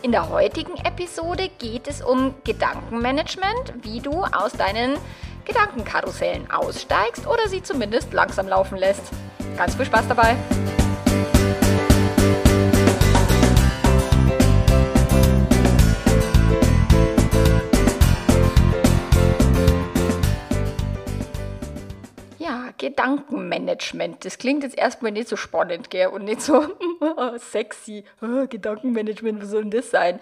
In 0.00 0.12
der 0.12 0.28
heutigen 0.28 0.76
Episode 0.84 1.50
geht 1.58 1.88
es 1.88 2.02
um 2.02 2.34
Gedankenmanagement, 2.44 3.74
wie 3.82 4.00
du 4.00 4.22
aus 4.22 4.52
deinen 4.52 4.96
Gedankenkarussellen 5.44 6.48
aussteigst 6.52 7.26
oder 7.26 7.48
sie 7.48 7.64
zumindest 7.64 8.12
langsam 8.12 8.46
laufen 8.46 8.78
lässt. 8.78 9.02
Ganz 9.56 9.74
viel 9.74 9.86
Spaß 9.86 10.06
dabei! 10.06 10.36
Gedankenmanagement. 22.78 24.24
Das 24.24 24.38
klingt 24.38 24.62
jetzt 24.62 24.78
erstmal 24.78 25.12
nicht 25.12 25.28
so 25.28 25.36
spannend, 25.36 25.90
gell? 25.90 26.08
Und 26.08 26.24
nicht 26.24 26.40
so 26.40 26.66
sexy. 27.36 28.04
Oh, 28.22 28.46
Gedankenmanagement, 28.48 29.42
was 29.42 29.50
soll 29.50 29.62
denn 29.62 29.70
das 29.70 29.90
sein? 29.90 30.20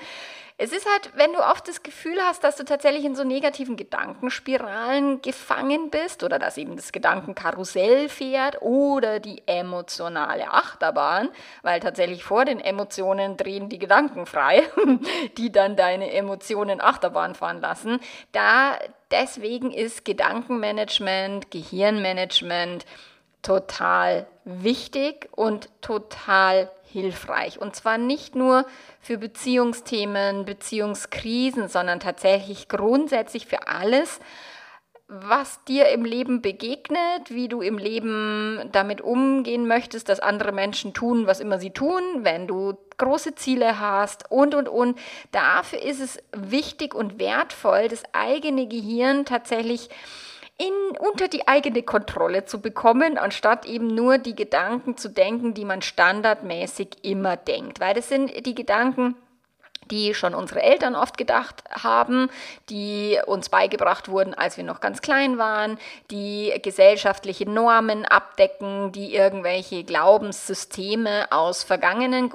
Es 0.58 0.72
ist 0.72 0.86
halt, 0.90 1.10
wenn 1.16 1.34
du 1.34 1.40
oft 1.40 1.68
das 1.68 1.82
Gefühl 1.82 2.18
hast, 2.22 2.42
dass 2.42 2.56
du 2.56 2.64
tatsächlich 2.64 3.04
in 3.04 3.14
so 3.14 3.24
negativen 3.24 3.76
Gedankenspiralen 3.76 5.20
gefangen 5.20 5.90
bist 5.90 6.24
oder 6.24 6.38
dass 6.38 6.56
eben 6.56 6.76
das 6.76 6.92
Gedankenkarussell 6.92 8.08
fährt 8.08 8.62
oder 8.62 9.20
die 9.20 9.42
emotionale 9.46 10.50
Achterbahn, 10.50 11.28
weil 11.60 11.80
tatsächlich 11.80 12.24
vor 12.24 12.46
den 12.46 12.58
Emotionen 12.58 13.36
drehen 13.36 13.68
die 13.68 13.78
Gedanken 13.78 14.24
frei, 14.24 14.62
die 15.36 15.52
dann 15.52 15.76
deine 15.76 16.10
Emotionen 16.14 16.80
Achterbahn 16.80 17.34
fahren 17.34 17.60
lassen. 17.60 18.00
Da 18.32 18.78
deswegen 19.10 19.72
ist 19.72 20.04
Gedankenmanagement, 20.04 21.50
Gehirnmanagement 21.50 22.86
total 23.42 24.26
wichtig 24.44 25.28
und 25.32 25.68
total 25.80 26.70
hilfreich. 26.84 27.60
Und 27.60 27.76
zwar 27.76 27.98
nicht 27.98 28.34
nur 28.34 28.66
für 29.00 29.18
Beziehungsthemen, 29.18 30.44
Beziehungskrisen, 30.44 31.68
sondern 31.68 32.00
tatsächlich 32.00 32.68
grundsätzlich 32.68 33.46
für 33.46 33.68
alles, 33.68 34.20
was 35.08 35.62
dir 35.64 35.88
im 35.90 36.04
Leben 36.04 36.42
begegnet, 36.42 37.30
wie 37.30 37.46
du 37.46 37.60
im 37.60 37.78
Leben 37.78 38.68
damit 38.72 39.00
umgehen 39.00 39.68
möchtest, 39.68 40.08
dass 40.08 40.18
andere 40.18 40.50
Menschen 40.50 40.94
tun, 40.94 41.28
was 41.28 41.38
immer 41.38 41.60
sie 41.60 41.70
tun, 41.70 42.02
wenn 42.22 42.48
du 42.48 42.76
große 42.96 43.36
Ziele 43.36 43.78
hast 43.78 44.30
und, 44.30 44.54
und, 44.54 44.68
und. 44.68 44.98
Dafür 45.30 45.80
ist 45.80 46.00
es 46.00 46.18
wichtig 46.32 46.94
und 46.94 47.20
wertvoll, 47.20 47.88
das 47.88 48.02
eigene 48.12 48.66
Gehirn 48.66 49.24
tatsächlich 49.24 49.90
in, 50.58 50.96
unter 50.98 51.28
die 51.28 51.46
eigene 51.46 51.82
Kontrolle 51.82 52.46
zu 52.46 52.60
bekommen, 52.60 53.18
anstatt 53.18 53.66
eben 53.66 53.88
nur 53.88 54.18
die 54.18 54.34
Gedanken 54.34 54.96
zu 54.96 55.08
denken, 55.08 55.54
die 55.54 55.66
man 55.66 55.82
standardmäßig 55.82 56.88
immer 57.02 57.36
denkt. 57.36 57.78
Weil 57.78 57.94
das 57.94 58.08
sind 58.08 58.46
die 58.46 58.54
Gedanken, 58.54 59.14
die 59.90 60.14
schon 60.14 60.34
unsere 60.34 60.62
Eltern 60.62 60.94
oft 60.94 61.18
gedacht 61.18 61.62
haben, 61.70 62.28
die 62.68 63.18
uns 63.26 63.48
beigebracht 63.48 64.08
wurden, 64.08 64.34
als 64.34 64.56
wir 64.56 64.64
noch 64.64 64.80
ganz 64.80 65.00
klein 65.00 65.38
waren, 65.38 65.78
die 66.10 66.52
gesellschaftliche 66.62 67.48
Normen 67.48 68.04
abdecken, 68.04 68.92
die 68.92 69.14
irgendwelche 69.14 69.84
Glaubenssysteme 69.84 71.26
aus 71.30 71.62
vergangenen 71.62 72.30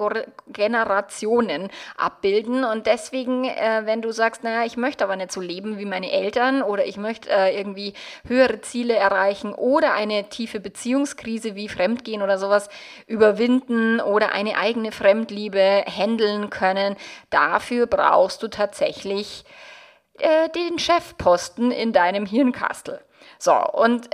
Generationen 0.48 1.68
abbilden. 1.96 2.64
Und 2.64 2.86
deswegen, 2.86 3.44
äh, 3.44 3.82
wenn 3.84 4.02
du 4.02 4.12
sagst, 4.12 4.44
naja, 4.44 4.64
ich 4.64 4.76
möchte 4.76 5.04
aber 5.04 5.16
nicht 5.16 5.32
so 5.32 5.40
leben 5.40 5.78
wie 5.78 5.84
meine 5.84 6.10
Eltern 6.10 6.62
oder 6.62 6.86
ich 6.86 6.96
möchte 6.96 7.30
äh, 7.30 7.56
irgendwie 7.56 7.94
höhere 8.26 8.60
Ziele 8.60 8.94
erreichen 8.94 9.52
oder 9.52 9.94
eine 9.94 10.28
tiefe 10.28 10.60
Beziehungskrise 10.60 11.54
wie 11.54 11.68
Fremdgehen 11.68 12.22
oder 12.22 12.38
sowas 12.38 12.68
überwinden 13.06 14.00
oder 14.00 14.32
eine 14.32 14.56
eigene 14.56 14.92
Fremdliebe 14.92 15.84
handeln 15.86 16.50
können, 16.50 16.96
da 17.30 17.41
dafür 17.42 17.86
brauchst 17.86 18.42
du 18.42 18.48
tatsächlich 18.48 19.44
äh, 20.18 20.48
den 20.50 20.78
Chefposten 20.78 21.70
in 21.70 21.92
deinem 21.92 22.26
Hirnkastel. 22.26 23.00
So, 23.38 23.54
und 23.54 24.08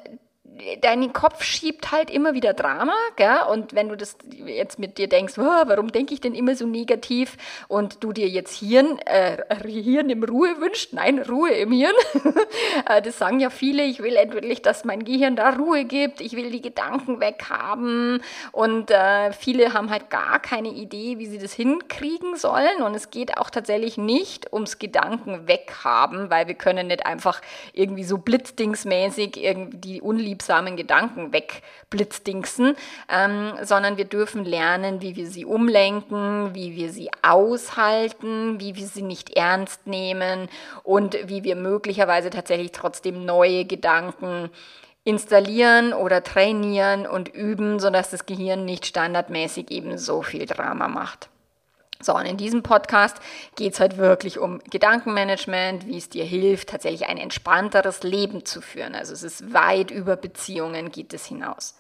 dein 0.80 1.12
Kopf 1.12 1.42
schiebt 1.42 1.92
halt 1.92 2.10
immer 2.10 2.34
wieder 2.34 2.54
Drama, 2.54 2.94
gell? 3.16 3.38
und 3.50 3.74
wenn 3.74 3.88
du 3.88 3.96
das 3.96 4.16
jetzt 4.46 4.78
mit 4.78 4.98
dir 4.98 5.08
denkst, 5.08 5.34
warum 5.36 5.92
denke 5.92 6.14
ich 6.14 6.20
denn 6.20 6.34
immer 6.34 6.54
so 6.54 6.66
negativ? 6.66 7.36
Und 7.68 8.02
du 8.02 8.12
dir 8.12 8.28
jetzt 8.28 8.58
Hirn, 8.58 8.98
äh, 9.06 9.38
Hirn 9.68 10.10
im 10.10 10.22
Ruhe 10.22 10.60
wünscht, 10.60 10.92
nein, 10.92 11.18
Ruhe 11.20 11.50
im 11.50 11.72
Hirn, 11.72 11.94
äh, 12.88 13.02
das 13.02 13.18
sagen 13.18 13.40
ja 13.40 13.50
viele, 13.50 13.84
ich 13.84 14.02
will 14.02 14.16
endlich, 14.16 14.62
dass 14.62 14.84
mein 14.84 15.04
Gehirn 15.04 15.36
da 15.36 15.50
Ruhe 15.50 15.84
gibt, 15.84 16.20
ich 16.20 16.34
will 16.34 16.50
die 16.50 16.62
Gedanken 16.62 17.20
weghaben. 17.20 18.22
Und 18.52 18.90
äh, 18.90 19.32
viele 19.32 19.72
haben 19.72 19.90
halt 19.90 20.10
gar 20.10 20.40
keine 20.40 20.68
Idee, 20.68 21.18
wie 21.18 21.26
sie 21.26 21.38
das 21.38 21.52
hinkriegen 21.52 22.36
sollen. 22.36 22.82
Und 22.82 22.94
es 22.94 23.10
geht 23.10 23.38
auch 23.38 23.50
tatsächlich 23.50 23.98
nicht 23.98 24.52
ums 24.52 24.78
Gedanken 24.78 25.48
weghaben, 25.48 26.30
weil 26.30 26.46
wir 26.48 26.54
können 26.54 26.88
nicht 26.88 27.06
einfach 27.06 27.40
irgendwie 27.72 28.04
so 28.04 28.18
blitzdingsmäßig 28.18 29.36
irgendwie 29.42 29.78
die 29.78 30.00
unliebsamen 30.02 30.47
unliebsamen 30.48 30.76
Gedanken 30.76 31.32
wegblitzdingsen, 31.32 32.74
ähm, 33.08 33.52
sondern 33.62 33.96
wir 33.96 34.04
dürfen 34.04 34.44
lernen, 34.44 35.00
wie 35.02 35.16
wir 35.16 35.26
sie 35.26 35.44
umlenken, 35.44 36.54
wie 36.54 36.74
wir 36.74 36.90
sie 36.90 37.10
aushalten, 37.22 38.60
wie 38.60 38.74
wir 38.76 38.86
sie 38.86 39.02
nicht 39.02 39.36
ernst 39.36 39.86
nehmen 39.86 40.48
und 40.82 41.16
wie 41.28 41.44
wir 41.44 41.56
möglicherweise 41.56 42.30
tatsächlich 42.30 42.72
trotzdem 42.72 43.24
neue 43.24 43.64
Gedanken 43.64 44.50
installieren 45.04 45.92
oder 45.92 46.22
trainieren 46.22 47.06
und 47.06 47.28
üben, 47.28 47.78
sodass 47.78 48.10
das 48.10 48.26
Gehirn 48.26 48.64
nicht 48.64 48.86
standardmäßig 48.86 49.70
eben 49.70 49.96
so 49.96 50.22
viel 50.22 50.46
Drama 50.46 50.88
macht. 50.88 51.28
So, 52.00 52.14
und 52.14 52.26
in 52.26 52.36
diesem 52.36 52.62
Podcast 52.62 53.16
geht 53.56 53.74
es 53.74 53.80
halt 53.80 53.96
wirklich 53.96 54.38
um 54.38 54.60
Gedankenmanagement, 54.70 55.86
wie 55.86 55.98
es 55.98 56.08
dir 56.08 56.24
hilft, 56.24 56.68
tatsächlich 56.68 57.08
ein 57.08 57.18
entspannteres 57.18 58.04
Leben 58.04 58.44
zu 58.44 58.60
führen. 58.60 58.94
Also 58.94 59.12
es 59.12 59.24
ist 59.24 59.52
weit 59.52 59.90
über 59.90 60.16
Beziehungen 60.16 60.92
geht 60.92 61.12
es 61.12 61.26
hinaus. 61.26 61.74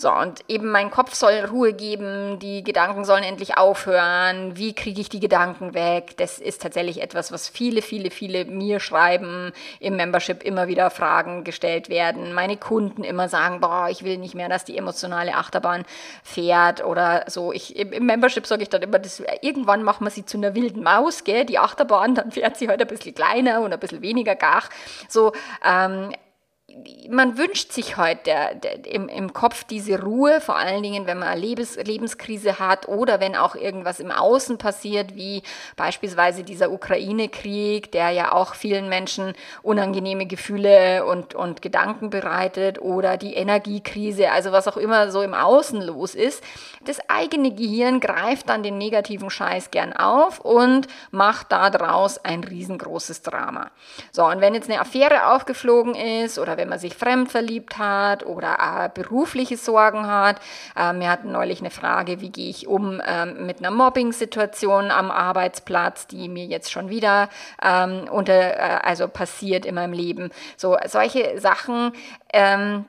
So, 0.00 0.10
und 0.10 0.40
eben 0.48 0.70
mein 0.70 0.90
Kopf 0.90 1.12
soll 1.12 1.44
Ruhe 1.50 1.74
geben, 1.74 2.38
die 2.38 2.64
Gedanken 2.64 3.04
sollen 3.04 3.22
endlich 3.22 3.58
aufhören. 3.58 4.56
Wie 4.56 4.74
kriege 4.74 4.98
ich 4.98 5.10
die 5.10 5.20
Gedanken 5.20 5.74
weg? 5.74 6.16
Das 6.16 6.38
ist 6.38 6.62
tatsächlich 6.62 7.02
etwas, 7.02 7.32
was 7.32 7.50
viele, 7.50 7.82
viele, 7.82 8.10
viele 8.10 8.46
mir 8.46 8.80
schreiben, 8.80 9.52
im 9.78 9.96
Membership 9.96 10.42
immer 10.42 10.68
wieder 10.68 10.88
Fragen 10.88 11.44
gestellt 11.44 11.90
werden. 11.90 12.32
Meine 12.32 12.56
Kunden 12.56 13.04
immer 13.04 13.28
sagen, 13.28 13.60
boah, 13.60 13.88
ich 13.90 14.02
will 14.02 14.16
nicht 14.16 14.34
mehr, 14.34 14.48
dass 14.48 14.64
die 14.64 14.78
emotionale 14.78 15.34
Achterbahn 15.34 15.84
fährt 16.24 16.82
oder 16.82 17.24
so. 17.26 17.52
Ich, 17.52 17.76
im, 17.76 18.06
Membership 18.06 18.46
sage 18.46 18.62
ich 18.62 18.70
dann 18.70 18.80
immer, 18.80 19.00
das, 19.00 19.22
irgendwann 19.42 19.82
machen 19.82 20.06
wir 20.06 20.10
sie 20.10 20.24
zu 20.24 20.38
einer 20.38 20.54
wilden 20.54 20.82
Maus, 20.82 21.24
gell, 21.24 21.44
die 21.44 21.58
Achterbahn, 21.58 22.14
dann 22.14 22.30
fährt 22.30 22.56
sie 22.56 22.68
halt 22.68 22.80
ein 22.80 22.88
bisschen 22.88 23.14
kleiner 23.14 23.60
und 23.60 23.70
ein 23.70 23.78
bisschen 23.78 24.00
weniger 24.00 24.34
gar. 24.34 24.62
So, 25.10 25.32
ähm, 25.62 26.14
man 27.08 27.36
wünscht 27.36 27.72
sich 27.72 27.96
heute 27.96 28.20
der, 28.24 28.54
der, 28.54 28.86
im, 28.86 29.08
im 29.08 29.32
Kopf 29.32 29.64
diese 29.64 30.00
Ruhe, 30.00 30.40
vor 30.40 30.56
allen 30.56 30.82
Dingen, 30.82 31.06
wenn 31.06 31.18
man 31.18 31.28
eine 31.28 31.40
Lebens, 31.40 31.76
Lebenskrise 31.76 32.58
hat 32.58 32.88
oder 32.88 33.20
wenn 33.20 33.34
auch 33.34 33.54
irgendwas 33.54 34.00
im 34.00 34.10
Außen 34.10 34.58
passiert, 34.58 35.16
wie 35.16 35.42
beispielsweise 35.76 36.44
dieser 36.44 36.70
Ukraine-Krieg, 36.70 37.90
der 37.92 38.10
ja 38.10 38.32
auch 38.32 38.54
vielen 38.54 38.88
Menschen 38.88 39.34
unangenehme 39.62 40.26
Gefühle 40.26 41.04
und, 41.04 41.34
und 41.34 41.62
Gedanken 41.62 42.10
bereitet 42.10 42.80
oder 42.80 43.16
die 43.16 43.34
Energiekrise, 43.34 44.30
also 44.30 44.52
was 44.52 44.68
auch 44.68 44.76
immer 44.76 45.10
so 45.10 45.22
im 45.22 45.34
Außen 45.34 45.82
los 45.82 46.14
ist. 46.14 46.44
Das 46.84 46.98
eigene 47.08 47.52
Gehirn 47.52 48.00
greift 48.00 48.48
dann 48.48 48.62
den 48.62 48.78
negativen 48.78 49.30
Scheiß 49.30 49.70
gern 49.70 49.92
auf 49.92 50.40
und 50.40 50.86
macht 51.10 51.52
daraus 51.52 52.18
ein 52.24 52.44
riesengroßes 52.44 53.22
Drama. 53.22 53.70
So, 54.12 54.24
und 54.26 54.40
wenn 54.40 54.54
jetzt 54.54 54.70
eine 54.70 54.80
Affäre 54.80 55.26
aufgeflogen 55.32 55.94
ist 55.94 56.38
oder 56.38 56.56
wenn 56.60 56.68
man 56.68 56.78
sich 56.78 56.94
fremd 56.94 57.30
verliebt 57.30 57.78
hat 57.78 58.24
oder 58.24 58.58
äh, 58.60 58.90
berufliche 58.92 59.56
Sorgen 59.56 60.06
hat. 60.06 60.40
Ähm, 60.76 61.00
wir 61.00 61.10
hatten 61.10 61.32
neulich 61.32 61.60
eine 61.60 61.70
Frage, 61.70 62.20
wie 62.20 62.30
gehe 62.30 62.50
ich 62.50 62.68
um 62.68 63.00
ähm, 63.04 63.46
mit 63.46 63.58
einer 63.58 63.70
Mobbing-Situation 63.70 64.90
am 64.90 65.10
Arbeitsplatz, 65.10 66.06
die 66.06 66.28
mir 66.28 66.44
jetzt 66.44 66.70
schon 66.70 66.90
wieder 66.90 67.30
ähm, 67.62 68.06
unter, 68.10 68.58
äh, 68.58 68.78
also 68.82 69.08
passiert 69.08 69.64
in 69.64 69.74
meinem 69.74 69.94
Leben. 69.94 70.30
So 70.56 70.76
solche 70.86 71.40
Sachen. 71.40 71.92
Ähm, 72.32 72.84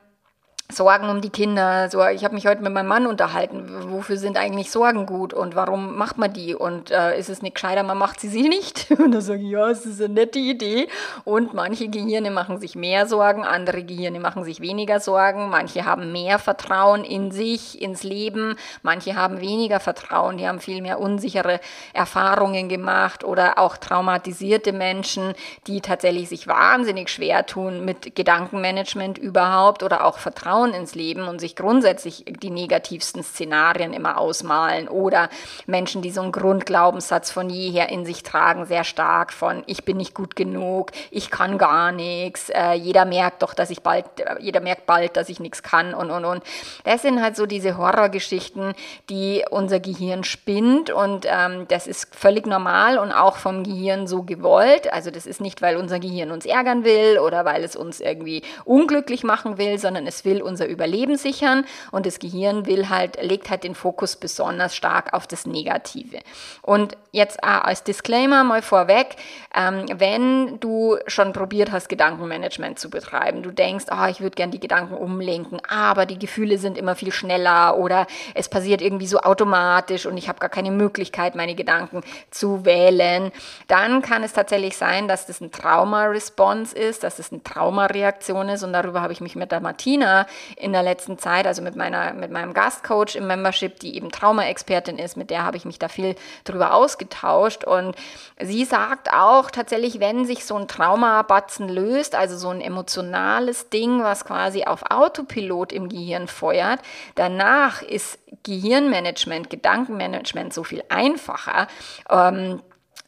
Sorgen 0.72 1.08
um 1.08 1.20
die 1.20 1.30
Kinder. 1.30 1.88
So, 1.90 2.04
ich 2.06 2.24
habe 2.24 2.34
mich 2.34 2.46
heute 2.46 2.62
mit 2.62 2.72
meinem 2.72 2.88
Mann 2.88 3.06
unterhalten. 3.06 3.68
Wofür 3.90 4.16
sind 4.16 4.36
eigentlich 4.36 4.70
Sorgen 4.70 5.06
gut 5.06 5.32
und 5.32 5.54
warum 5.54 5.96
macht 5.96 6.18
man 6.18 6.32
die? 6.32 6.54
Und 6.54 6.90
äh, 6.90 7.18
ist 7.18 7.28
es 7.28 7.42
nicht 7.42 7.54
gescheiter, 7.54 7.82
man 7.82 7.98
macht 7.98 8.20
sie 8.20 8.28
sich 8.28 8.48
nicht? 8.48 8.90
Und 8.98 9.12
dann 9.12 9.20
sage 9.20 9.42
ich, 9.42 9.50
ja, 9.50 9.68
es 9.68 9.84
ist 9.84 10.00
eine 10.00 10.14
nette 10.14 10.38
Idee. 10.38 10.88
Und 11.24 11.54
manche 11.54 11.88
Gehirne 11.88 12.30
machen 12.30 12.58
sich 12.58 12.74
mehr 12.74 13.06
Sorgen, 13.06 13.44
andere 13.44 13.82
Gehirne 13.82 14.20
machen 14.20 14.44
sich 14.44 14.60
weniger 14.60 15.00
Sorgen. 15.00 15.50
Manche 15.50 15.84
haben 15.84 16.12
mehr 16.12 16.38
Vertrauen 16.38 17.04
in 17.04 17.30
sich, 17.30 17.80
ins 17.82 18.02
Leben. 18.02 18.56
Manche 18.82 19.16
haben 19.16 19.40
weniger 19.40 19.80
Vertrauen, 19.80 20.38
die 20.38 20.46
haben 20.46 20.60
viel 20.60 20.82
mehr 20.82 21.00
unsichere 21.00 21.60
Erfahrungen 21.92 22.68
gemacht 22.68 23.24
oder 23.24 23.58
auch 23.58 23.76
traumatisierte 23.76 24.72
Menschen, 24.72 25.34
die 25.66 25.80
tatsächlich 25.80 26.28
sich 26.28 26.46
wahnsinnig 26.46 27.08
schwer 27.10 27.46
tun 27.46 27.84
mit 27.84 28.14
Gedankenmanagement 28.14 29.18
überhaupt 29.18 29.82
oder 29.82 30.04
auch 30.04 30.18
Vertrauen 30.18 30.61
Vertrauen 30.62 30.74
ins 30.74 30.94
Leben 30.94 31.28
und 31.28 31.40
sich 31.40 31.56
grundsätzlich 31.56 32.24
die 32.26 32.50
negativsten 32.50 33.22
Szenarien 33.22 33.92
immer 33.92 34.18
ausmalen 34.18 34.88
oder 34.88 35.28
Menschen, 35.66 36.02
die 36.02 36.10
so 36.10 36.20
einen 36.20 36.32
Grundglaubenssatz 36.32 37.30
von 37.30 37.50
jeher 37.50 37.88
in 37.88 38.04
sich 38.04 38.22
tragen, 38.22 38.66
sehr 38.66 38.84
stark 38.84 39.32
von 39.32 39.62
ich 39.66 39.84
bin 39.84 39.96
nicht 39.96 40.14
gut 40.14 40.36
genug, 40.36 40.90
ich 41.10 41.30
kann 41.30 41.58
gar 41.58 41.92
nichts, 41.92 42.50
äh, 42.50 42.74
jeder 42.74 43.04
merkt 43.04 43.42
doch, 43.42 43.54
dass 43.54 43.70
ich 43.70 43.82
bald, 43.82 44.04
äh, 44.20 44.36
jeder 44.40 44.60
merkt 44.60 44.86
bald, 44.86 45.16
dass 45.16 45.28
ich 45.28 45.40
nichts 45.40 45.62
kann 45.62 45.94
und 45.94 46.10
und 46.10 46.24
und. 46.24 46.42
Das 46.84 47.02
sind 47.02 47.22
halt 47.22 47.36
so 47.36 47.46
diese 47.46 47.76
Horrorgeschichten, 47.76 48.74
die 49.08 49.44
unser 49.50 49.80
Gehirn 49.80 50.24
spinnt 50.24 50.90
und 50.90 51.26
ähm, 51.28 51.66
das 51.68 51.86
ist 51.86 52.14
völlig 52.14 52.46
normal 52.46 52.98
und 52.98 53.12
auch 53.12 53.36
vom 53.36 53.64
Gehirn 53.64 54.06
so 54.06 54.22
gewollt. 54.22 54.92
Also 54.92 55.10
das 55.10 55.26
ist 55.26 55.40
nicht, 55.40 55.62
weil 55.62 55.76
unser 55.76 55.98
Gehirn 55.98 56.30
uns 56.30 56.46
ärgern 56.46 56.84
will 56.84 57.18
oder 57.18 57.44
weil 57.44 57.64
es 57.64 57.76
uns 57.76 58.00
irgendwie 58.00 58.42
unglücklich 58.64 59.24
machen 59.24 59.58
will, 59.58 59.78
sondern 59.78 60.06
es 60.06 60.24
will 60.24 60.41
unser 60.42 60.66
Überleben 60.66 61.16
sichern 61.16 61.64
und 61.90 62.06
das 62.06 62.18
Gehirn 62.18 62.66
will 62.66 62.88
halt, 62.88 63.22
legt 63.22 63.50
halt 63.50 63.64
den 63.64 63.74
Fokus 63.74 64.16
besonders 64.16 64.74
stark 64.74 65.12
auf 65.12 65.26
das 65.26 65.46
Negative. 65.46 66.18
Und 66.62 66.96
jetzt 67.12 67.38
äh, 67.42 67.46
als 67.46 67.84
Disclaimer 67.84 68.44
mal 68.44 68.62
vorweg, 68.62 69.16
ähm, 69.54 69.86
wenn 69.94 70.58
du 70.60 70.96
schon 71.06 71.32
probiert 71.32 71.70
hast, 71.70 71.88
Gedankenmanagement 71.88 72.78
zu 72.78 72.90
betreiben, 72.90 73.42
du 73.42 73.50
denkst, 73.50 73.86
oh, 73.90 74.06
ich 74.06 74.20
würde 74.20 74.34
gern 74.34 74.50
die 74.50 74.60
Gedanken 74.60 74.94
umlenken, 74.94 75.60
aber 75.68 76.06
die 76.06 76.18
Gefühle 76.18 76.58
sind 76.58 76.78
immer 76.78 76.94
viel 76.94 77.12
schneller 77.12 77.76
oder 77.76 78.06
es 78.34 78.48
passiert 78.48 78.80
irgendwie 78.80 79.06
so 79.06 79.20
automatisch 79.20 80.06
und 80.06 80.16
ich 80.16 80.28
habe 80.28 80.38
gar 80.38 80.48
keine 80.48 80.70
Möglichkeit, 80.70 81.34
meine 81.34 81.54
Gedanken 81.54 82.02
zu 82.30 82.64
wählen, 82.64 83.30
dann 83.68 84.02
kann 84.02 84.22
es 84.22 84.32
tatsächlich 84.32 84.76
sein, 84.76 85.08
dass 85.08 85.26
das 85.26 85.40
ein 85.40 85.52
Trauma-Response 85.52 86.76
ist, 86.76 87.04
dass 87.04 87.16
das 87.16 87.32
eine 87.32 87.42
Traumareaktion 87.42 88.48
ist 88.48 88.62
und 88.62 88.72
darüber 88.72 89.02
habe 89.02 89.12
ich 89.12 89.20
mich 89.20 89.36
mit 89.36 89.52
der 89.52 89.60
Martina 89.60 90.26
in 90.56 90.72
der 90.72 90.82
letzten 90.82 91.18
Zeit, 91.18 91.46
also 91.46 91.62
mit, 91.62 91.76
meiner, 91.76 92.12
mit 92.12 92.30
meinem 92.30 92.54
Gastcoach 92.54 93.16
im 93.16 93.26
Membership, 93.26 93.78
die 93.80 93.96
eben 93.96 94.10
Trauma-Expertin 94.10 94.98
ist, 94.98 95.16
mit 95.16 95.30
der 95.30 95.44
habe 95.44 95.56
ich 95.56 95.64
mich 95.64 95.78
da 95.78 95.88
viel 95.88 96.14
drüber 96.44 96.74
ausgetauscht. 96.74 97.64
Und 97.64 97.96
sie 98.40 98.64
sagt 98.64 99.12
auch 99.12 99.50
tatsächlich, 99.50 100.00
wenn 100.00 100.24
sich 100.24 100.44
so 100.44 100.56
ein 100.56 100.68
Traumabatzen 100.68 101.68
löst, 101.68 102.14
also 102.14 102.36
so 102.36 102.48
ein 102.48 102.60
emotionales 102.60 103.70
Ding, 103.70 104.02
was 104.02 104.24
quasi 104.24 104.64
auf 104.64 104.90
Autopilot 104.90 105.72
im 105.72 105.88
Gehirn 105.88 106.28
feuert, 106.28 106.80
danach 107.14 107.82
ist 107.82 108.18
Gehirnmanagement, 108.42 109.50
Gedankenmanagement 109.50 110.52
so 110.52 110.64
viel 110.64 110.82
einfacher. 110.88 111.68
Ähm, 112.10 112.60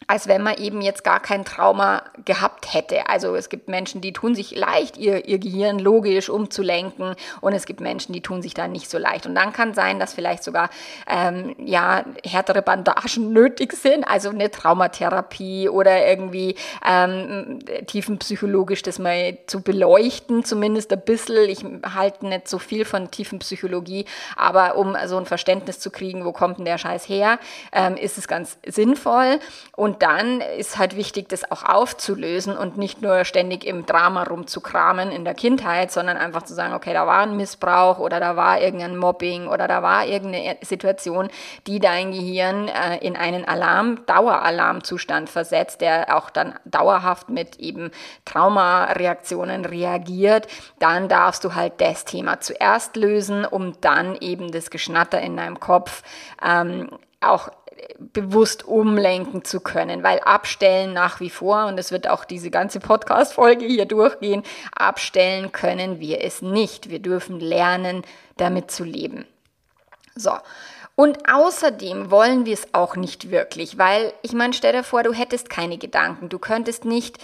als 0.06 0.28
wenn 0.28 0.42
man 0.42 0.56
eben 0.58 0.80
jetzt 0.80 1.04
gar 1.04 1.20
kein 1.20 1.44
Trauma 1.44 2.02
gehabt 2.24 2.72
hätte. 2.72 3.08
Also 3.08 3.34
es 3.34 3.48
gibt 3.48 3.68
Menschen, 3.68 4.00
die 4.00 4.12
tun 4.12 4.34
sich 4.34 4.54
leicht, 4.54 4.96
ihr, 4.96 5.26
ihr 5.26 5.38
Gehirn 5.38 5.78
logisch 5.78 6.28
umzulenken 6.28 7.14
und 7.40 7.52
es 7.52 7.66
gibt 7.66 7.80
Menschen, 7.80 8.12
die 8.12 8.20
tun 8.20 8.42
sich 8.42 8.54
da 8.54 8.68
nicht 8.68 8.90
so 8.90 8.98
leicht. 8.98 9.26
Und 9.26 9.34
dann 9.34 9.52
kann 9.52 9.74
sein, 9.74 9.98
dass 9.98 10.14
vielleicht 10.14 10.44
sogar 10.44 10.70
ähm, 11.08 11.54
ja, 11.58 12.04
härtere 12.24 12.62
Bandagen 12.62 13.32
nötig 13.32 13.72
sind, 13.72 14.04
also 14.04 14.30
eine 14.30 14.50
Traumatherapie 14.50 15.68
oder 15.68 16.06
irgendwie 16.06 16.56
ähm, 16.86 17.60
tiefenpsychologisch 17.86 18.82
das 18.82 18.98
mal 18.98 19.38
zu 19.46 19.62
beleuchten, 19.62 20.44
zumindest 20.44 20.92
ein 20.92 21.00
bisschen. 21.00 21.48
Ich 21.48 21.64
halte 21.94 22.26
nicht 22.26 22.48
so 22.48 22.58
viel 22.58 22.84
von 22.84 23.10
Tiefenpsychologie, 23.10 24.06
aber 24.36 24.76
um 24.76 24.96
so 25.06 25.16
ein 25.16 25.26
Verständnis 25.26 25.78
zu 25.80 25.90
kriegen, 25.90 26.24
wo 26.24 26.32
kommt 26.32 26.58
denn 26.58 26.64
der 26.64 26.78
Scheiß 26.78 27.08
her, 27.08 27.38
ähm, 27.72 27.96
ist 27.96 28.18
es 28.18 28.28
ganz 28.28 28.58
sinnvoll. 28.66 29.38
Und 29.76 29.93
und 29.94 30.02
dann 30.02 30.40
ist 30.40 30.76
halt 30.76 30.96
wichtig, 30.96 31.28
das 31.28 31.48
auch 31.52 31.62
aufzulösen 31.62 32.56
und 32.56 32.76
nicht 32.76 33.00
nur 33.00 33.24
ständig 33.24 33.64
im 33.64 33.86
Drama 33.86 34.24
rumzukramen 34.24 35.12
in 35.12 35.24
der 35.24 35.34
Kindheit, 35.34 35.92
sondern 35.92 36.16
einfach 36.16 36.42
zu 36.42 36.52
sagen, 36.52 36.74
okay, 36.74 36.92
da 36.92 37.06
war 37.06 37.20
ein 37.20 37.36
Missbrauch 37.36 38.00
oder 38.00 38.18
da 38.18 38.34
war 38.34 38.60
irgendein 38.60 38.96
Mobbing 38.96 39.46
oder 39.46 39.68
da 39.68 39.84
war 39.84 40.04
irgendeine 40.04 40.56
Situation, 40.62 41.28
die 41.68 41.78
dein 41.78 42.10
Gehirn 42.10 42.66
äh, 42.66 42.98
in 43.06 43.14
einen 43.14 43.44
Alarm, 43.44 44.04
Daueralarmzustand 44.06 45.30
versetzt, 45.30 45.80
der 45.80 46.16
auch 46.16 46.28
dann 46.28 46.54
dauerhaft 46.64 47.28
mit 47.28 47.60
eben 47.60 47.92
Traumareaktionen 48.24 49.64
reagiert. 49.64 50.48
Dann 50.80 51.08
darfst 51.08 51.44
du 51.44 51.54
halt 51.54 51.74
das 51.80 52.04
Thema 52.04 52.40
zuerst 52.40 52.96
lösen, 52.96 53.44
um 53.44 53.80
dann 53.80 54.16
eben 54.16 54.50
das 54.50 54.70
Geschnatter 54.70 55.20
in 55.20 55.36
deinem 55.36 55.60
Kopf 55.60 56.02
ähm, 56.44 56.88
auch 57.24 57.48
bewusst 57.98 58.66
umlenken 58.66 59.44
zu 59.44 59.60
können, 59.60 60.02
weil 60.02 60.20
abstellen 60.20 60.92
nach 60.92 61.20
wie 61.20 61.30
vor, 61.30 61.66
und 61.66 61.78
es 61.78 61.92
wird 61.92 62.08
auch 62.08 62.24
diese 62.24 62.50
ganze 62.50 62.80
Podcast-Folge 62.80 63.64
hier 63.64 63.86
durchgehen, 63.86 64.42
abstellen 64.74 65.52
können 65.52 66.00
wir 66.00 66.22
es 66.22 66.42
nicht. 66.42 66.90
Wir 66.90 67.00
dürfen 67.00 67.40
lernen, 67.40 68.02
damit 68.36 68.70
zu 68.70 68.84
leben. 68.84 69.26
So. 70.14 70.32
Und 70.96 71.28
außerdem 71.28 72.12
wollen 72.12 72.46
wir 72.46 72.54
es 72.54 72.72
auch 72.72 72.94
nicht 72.94 73.32
wirklich, 73.32 73.78
weil 73.78 74.12
ich 74.22 74.32
meine, 74.32 74.52
stell 74.52 74.72
dir 74.72 74.84
vor, 74.84 75.02
du 75.02 75.12
hättest 75.12 75.50
keine 75.50 75.76
Gedanken. 75.76 76.28
Du 76.28 76.38
könntest 76.38 76.84
nicht 76.84 77.18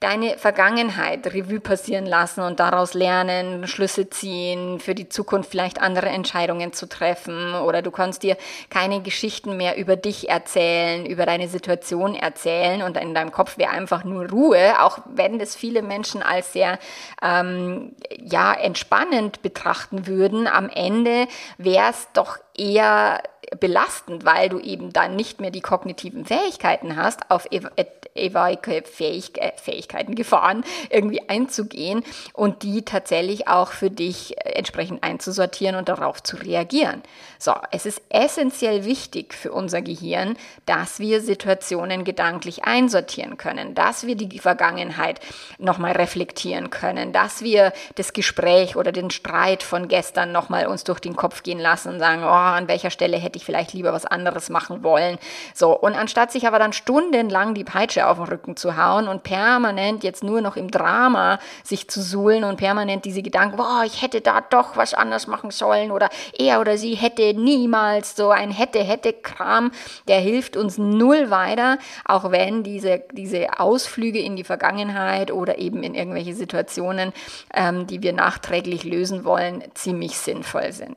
deine 0.00 0.36
Vergangenheit 0.36 1.26
Revue 1.32 1.58
passieren 1.58 2.04
lassen 2.04 2.42
und 2.42 2.60
daraus 2.60 2.92
lernen, 2.92 3.66
Schlüsse 3.66 4.10
ziehen, 4.10 4.78
für 4.78 4.94
die 4.94 5.08
Zukunft 5.08 5.50
vielleicht 5.50 5.80
andere 5.80 6.10
Entscheidungen 6.10 6.74
zu 6.74 6.86
treffen 6.86 7.54
oder 7.54 7.80
du 7.80 7.90
kannst 7.90 8.22
dir 8.22 8.36
keine 8.68 9.00
Geschichten 9.00 9.56
mehr 9.56 9.78
über 9.78 9.96
dich 9.96 10.28
erzählen, 10.28 11.06
über 11.06 11.24
deine 11.24 11.48
Situation 11.48 12.14
erzählen 12.14 12.82
und 12.82 12.98
in 12.98 13.14
deinem 13.14 13.32
Kopf 13.32 13.56
wäre 13.56 13.70
einfach 13.70 14.04
nur 14.04 14.28
Ruhe, 14.28 14.82
auch 14.82 14.98
wenn 15.06 15.38
das 15.38 15.56
viele 15.56 15.80
Menschen 15.80 16.22
als 16.22 16.52
sehr 16.52 16.78
ähm, 17.22 17.96
ja 18.18 18.52
entspannend 18.52 19.40
betrachten 19.40 20.06
würden. 20.06 20.46
Am 20.46 20.68
Ende 20.68 21.26
wäre 21.56 21.88
es 21.90 22.08
doch 22.12 22.36
eher 22.54 23.22
belastend, 23.60 24.24
weil 24.24 24.48
du 24.48 24.58
eben 24.58 24.92
dann 24.92 25.16
nicht 25.16 25.40
mehr 25.40 25.50
die 25.50 25.60
kognitiven 25.60 26.24
Fähigkeiten 26.24 26.96
hast, 26.96 27.30
auf 27.30 27.46
etwaige 27.50 28.82
Fähig 28.82 29.38
äh, 29.40 29.52
Fähigkeiten, 29.56 30.14
Gefahren 30.14 30.64
irgendwie 30.90 31.28
einzugehen 31.28 32.02
und 32.32 32.62
die 32.62 32.84
tatsächlich 32.84 33.48
auch 33.48 33.72
für 33.72 33.90
dich 33.90 34.36
äh, 34.38 34.50
entsprechend 34.50 35.02
einzusortieren 35.02 35.76
und 35.76 35.88
darauf 35.88 36.22
zu 36.22 36.36
reagieren. 36.36 37.02
So, 37.38 37.54
es 37.70 37.86
ist 37.86 38.00
essentiell 38.08 38.84
wichtig 38.84 39.34
für 39.34 39.52
unser 39.52 39.82
Gehirn, 39.82 40.36
dass 40.64 40.98
wir 40.98 41.20
Situationen 41.20 42.04
gedanklich 42.04 42.64
einsortieren 42.64 43.36
können, 43.36 43.74
dass 43.74 44.06
wir 44.06 44.16
die 44.16 44.38
Vergangenheit 44.38 45.20
nochmal 45.58 45.92
reflektieren 45.92 46.70
können, 46.70 47.12
dass 47.12 47.42
wir 47.42 47.72
das 47.96 48.12
Gespräch 48.12 48.76
oder 48.76 48.92
den 48.92 49.10
Streit 49.10 49.62
von 49.62 49.88
gestern 49.88 50.32
nochmal 50.32 50.66
uns 50.66 50.84
durch 50.84 51.00
den 51.00 51.16
Kopf 51.16 51.42
gehen 51.42 51.58
lassen 51.58 51.94
und 51.94 51.98
sagen, 51.98 52.22
oh, 52.24 52.28
an 52.28 52.68
welcher 52.68 52.90
Stelle 52.90 53.18
hätte 53.18 53.38
ich 53.38 53.44
vielleicht 53.44 53.72
lieber 53.72 53.92
was 53.92 54.06
anderes 54.06 54.48
machen 54.48 54.82
wollen. 54.82 55.18
So, 55.54 55.76
und 55.76 55.94
anstatt 55.94 56.32
sich 56.32 56.46
aber 56.46 56.58
dann 56.58 56.72
stundenlang 56.72 57.54
die 57.54 57.64
Peitsche 57.64 58.06
auf 58.06 58.16
den 58.16 58.26
Rücken 58.26 58.56
zu 58.56 58.76
hauen 58.76 59.08
und 59.08 59.22
permanent 59.22 60.04
jetzt 60.04 60.24
nur 60.24 60.40
noch 60.40 60.56
im 60.56 60.70
Drama 60.70 61.38
sich 61.62 61.88
zu 61.88 62.00
suhlen 62.00 62.44
und 62.44 62.56
permanent 62.56 63.04
diese 63.04 63.22
Gedanken, 63.22 63.56
boah, 63.56 63.82
ich 63.84 64.02
hätte 64.02 64.20
da 64.20 64.40
doch 64.40 64.76
was 64.76 64.94
anders 64.94 65.26
machen 65.26 65.50
sollen 65.50 65.90
oder 65.90 66.08
er 66.38 66.60
oder 66.60 66.78
sie 66.78 66.94
hätte 66.94 67.25
niemals 67.34 68.16
so 68.16 68.30
ein 68.30 68.50
hätte, 68.50 68.82
hätte 68.82 69.12
Kram, 69.12 69.72
der 70.08 70.20
hilft 70.20 70.56
uns 70.56 70.78
null 70.78 71.30
weiter, 71.30 71.78
auch 72.04 72.30
wenn 72.30 72.62
diese, 72.62 73.02
diese 73.12 73.58
Ausflüge 73.58 74.20
in 74.20 74.36
die 74.36 74.44
Vergangenheit 74.44 75.30
oder 75.30 75.58
eben 75.58 75.82
in 75.82 75.94
irgendwelche 75.94 76.34
Situationen, 76.34 77.12
ähm, 77.54 77.86
die 77.86 78.02
wir 78.02 78.12
nachträglich 78.12 78.84
lösen 78.84 79.24
wollen, 79.24 79.62
ziemlich 79.74 80.18
sinnvoll 80.18 80.72
sind. 80.72 80.96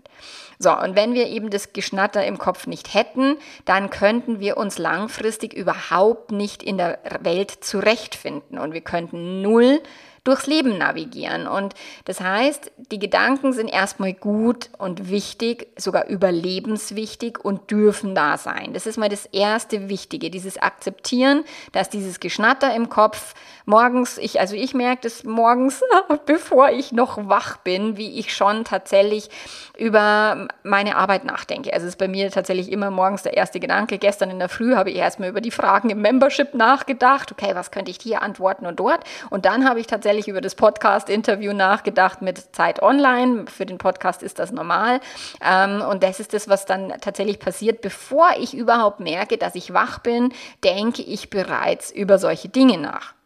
So, 0.61 0.77
und 0.77 0.97
wenn 0.97 1.13
wir 1.13 1.27
eben 1.27 1.49
das 1.49 1.71
Geschnatter 1.71 2.25
im 2.25 2.37
Kopf 2.37 2.67
nicht 2.67 2.93
hätten, 2.93 3.37
dann 3.63 3.89
könnten 3.89 4.41
wir 4.41 4.57
uns 4.57 4.77
langfristig 4.77 5.53
überhaupt 5.53 6.33
nicht 6.33 6.63
in 6.63 6.77
der 6.77 6.99
Welt 7.21 7.51
zurechtfinden 7.63 8.59
und 8.59 8.73
wir 8.73 8.81
könnten 8.81 9.41
null 9.41 9.81
durchs 10.23 10.47
Leben 10.47 10.77
navigieren. 10.77 11.47
Und 11.47 11.73
das 12.05 12.21
heißt, 12.21 12.71
die 12.91 12.99
Gedanken 12.99 13.53
sind 13.53 13.67
erstmal 13.67 14.13
gut 14.13 14.69
und 14.77 15.09
wichtig, 15.09 15.67
sogar 15.77 16.07
überlebenswichtig 16.07 17.39
und 17.43 17.71
dürfen 17.71 18.15
da 18.15 18.37
sein. 18.37 18.73
Das 18.73 18.85
ist 18.85 18.97
mal 18.97 19.09
das 19.09 19.25
erste 19.25 19.89
Wichtige, 19.89 20.29
dieses 20.29 20.57
Akzeptieren, 20.57 21.43
dass 21.71 21.89
dieses 21.89 22.19
Geschnatter 22.19 22.73
im 22.73 22.89
Kopf 22.89 23.33
morgens, 23.65 24.17
ich, 24.17 24.39
also 24.39 24.55
ich 24.55 24.73
merke 24.73 25.03
das 25.03 25.23
morgens, 25.23 25.81
bevor 26.25 26.69
ich 26.69 26.91
noch 26.91 27.29
wach 27.29 27.57
bin, 27.57 27.97
wie 27.97 28.19
ich 28.19 28.33
schon 28.33 28.63
tatsächlich 28.65 29.29
über 29.77 30.47
meine 30.63 30.97
Arbeit 30.97 31.23
nachdenke. 31.23 31.71
Also 31.73 31.85
es 31.85 31.93
ist 31.93 31.99
bei 31.99 32.07
mir 32.07 32.31
tatsächlich 32.31 32.71
immer 32.71 32.91
morgens 32.91 33.23
der 33.23 33.37
erste 33.37 33.59
Gedanke. 33.59 33.97
Gestern 33.97 34.31
in 34.31 34.39
der 34.39 34.49
Früh 34.49 34.75
habe 34.75 34.89
ich 34.89 34.97
erstmal 34.97 35.29
über 35.29 35.41
die 35.41 35.51
Fragen 35.51 35.89
im 35.89 36.01
Membership 36.01 36.53
nachgedacht. 36.53 37.31
Okay, 37.31 37.51
was 37.53 37.71
könnte 37.71 37.91
ich 37.91 37.99
hier 38.01 38.21
antworten 38.21 38.65
und 38.65 38.79
dort? 38.79 39.03
Und 39.29 39.45
dann 39.45 39.67
habe 39.67 39.79
ich 39.79 39.87
tatsächlich 39.87 40.08
über 40.17 40.41
das 40.41 40.55
Podcast-Interview 40.55 41.53
nachgedacht 41.53 42.21
mit 42.21 42.55
Zeit 42.55 42.81
Online. 42.81 43.45
Für 43.47 43.65
den 43.65 43.77
Podcast 43.77 44.23
ist 44.23 44.39
das 44.39 44.51
normal. 44.51 45.01
Ähm, 45.41 45.81
und 45.81 46.01
das 46.03 46.19
ist 46.19 46.33
das, 46.33 46.47
was 46.49 46.65
dann 46.65 46.93
tatsächlich 47.01 47.39
passiert. 47.39 47.81
Bevor 47.81 48.29
ich 48.39 48.53
überhaupt 48.55 48.99
merke, 48.99 49.37
dass 49.37 49.55
ich 49.55 49.73
wach 49.73 49.99
bin, 49.99 50.33
denke 50.63 51.03
ich 51.03 51.29
bereits 51.29 51.91
über 51.91 52.17
solche 52.17 52.49
Dinge 52.49 52.77
nach. 52.77 53.18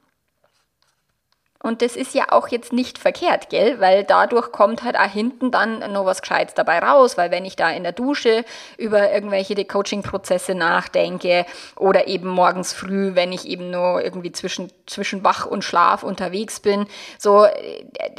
Und 1.66 1.82
das 1.82 1.96
ist 1.96 2.14
ja 2.14 2.26
auch 2.30 2.50
jetzt 2.50 2.74
nicht 2.74 2.98
verkehrt, 2.98 3.50
gell? 3.50 3.80
Weil 3.80 4.04
dadurch 4.04 4.52
kommt 4.52 4.84
halt 4.84 4.98
auch 4.98 5.10
hinten 5.10 5.50
dann 5.50 5.94
noch 5.94 6.04
was 6.04 6.22
Gescheites 6.22 6.56
dabei 6.56 6.80
raus. 6.80 7.18
Weil 7.18 7.32
wenn 7.32 7.46
ich 7.46 7.56
da 7.56 7.70
in 7.70 7.84
der 7.84 7.94
Dusche 7.94 8.44
über 8.78 9.14
irgendwelche 9.14 9.56
Coaching-Prozesse 9.64 10.56
nachdenke 10.56 11.46
oder 11.78 12.10
eben 12.10 12.28
morgens 12.28 12.74
früh, 12.74 13.16
wenn 13.16 13.32
ich 13.32 13.48
eben 13.48 13.72
nur 13.72 14.04
irgendwie 14.04 14.34
zwischen, 14.34 14.74
zwischen 14.88 15.24
Wach 15.24 15.46
und 15.46 15.64
Schlaf 15.64 16.04
unterwegs 16.04 16.60
bin, 16.60 16.86
so 17.18 17.48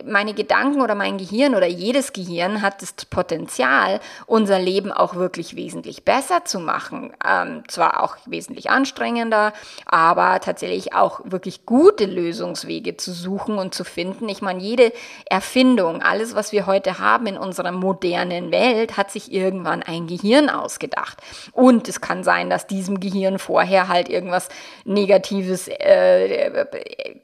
meine 0.07 0.33
Gedanken 0.33 0.81
oder 0.81 0.95
mein 0.95 1.19
Gehirn 1.19 1.55
oder 1.55 1.67
jedes 1.67 2.15
Gehirn 2.15 2.63
hat 2.63 2.81
das 2.81 2.95
Potenzial, 3.11 4.01
unser 4.25 4.59
Leben 4.59 4.91
auch 4.91 5.17
wirklich 5.17 5.55
wesentlich 5.55 6.07
besser 6.07 6.47
zu 6.47 6.61
machen. 6.61 7.13
Ähm, 7.23 7.63
zwar 7.69 8.03
auch 8.03 8.17
wesentlich 8.25 8.71
anstrengender, 8.71 9.53
aber 9.85 10.41
tatsächlich 10.41 10.95
auch 10.95 11.21
wirklich 11.25 11.67
gute 11.67 12.07
Lösungswege 12.07 12.97
zu 12.97 13.13
suchen 13.13 13.34
suchen 13.35 13.59
und 13.59 13.75
zu 13.75 13.85
finden. 13.85 14.29
Ich 14.29 14.43
meine, 14.43 14.61
jede 14.61 14.93
Erfindung, 15.27 16.03
alles, 16.03 16.35
was 16.35 16.53
wir 16.53 16.67
heute 16.67 16.99
haben 16.99 17.27
in 17.27 17.37
unserer 17.37 17.73
modernen 17.73 18.53
Welt, 18.53 18.97
hat 18.97 19.11
sich 19.11 19.33
irgendwann 19.33 19.83
ein 19.83 20.07
Gehirn 20.07 20.49
ausgedacht. 20.49 21.19
Und 21.53 21.89
es 21.89 22.01
kann 22.01 22.23
sein, 22.23 22.49
dass 22.49 22.67
diesem 22.67 23.01
Gehirn 23.01 23.39
vorher 23.39 23.89
halt 23.89 24.09
irgendwas 24.09 24.49
Negatives 24.85 25.67
äh, 25.69 26.65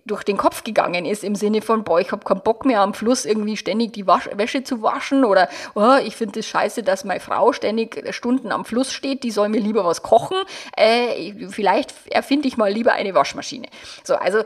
durch 0.05 0.25
den 0.25 0.37
Kopf 0.37 0.64
gegangen 0.64 1.05
ist, 1.05 1.23
im 1.23 1.37
Sinne 1.37 1.62
von, 1.62 1.85
boah, 1.85 2.00
ich 2.00 2.11
habe 2.11 2.25
keinen 2.25 2.43
Bock 2.43 2.64
mehr 2.64 2.81
am 2.81 2.95
Fluss 2.95 3.25
irgendwie 3.25 3.57
ständig 3.57 3.93
die 3.93 4.07
Wasch 4.07 4.29
Wäsche 4.35 4.64
zu 4.64 4.83
waschen 4.83 5.25
oder 5.25 5.49
oh, 5.75 5.97
ich 6.05 6.17
finde 6.17 6.40
es 6.40 6.47
das 6.47 6.50
scheiße, 6.50 6.83
dass 6.83 7.05
meine 7.05 7.21
Frau 7.21 7.52
ständig 7.52 8.02
Stunden 8.14 8.52
am 8.52 8.64
Fluss 8.64 8.93
steht, 8.93 9.23
die 9.23 9.31
soll 9.31 9.49
mir 9.49 9.61
lieber 9.61 9.85
was 9.85 10.02
kochen. 10.02 10.37
Äh, 10.76 11.49
vielleicht 11.49 11.95
erfinde 12.11 12.49
ich 12.49 12.57
mal 12.57 12.73
lieber 12.73 12.93
eine 12.93 13.14
Waschmaschine. 13.14 13.69
So, 14.02 14.17
also 14.17 14.43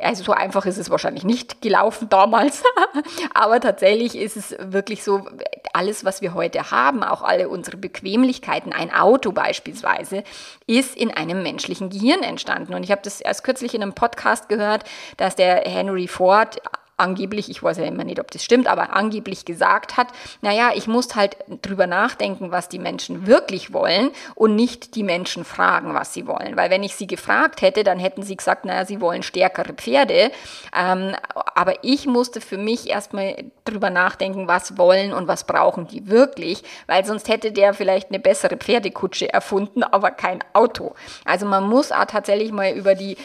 also 0.00 0.24
so 0.24 0.32
einfach 0.32 0.66
ist 0.66 0.78
es 0.78 0.90
wahrscheinlich 0.90 1.24
nicht 1.24 1.62
gelaufen 1.62 2.08
damals, 2.08 2.62
aber 3.34 3.60
tatsächlich 3.60 4.16
ist 4.16 4.36
es 4.36 4.54
wirklich 4.58 5.02
so, 5.02 5.26
alles, 5.72 6.04
was 6.04 6.20
wir 6.20 6.34
heute 6.34 6.70
haben, 6.70 7.02
auch 7.02 7.22
alle 7.22 7.48
unsere 7.48 7.76
Bequemlichkeiten, 7.76 8.72
ein 8.72 8.92
Auto 8.92 9.32
beispielsweise, 9.32 10.22
ist 10.66 10.96
in 10.96 11.10
einem 11.10 11.42
menschlichen 11.42 11.90
Gehirn 11.90 12.22
entstanden. 12.22 12.74
Und 12.74 12.82
ich 12.82 12.90
habe 12.90 13.02
das 13.02 13.20
erst 13.20 13.44
kürzlich 13.44 13.74
in 13.74 13.82
einem 13.82 13.94
Podcast 13.94 14.48
gehört, 14.48 14.84
dass 15.16 15.36
der 15.36 15.62
Henry 15.64 16.08
Ford 16.08 16.60
angeblich, 16.96 17.50
ich 17.50 17.62
weiß 17.62 17.78
ja 17.78 17.84
immer 17.84 18.04
nicht, 18.04 18.20
ob 18.20 18.30
das 18.30 18.44
stimmt, 18.44 18.66
aber 18.66 18.94
angeblich 18.94 19.44
gesagt 19.44 19.96
hat, 19.96 20.08
naja, 20.40 20.70
ich 20.74 20.86
muss 20.86 21.14
halt 21.14 21.36
drüber 21.62 21.86
nachdenken, 21.86 22.50
was 22.50 22.68
die 22.68 22.78
Menschen 22.78 23.26
wirklich 23.26 23.72
wollen 23.72 24.10
und 24.34 24.54
nicht 24.54 24.94
die 24.94 25.02
Menschen 25.02 25.44
fragen, 25.44 25.94
was 25.94 26.14
sie 26.14 26.26
wollen. 26.26 26.56
Weil 26.56 26.70
wenn 26.70 26.82
ich 26.82 26.94
sie 26.94 27.06
gefragt 27.06 27.62
hätte, 27.62 27.84
dann 27.84 27.98
hätten 27.98 28.22
sie 28.22 28.36
gesagt, 28.36 28.64
naja, 28.64 28.84
sie 28.84 29.00
wollen 29.00 29.22
stärkere 29.22 29.72
Pferde. 29.72 30.30
Ähm, 30.76 31.14
aber 31.54 31.82
ich 31.82 32.06
musste 32.06 32.40
für 32.40 32.58
mich 32.58 32.88
erstmal 32.88 33.36
drüber 33.64 33.90
nachdenken, 33.90 34.48
was 34.48 34.78
wollen 34.78 35.12
und 35.12 35.28
was 35.28 35.44
brauchen 35.44 35.86
die 35.86 36.08
wirklich, 36.08 36.62
weil 36.86 37.04
sonst 37.04 37.28
hätte 37.28 37.52
der 37.52 37.74
vielleicht 37.74 38.10
eine 38.10 38.18
bessere 38.18 38.56
Pferdekutsche 38.56 39.32
erfunden, 39.32 39.82
aber 39.82 40.10
kein 40.10 40.44
Auto. 40.52 40.94
Also 41.24 41.46
man 41.46 41.68
muss 41.68 41.92
auch 41.92 42.04
tatsächlich 42.04 42.52
mal 42.52 42.72
über 42.72 42.94
die, 42.94 43.16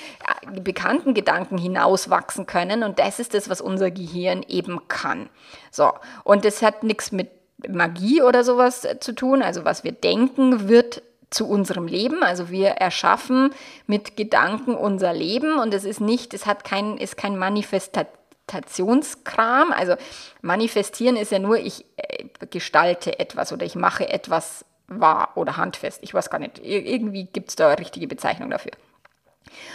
die 0.51 0.61
bekannten 0.61 1.13
Gedanken 1.13 1.57
hinauswachsen 1.57 2.45
können 2.45 2.83
und 2.83 2.99
das 2.99 3.19
ist 3.19 3.33
das, 3.33 3.49
was 3.49 3.56
unser 3.61 3.91
Gehirn 3.91 4.43
eben 4.47 4.87
kann. 4.87 5.29
So, 5.71 5.91
und 6.23 6.45
das 6.45 6.61
hat 6.61 6.83
nichts 6.83 7.11
mit 7.11 7.29
Magie 7.67 8.21
oder 8.21 8.43
sowas 8.43 8.85
äh, 8.85 8.99
zu 8.99 9.13
tun. 9.13 9.41
Also 9.41 9.65
was 9.65 9.83
wir 9.83 9.91
denken, 9.91 10.69
wird 10.69 11.01
zu 11.29 11.45
unserem 11.47 11.87
Leben. 11.87 12.23
Also 12.23 12.49
wir 12.49 12.69
erschaffen 12.69 13.53
mit 13.85 14.15
Gedanken 14.15 14.75
unser 14.75 15.11
Leben 15.13 15.59
und 15.59 15.73
es 15.73 15.83
ist 15.83 15.99
nicht, 15.99 16.33
es 16.33 16.45
hat 16.45 16.63
kein, 16.63 16.97
ist 16.97 17.17
kein 17.17 17.37
Manifestationskram. 17.37 19.73
Also 19.73 19.95
manifestieren 20.41 21.17
ist 21.17 21.31
ja 21.31 21.39
nur, 21.39 21.57
ich 21.57 21.85
äh, 21.97 22.23
gestalte 22.49 23.19
etwas 23.19 23.51
oder 23.51 23.65
ich 23.65 23.75
mache 23.75 24.07
etwas 24.09 24.63
wahr 24.87 25.31
oder 25.35 25.57
handfest. 25.57 25.99
Ich 26.01 26.13
weiß 26.13 26.29
gar 26.29 26.39
nicht. 26.39 26.61
Irgendwie 26.63 27.25
gibt 27.25 27.49
es 27.49 27.57
da 27.57 27.67
eine 27.67 27.79
richtige 27.79 28.07
Bezeichnung 28.07 28.49
dafür. 28.49 28.71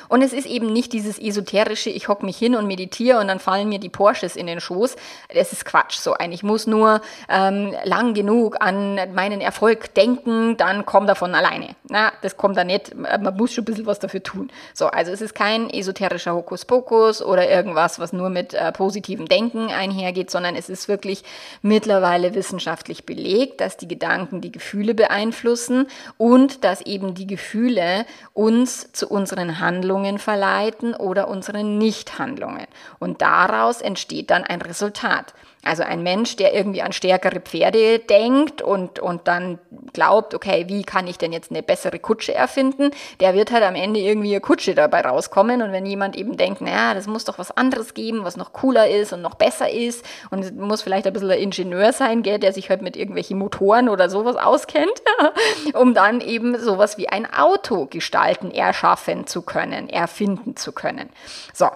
Und 0.09 0.23
es 0.23 0.33
ist 0.33 0.47
eben 0.47 0.73
nicht 0.73 0.93
dieses 0.93 1.19
esoterische, 1.19 1.91
ich 1.91 2.09
hocke 2.09 2.25
mich 2.25 2.37
hin 2.37 2.55
und 2.55 2.67
meditiere 2.67 3.19
und 3.19 3.29
dann 3.29 3.39
fallen 3.39 3.69
mir 3.69 3.79
die 3.79 3.89
Porsches 3.89 4.37
in 4.37 4.47
den 4.47 4.61
Schoß. 4.61 4.97
Das 5.35 5.53
ist 5.53 5.65
Quatsch. 5.65 5.97
So 5.97 6.15
ein, 6.15 6.33
ich 6.33 6.43
muss 6.43 6.67
nur 6.67 7.01
ähm, 7.29 7.75
lang 7.85 8.15
genug 8.15 8.57
an 8.61 8.99
meinen 9.15 9.41
Erfolg 9.41 9.95
denken, 9.95 10.57
dann 10.57 10.87
kommt 10.87 11.09
er 11.09 11.15
von 11.15 11.35
alleine. 11.35 11.75
Na, 11.89 12.13
das 12.23 12.37
kommt 12.37 12.57
da 12.57 12.65
nicht. 12.65 12.95
Man 12.95 13.37
muss 13.37 13.53
schon 13.53 13.63
ein 13.63 13.67
bisschen 13.67 13.87
was 13.87 13.99
dafür 13.99 14.23
tun. 14.23 14.51
So, 14.75 14.87
also 14.87 15.13
es 15.13 15.21
ist 15.21 15.35
kein 15.35 15.71
esoterischer 15.71 16.35
Hokuspokus 16.35 17.23
oder 17.23 17.49
irgendwas, 17.49 17.99
was 17.99 18.13
nur 18.13 18.31
mit 18.31 18.55
äh, 18.55 18.73
positivem 18.73 19.29
Denken 19.29 19.69
einhergeht, 19.69 20.31
sondern 20.31 20.57
es 20.57 20.69
ist 20.69 20.89
wirklich 20.89 21.25
mittlerweile 21.63 22.35
wissenschaftlich 22.35 23.07
belegt, 23.07 23.61
dass 23.61 23.77
die 23.77 23.89
Gedanken 23.89 24.41
die 24.41 24.53
Gefühle 24.53 24.95
beeinflussen 24.95 25.87
und 26.19 26.65
dass 26.65 26.81
eben 26.83 27.15
die 27.15 27.27
Gefühle 27.27 28.05
uns 28.35 28.93
zu 28.93 29.09
unseren 29.09 29.59
Handlungen 29.59 29.72
verleiten 30.19 30.95
oder 30.95 31.29
unsere 31.29 31.65
Nichthandlungen. 31.65 32.67
Und 32.99 33.23
daraus 33.23 33.81
entsteht 33.81 34.31
dann 34.31 34.45
ein 34.45 34.61
Resultat. 34.61 35.33
Also 35.65 35.85
ein 35.85 36.03
Mensch, 36.03 36.35
der 36.35 36.55
irgendwie 36.55 36.83
an 36.83 36.93
stärkere 36.93 37.39
Pferde 37.39 38.01
denkt 38.01 38.63
und, 38.63 38.99
und 38.99 39.29
dann 39.29 39.61
glaubt, 39.93 40.35
okay, 40.35 40.65
wie 40.67 40.83
kann 40.83 41.07
ich 41.07 41.19
denn 41.19 41.33
jetzt 41.33 41.53
eine 41.53 41.63
bessere 41.63 42.01
Kutsche 42.01 42.35
erfinden, 42.35 42.91
der 43.21 43.35
wird 43.35 43.53
halt 43.53 43.63
am 43.63 43.77
Ende 43.77 44.01
irgendwie 44.01 44.33
eine 44.33 44.41
Kutsche 44.41 44.75
dabei 44.75 45.03
rauskommen. 45.03 45.63
Und 45.63 45.71
wenn 45.71 45.87
jemand 45.87 46.17
eben 46.17 46.37
denkt, 46.37 46.63
naja, 46.63 46.95
das 46.95 47.07
muss 47.07 47.25
doch 47.25 47.39
was 47.39 47.53
anderes 47.53 47.95
geben, 47.95 48.25
was 48.25 48.37
noch 48.37 48.53
cooler 48.53 48.89
ist 48.89 49.13
und 49.13 49.23
noch 49.23 49.37
besser 49.37 49.71
ist 49.71 50.05
und 50.31 50.59
muss 50.59 50.83
vielleicht 50.83 51.07
ein 51.07 51.13
bisschen 51.13 51.31
ein 51.31 51.39
Ingenieur 51.39 51.93
sein, 51.93 52.23
gell, 52.23 52.41
der 52.41 52.53
sich 52.53 52.69
halt 52.69 52.83
mit 52.83 52.97
irgendwelchen 52.97 53.39
Motoren 53.39 53.89
oder 53.89 54.11
sowas 54.11 54.35
auskennt, 54.35 55.03
um 55.75 55.95
dann 55.95 56.21
eben 56.21 56.59
sowas 56.59 56.99
wie 56.99 57.09
ein 57.09 57.33
Auto 57.33 57.87
gestalten, 57.87 58.51
erschaffen 58.51 59.29
zu 59.29 59.43
können, 59.43 59.89
erfinden 59.89 60.57
zu 60.57 60.73
können. 60.73 61.09
So, 61.53 61.69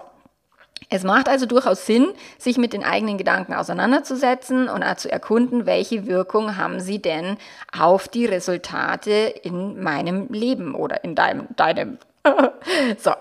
es 0.89 1.03
macht 1.03 1.27
also 1.27 1.45
durchaus 1.45 1.85
Sinn, 1.85 2.07
sich 2.37 2.57
mit 2.57 2.73
den 2.73 2.83
eigenen 2.83 3.17
Gedanken 3.17 3.53
auseinanderzusetzen 3.53 4.69
und 4.69 4.83
zu 4.99 5.11
erkunden, 5.11 5.65
welche 5.65 6.07
Wirkung 6.07 6.55
haben 6.55 6.79
sie 6.79 7.01
denn 7.01 7.37
auf 7.77 8.07
die 8.07 8.25
Resultate 8.25 9.11
in 9.11 9.81
meinem 9.83 10.27
Leben 10.31 10.75
oder 10.75 11.03
in 11.03 11.13
deinem, 11.13 11.47
deinem. 11.55 11.97
so, 12.97 13.11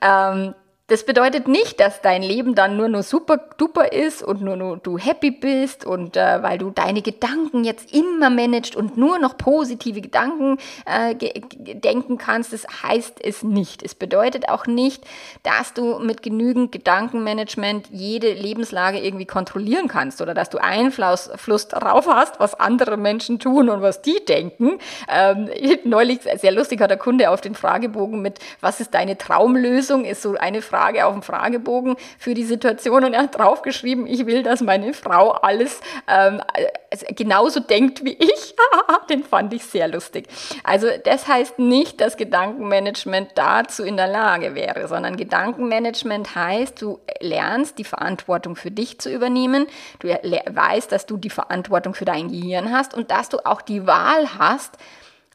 ähm, 0.00 0.54
das 0.88 1.04
bedeutet 1.04 1.48
nicht, 1.48 1.80
dass 1.80 2.00
dein 2.00 2.22
Leben 2.22 2.54
dann 2.54 2.76
nur 2.76 2.88
nur 2.88 3.02
super 3.02 3.38
duper 3.56 3.92
ist 3.92 4.22
und 4.22 4.40
nur, 4.40 4.54
nur 4.54 4.76
du 4.76 4.98
happy 4.98 5.32
bist 5.32 5.84
und 5.84 6.16
äh, 6.16 6.40
weil 6.44 6.58
du 6.58 6.70
deine 6.70 7.02
Gedanken 7.02 7.64
jetzt 7.64 7.92
immer 7.92 8.30
managst 8.30 8.76
und 8.76 8.96
nur 8.96 9.18
noch 9.18 9.36
positive 9.36 10.00
Gedanken 10.00 10.58
äh, 10.84 11.16
denken 11.16 12.18
kannst. 12.18 12.52
Das 12.52 12.66
heißt 12.84 13.18
es 13.24 13.42
nicht. 13.42 13.82
Es 13.82 13.96
bedeutet 13.96 14.48
auch 14.48 14.66
nicht, 14.66 15.02
dass 15.42 15.74
du 15.74 15.98
mit 15.98 16.22
genügend 16.22 16.70
Gedankenmanagement 16.70 17.88
jede 17.90 18.32
Lebenslage 18.32 19.00
irgendwie 19.00 19.26
kontrollieren 19.26 19.88
kannst 19.88 20.20
oder 20.22 20.34
dass 20.34 20.50
du 20.50 20.58
Einfluss 20.58 21.30
Fluss 21.34 21.66
darauf 21.66 22.06
hast, 22.06 22.38
was 22.38 22.54
andere 22.54 22.96
Menschen 22.96 23.40
tun 23.40 23.70
und 23.70 23.82
was 23.82 24.02
die 24.02 24.24
denken. 24.24 24.78
Ähm, 25.12 25.50
neulich 25.82 26.20
sehr 26.36 26.52
lustig 26.52 26.80
hat 26.80 26.90
der 26.90 26.96
Kunde 26.96 27.30
auf 27.30 27.40
den 27.40 27.56
Fragebogen 27.56 28.22
mit, 28.22 28.38
was 28.60 28.80
ist 28.80 28.94
deine 28.94 29.18
Traumlösung, 29.18 30.04
ist 30.04 30.22
so 30.22 30.36
eine 30.36 30.62
Frage 30.62 30.75
Frage 30.76 31.06
auf 31.06 31.14
dem 31.14 31.22
Fragebogen 31.22 31.96
für 32.18 32.34
die 32.34 32.44
Situation 32.44 33.04
und 33.04 33.14
er 33.14 33.22
hat 33.22 33.38
draufgeschrieben, 33.38 34.06
ich 34.06 34.26
will, 34.26 34.42
dass 34.42 34.60
meine 34.60 34.92
Frau 34.92 35.30
alles 35.30 35.80
ähm, 36.06 36.42
genauso 37.14 37.60
denkt 37.60 38.04
wie 38.04 38.12
ich. 38.12 38.54
Den 39.10 39.24
fand 39.24 39.54
ich 39.54 39.64
sehr 39.64 39.88
lustig. 39.88 40.26
Also 40.64 40.88
das 41.04 41.28
heißt 41.28 41.58
nicht, 41.58 42.00
dass 42.00 42.18
Gedankenmanagement 42.18 43.30
dazu 43.36 43.84
in 43.84 43.96
der 43.96 44.08
Lage 44.08 44.54
wäre, 44.54 44.86
sondern 44.86 45.16
Gedankenmanagement 45.16 46.34
heißt, 46.34 46.82
du 46.82 47.00
lernst 47.20 47.78
die 47.78 47.84
Verantwortung 47.84 48.54
für 48.54 48.70
dich 48.70 48.98
zu 48.98 49.10
übernehmen, 49.10 49.66
du 50.00 50.08
weißt, 50.08 50.92
dass 50.92 51.06
du 51.06 51.16
die 51.16 51.30
Verantwortung 51.30 51.94
für 51.94 52.04
dein 52.04 52.28
Gehirn 52.28 52.70
hast 52.70 52.92
und 52.92 53.10
dass 53.10 53.30
du 53.30 53.38
auch 53.46 53.62
die 53.62 53.86
Wahl 53.86 54.38
hast, 54.38 54.76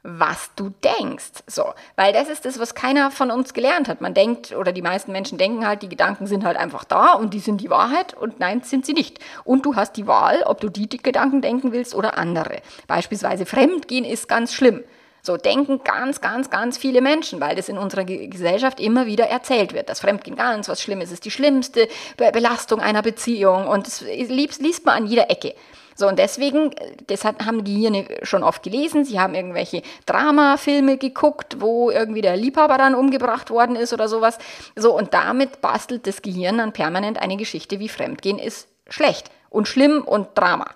was 0.02 0.50
du 0.56 0.70
denkst. 0.70 1.44
So, 1.46 1.64
weil 1.96 2.12
das 2.12 2.28
ist 2.28 2.44
das, 2.44 2.58
was 2.58 2.74
keiner 2.74 3.10
von 3.10 3.30
uns 3.30 3.54
gelernt 3.54 3.88
hat. 3.88 4.00
Man 4.00 4.14
denkt, 4.14 4.52
oder 4.52 4.72
die 4.72 4.82
meisten 4.82 5.12
Menschen 5.12 5.38
denken 5.38 5.66
halt, 5.66 5.82
die 5.82 5.88
Gedanken 5.88 6.26
sind 6.26 6.44
halt 6.44 6.56
einfach 6.56 6.84
da 6.84 7.12
und 7.12 7.34
die 7.34 7.38
sind 7.38 7.60
die 7.60 7.70
Wahrheit 7.70 8.14
und 8.14 8.40
nein, 8.40 8.62
sind 8.62 8.84
sie 8.84 8.94
nicht. 8.94 9.20
Und 9.44 9.64
du 9.64 9.76
hast 9.76 9.96
die 9.96 10.06
Wahl, 10.06 10.42
ob 10.44 10.60
du 10.60 10.68
die 10.68 10.88
Gedanken 10.88 11.40
denken 11.40 11.72
willst 11.72 11.94
oder 11.94 12.18
andere. 12.18 12.62
Beispielsweise 12.88 13.46
Fremdgehen 13.46 14.04
ist 14.04 14.28
ganz 14.28 14.52
schlimm. 14.54 14.82
So 15.24 15.36
denken 15.36 15.82
ganz, 15.84 16.20
ganz, 16.20 16.50
ganz 16.50 16.76
viele 16.76 17.00
Menschen, 17.00 17.40
weil 17.40 17.54
das 17.54 17.68
in 17.68 17.78
unserer 17.78 18.02
Gesellschaft 18.02 18.80
immer 18.80 19.06
wieder 19.06 19.26
erzählt 19.26 19.72
wird. 19.72 19.88
Das 19.88 20.00
Fremdgehen 20.00 20.34
ganz 20.36 20.68
was 20.68 20.82
Schlimmes 20.82 21.12
ist 21.12 21.24
die 21.24 21.30
schlimmste 21.30 21.88
Belastung 22.16 22.80
einer 22.80 23.02
Beziehung 23.02 23.68
und 23.68 23.86
das 23.86 24.00
liest 24.00 24.84
man 24.84 24.96
an 24.96 25.06
jeder 25.06 25.30
Ecke. 25.30 25.54
So, 25.94 26.08
und 26.08 26.18
deswegen, 26.18 26.74
das 27.06 27.24
haben 27.24 27.64
die 27.64 27.74
Gehirne 27.74 28.06
schon 28.22 28.42
oft 28.42 28.62
gelesen. 28.62 29.04
Sie 29.04 29.20
haben 29.20 29.34
irgendwelche 29.34 29.82
Dramafilme 30.06 30.98
geguckt, 30.98 31.60
wo 31.60 31.90
irgendwie 31.90 32.22
der 32.22 32.36
Liebhaber 32.36 32.78
dann 32.78 32.94
umgebracht 32.94 33.50
worden 33.50 33.76
ist 33.76 33.92
oder 33.92 34.08
sowas. 34.08 34.38
So, 34.76 34.96
und 34.96 35.14
damit 35.14 35.60
bastelt 35.60 36.06
das 36.06 36.22
Gehirn 36.22 36.58
dann 36.58 36.72
permanent 36.72 37.20
eine 37.20 37.36
Geschichte 37.36 37.78
wie 37.78 37.88
Fremdgehen 37.88 38.38
ist 38.38 38.68
schlecht 38.88 39.30
und 39.50 39.68
schlimm 39.68 40.02
und 40.02 40.28
Drama. 40.34 40.66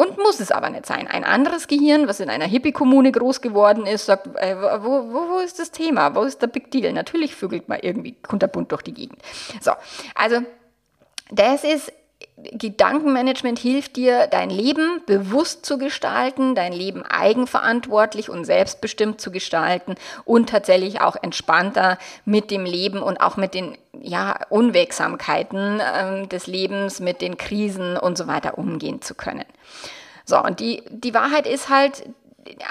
Und 0.00 0.16
muss 0.16 0.40
es 0.40 0.50
aber 0.50 0.70
nicht 0.70 0.86
sein. 0.86 1.08
Ein 1.08 1.24
anderes 1.24 1.66
Gehirn, 1.66 2.08
was 2.08 2.20
in 2.20 2.30
einer 2.30 2.46
Hippie-Kommune 2.46 3.12
groß 3.12 3.42
geworden 3.42 3.84
ist, 3.84 4.06
sagt, 4.06 4.28
äh, 4.36 4.56
wo, 4.56 5.12
wo, 5.12 5.28
wo 5.28 5.38
ist 5.40 5.58
das 5.58 5.72
Thema? 5.72 6.14
Wo 6.14 6.22
ist 6.22 6.40
der 6.40 6.46
Big 6.46 6.70
Deal? 6.70 6.90
Natürlich 6.94 7.34
vögelt 7.34 7.68
man 7.68 7.80
irgendwie 7.80 8.12
kunterbunt 8.12 8.72
durch 8.72 8.80
die 8.80 8.94
Gegend. 8.94 9.20
So, 9.60 9.72
also 10.14 10.40
das 11.30 11.64
ist 11.64 11.92
Gedankenmanagement 12.52 13.58
hilft 13.58 13.96
dir, 13.96 14.26
dein 14.26 14.50
Leben 14.50 15.02
bewusst 15.06 15.64
zu 15.64 15.78
gestalten, 15.78 16.54
dein 16.54 16.72
Leben 16.72 17.02
eigenverantwortlich 17.02 18.30
und 18.30 18.44
selbstbestimmt 18.44 19.20
zu 19.20 19.30
gestalten 19.30 19.94
und 20.24 20.48
tatsächlich 20.48 21.00
auch 21.00 21.16
entspannter 21.20 21.98
mit 22.24 22.50
dem 22.50 22.64
Leben 22.64 23.02
und 23.02 23.20
auch 23.20 23.36
mit 23.36 23.54
den 23.54 23.76
ja, 24.00 24.38
Unwegsamkeiten 24.48 25.80
äh, 25.80 26.26
des 26.26 26.46
Lebens, 26.46 27.00
mit 27.00 27.20
den 27.20 27.36
Krisen 27.36 27.96
und 27.96 28.16
so 28.16 28.26
weiter 28.26 28.56
umgehen 28.58 29.02
zu 29.02 29.14
können. 29.14 29.44
So, 30.24 30.42
und 30.42 30.60
die, 30.60 30.82
die 30.88 31.14
Wahrheit 31.14 31.46
ist 31.46 31.68
halt, 31.68 32.04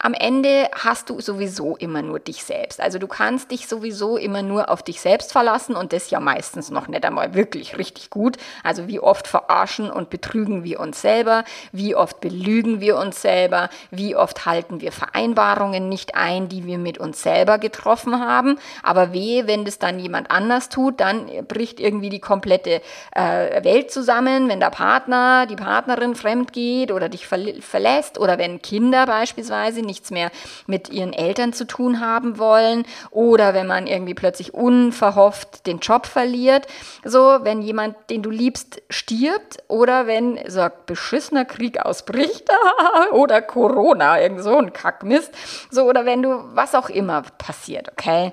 am 0.02 0.14
Ende 0.14 0.70
hast 0.74 1.10
du 1.10 1.20
sowieso 1.20 1.76
immer 1.78 2.02
nur 2.02 2.20
dich 2.20 2.44
selbst. 2.44 2.80
Also 2.80 3.00
du 3.00 3.08
kannst 3.08 3.52
dich 3.52 3.68
sowieso 3.68 4.18
immer 4.18 4.42
nur 4.42 4.70
auf 4.70 4.84
dich 4.84 5.02
selbst 5.02 5.32
verlassen 5.32 5.76
und 5.76 5.94
das 5.94 6.10
ja 6.10 6.20
meistens 6.20 6.70
noch 6.70 6.88
nicht 6.88 7.06
einmal 7.06 7.34
wirklich 7.34 7.78
richtig 7.78 8.10
gut. 8.10 8.38
Also 8.64 8.88
wie 8.88 9.00
oft 9.00 9.28
verarschen 9.28 9.90
und 9.90 10.10
betrügen 10.10 10.64
wir 10.64 10.80
uns 10.80 11.02
selber, 11.02 11.44
wie 11.72 11.96
oft 11.96 12.20
belügen 12.22 12.82
wir 12.82 12.98
uns 12.98 13.22
selber, 13.22 13.70
wie 13.92 14.16
oft 14.16 14.46
halten 14.46 14.82
wir 14.82 14.92
Vereinbarungen 14.92 15.90
nicht 15.90 16.16
ein, 16.16 16.50
die 16.50 16.66
wir 16.66 16.78
mit 16.78 16.98
uns 16.98 17.22
selber 17.22 17.58
getroffen 17.58 18.20
haben. 18.20 18.60
Aber 18.84 19.14
wehe, 19.14 19.48
wenn 19.48 19.66
das 19.66 19.80
dann 19.80 20.00
jemand 20.00 20.32
anders 20.32 20.70
tut, 20.70 21.00
dann 21.00 21.30
bricht 21.48 21.80
irgendwie 21.80 22.10
die 22.10 22.20
komplette 22.20 22.82
äh, 23.12 23.64
Welt 23.64 23.92
zusammen, 23.92 24.50
wenn 24.50 24.60
der 24.60 24.70
Partner, 24.70 25.46
die 25.46 25.56
Partnerin 25.56 26.16
fremd 26.16 26.54
geht 26.54 26.92
oder 26.92 27.10
dich 27.10 27.28
verlässt 27.28 28.18
oder 28.18 28.38
wenn 28.38 28.62
Kinder 28.62 29.06
beispielsweise 29.06 29.69
beispielsweise 29.70 29.86
nichts 29.86 30.12
mehr 30.12 30.32
mit 30.68 30.90
ihren 30.90 31.14
Eltern 31.14 31.54
zu 31.54 31.66
tun 31.66 32.00
haben 32.00 32.38
wollen 32.38 32.86
oder 33.12 33.54
wenn 33.54 33.68
man 33.68 33.88
irgendwie 33.88 34.14
plötzlich 34.14 34.54
unverhofft 34.54 35.66
den 35.68 35.80
Job 35.80 36.06
verliert. 36.06 36.68
So, 37.04 37.40
wenn 37.42 37.62
jemand, 37.62 37.96
den 38.10 38.24
du 38.24 38.30
liebst, 38.30 38.82
stirbt 38.90 39.58
oder 39.68 40.08
wenn 40.08 40.40
so 40.48 40.62
ein 40.62 40.72
beschissener 40.86 41.46
Krieg 41.46 41.80
ausbricht 41.80 42.50
oder 43.12 43.42
Corona, 43.42 44.20
irgend 44.20 44.44
so 44.44 44.58
ein 44.58 44.74
Kackmist. 44.74 45.32
So, 45.70 45.84
oder 45.84 46.06
wenn 46.06 46.22
du 46.22 46.44
was 46.54 46.76
auch 46.76 46.90
immer 46.90 47.22
passiert, 47.38 47.92
okay? 47.92 48.32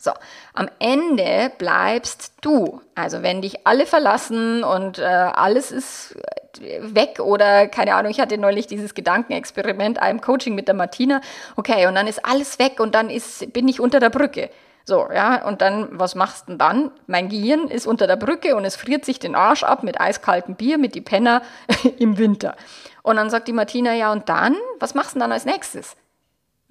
So, 0.00 0.10
am 0.54 0.68
Ende 0.80 1.52
bleibst 1.58 2.32
du. 2.40 2.80
Also 2.96 3.22
wenn 3.22 3.40
dich 3.40 3.66
alle 3.66 3.86
verlassen 3.86 4.64
und 4.64 4.98
äh, 4.98 5.04
alles 5.04 5.70
ist 5.70 6.16
weg 6.60 7.20
oder 7.20 7.66
keine 7.68 7.94
Ahnung, 7.94 8.10
ich 8.10 8.20
hatte 8.20 8.38
neulich 8.38 8.66
dieses 8.66 8.94
Gedankenexperiment, 8.94 10.00
einem 10.00 10.20
Coaching 10.20 10.54
mit 10.54 10.68
der 10.68 10.74
Martina. 10.74 11.20
Okay, 11.56 11.86
und 11.86 11.94
dann 11.94 12.06
ist 12.06 12.24
alles 12.24 12.58
weg 12.58 12.80
und 12.80 12.94
dann 12.94 13.10
ist, 13.10 13.52
bin 13.52 13.68
ich 13.68 13.80
unter 13.80 14.00
der 14.00 14.10
Brücke. 14.10 14.50
So, 14.84 15.06
ja, 15.14 15.46
und 15.46 15.62
dann, 15.62 15.88
was 15.92 16.14
machst 16.16 16.48
du 16.48 16.52
denn 16.52 16.58
dann? 16.58 16.90
Mein 17.06 17.28
Gehirn 17.28 17.68
ist 17.68 17.86
unter 17.86 18.06
der 18.06 18.16
Brücke 18.16 18.56
und 18.56 18.64
es 18.64 18.74
friert 18.74 19.04
sich 19.04 19.20
den 19.20 19.36
Arsch 19.36 19.62
ab 19.62 19.84
mit 19.84 20.00
eiskaltem 20.00 20.56
Bier, 20.56 20.76
mit 20.76 20.94
die 20.94 21.00
Penner 21.00 21.42
im 21.98 22.18
Winter. 22.18 22.56
Und 23.02 23.16
dann 23.16 23.30
sagt 23.30 23.46
die 23.48 23.52
Martina, 23.52 23.94
ja, 23.94 24.12
und 24.12 24.28
dann? 24.28 24.56
Was 24.80 24.94
machst 24.94 25.10
du 25.10 25.14
denn 25.14 25.20
dann 25.20 25.32
als 25.32 25.44
nächstes? 25.44 25.96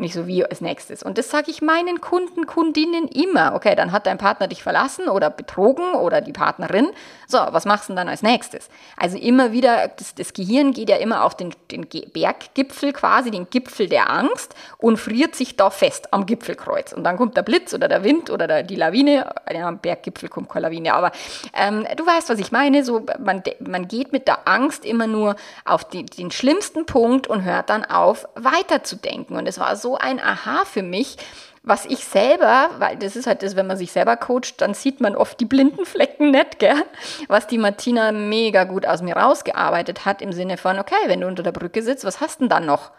Nicht 0.01 0.15
so 0.15 0.25
wie 0.25 0.43
als 0.43 0.61
nächstes. 0.61 1.03
Und 1.03 1.19
das 1.19 1.29
sage 1.29 1.51
ich 1.51 1.61
meinen 1.61 2.01
Kunden, 2.01 2.47
Kundinnen 2.47 3.07
immer. 3.07 3.53
Okay, 3.53 3.75
dann 3.75 3.91
hat 3.91 4.07
dein 4.07 4.17
Partner 4.17 4.47
dich 4.47 4.63
verlassen 4.63 5.07
oder 5.07 5.29
betrogen 5.29 5.93
oder 5.93 6.21
die 6.21 6.31
Partnerin. 6.31 6.89
So, 7.27 7.37
was 7.37 7.65
machst 7.65 7.87
du 7.87 7.93
denn 7.93 7.97
dann 7.97 8.09
als 8.09 8.23
nächstes? 8.23 8.69
Also 8.97 9.19
immer 9.19 9.51
wieder, 9.51 9.89
das, 9.89 10.15
das 10.15 10.33
Gehirn 10.33 10.71
geht 10.73 10.89
ja 10.89 10.95
immer 10.95 11.23
auf 11.23 11.37
den, 11.37 11.53
den 11.69 11.87
Berggipfel 11.87 12.93
quasi, 12.93 13.29
den 13.29 13.51
Gipfel 13.51 13.87
der 13.87 14.09
Angst 14.09 14.55
und 14.79 14.97
friert 14.97 15.35
sich 15.35 15.55
da 15.55 15.69
fest 15.69 16.11
am 16.11 16.25
Gipfelkreuz. 16.25 16.93
Und 16.93 17.03
dann 17.03 17.15
kommt 17.15 17.37
der 17.37 17.43
Blitz 17.43 17.71
oder 17.75 17.87
der 17.87 18.03
Wind 18.03 18.31
oder 18.31 18.47
der, 18.47 18.63
die 18.63 18.77
Lawine. 18.77 19.31
Ja, 19.53 19.67
am 19.67 19.77
Berggipfel 19.77 20.29
kommt 20.29 20.49
keine 20.49 20.65
Lawine, 20.65 20.95
aber 20.95 21.11
ähm, 21.53 21.85
du 21.95 22.07
weißt, 22.07 22.27
was 22.27 22.39
ich 22.39 22.51
meine. 22.51 22.83
So, 22.83 23.05
man, 23.19 23.43
man 23.59 23.87
geht 23.87 24.13
mit 24.13 24.27
der 24.27 24.47
Angst 24.47 24.83
immer 24.83 25.05
nur 25.05 25.35
auf 25.63 25.83
die, 25.83 26.07
den 26.07 26.31
schlimmsten 26.31 26.87
Punkt 26.87 27.27
und 27.27 27.43
hört 27.43 27.69
dann 27.69 27.85
auf, 27.85 28.27
weiterzudenken. 28.33 29.37
Und 29.37 29.47
es 29.47 29.59
war 29.59 29.75
so 29.75 29.90
ein 29.95 30.19
Aha 30.19 30.63
für 30.65 30.83
mich, 30.83 31.17
was 31.63 31.85
ich 31.85 32.05
selber, 32.05 32.69
weil 32.79 32.97
das 32.97 33.15
ist 33.15 33.27
halt 33.27 33.43
das, 33.43 33.55
wenn 33.55 33.67
man 33.67 33.77
sich 33.77 33.91
selber 33.91 34.17
coacht, 34.17 34.61
dann 34.61 34.73
sieht 34.73 34.99
man 34.99 35.15
oft 35.15 35.39
die 35.39 35.45
blinden 35.45 35.85
Flecken 35.85 36.31
nicht, 36.31 36.59
gell? 36.59 36.83
Was 37.27 37.47
die 37.47 37.59
Martina 37.59 38.11
mega 38.11 38.63
gut 38.63 38.87
aus 38.87 39.01
mir 39.01 39.15
rausgearbeitet 39.15 40.05
hat 40.05 40.21
im 40.21 40.31
Sinne 40.31 40.57
von, 40.57 40.79
okay, 40.79 40.95
wenn 41.05 41.21
du 41.21 41.27
unter 41.27 41.43
der 41.43 41.51
Brücke 41.51 41.83
sitzt, 41.83 42.03
was 42.03 42.19
hast 42.19 42.41
denn 42.41 42.49
dann 42.49 42.65
noch? 42.65 42.91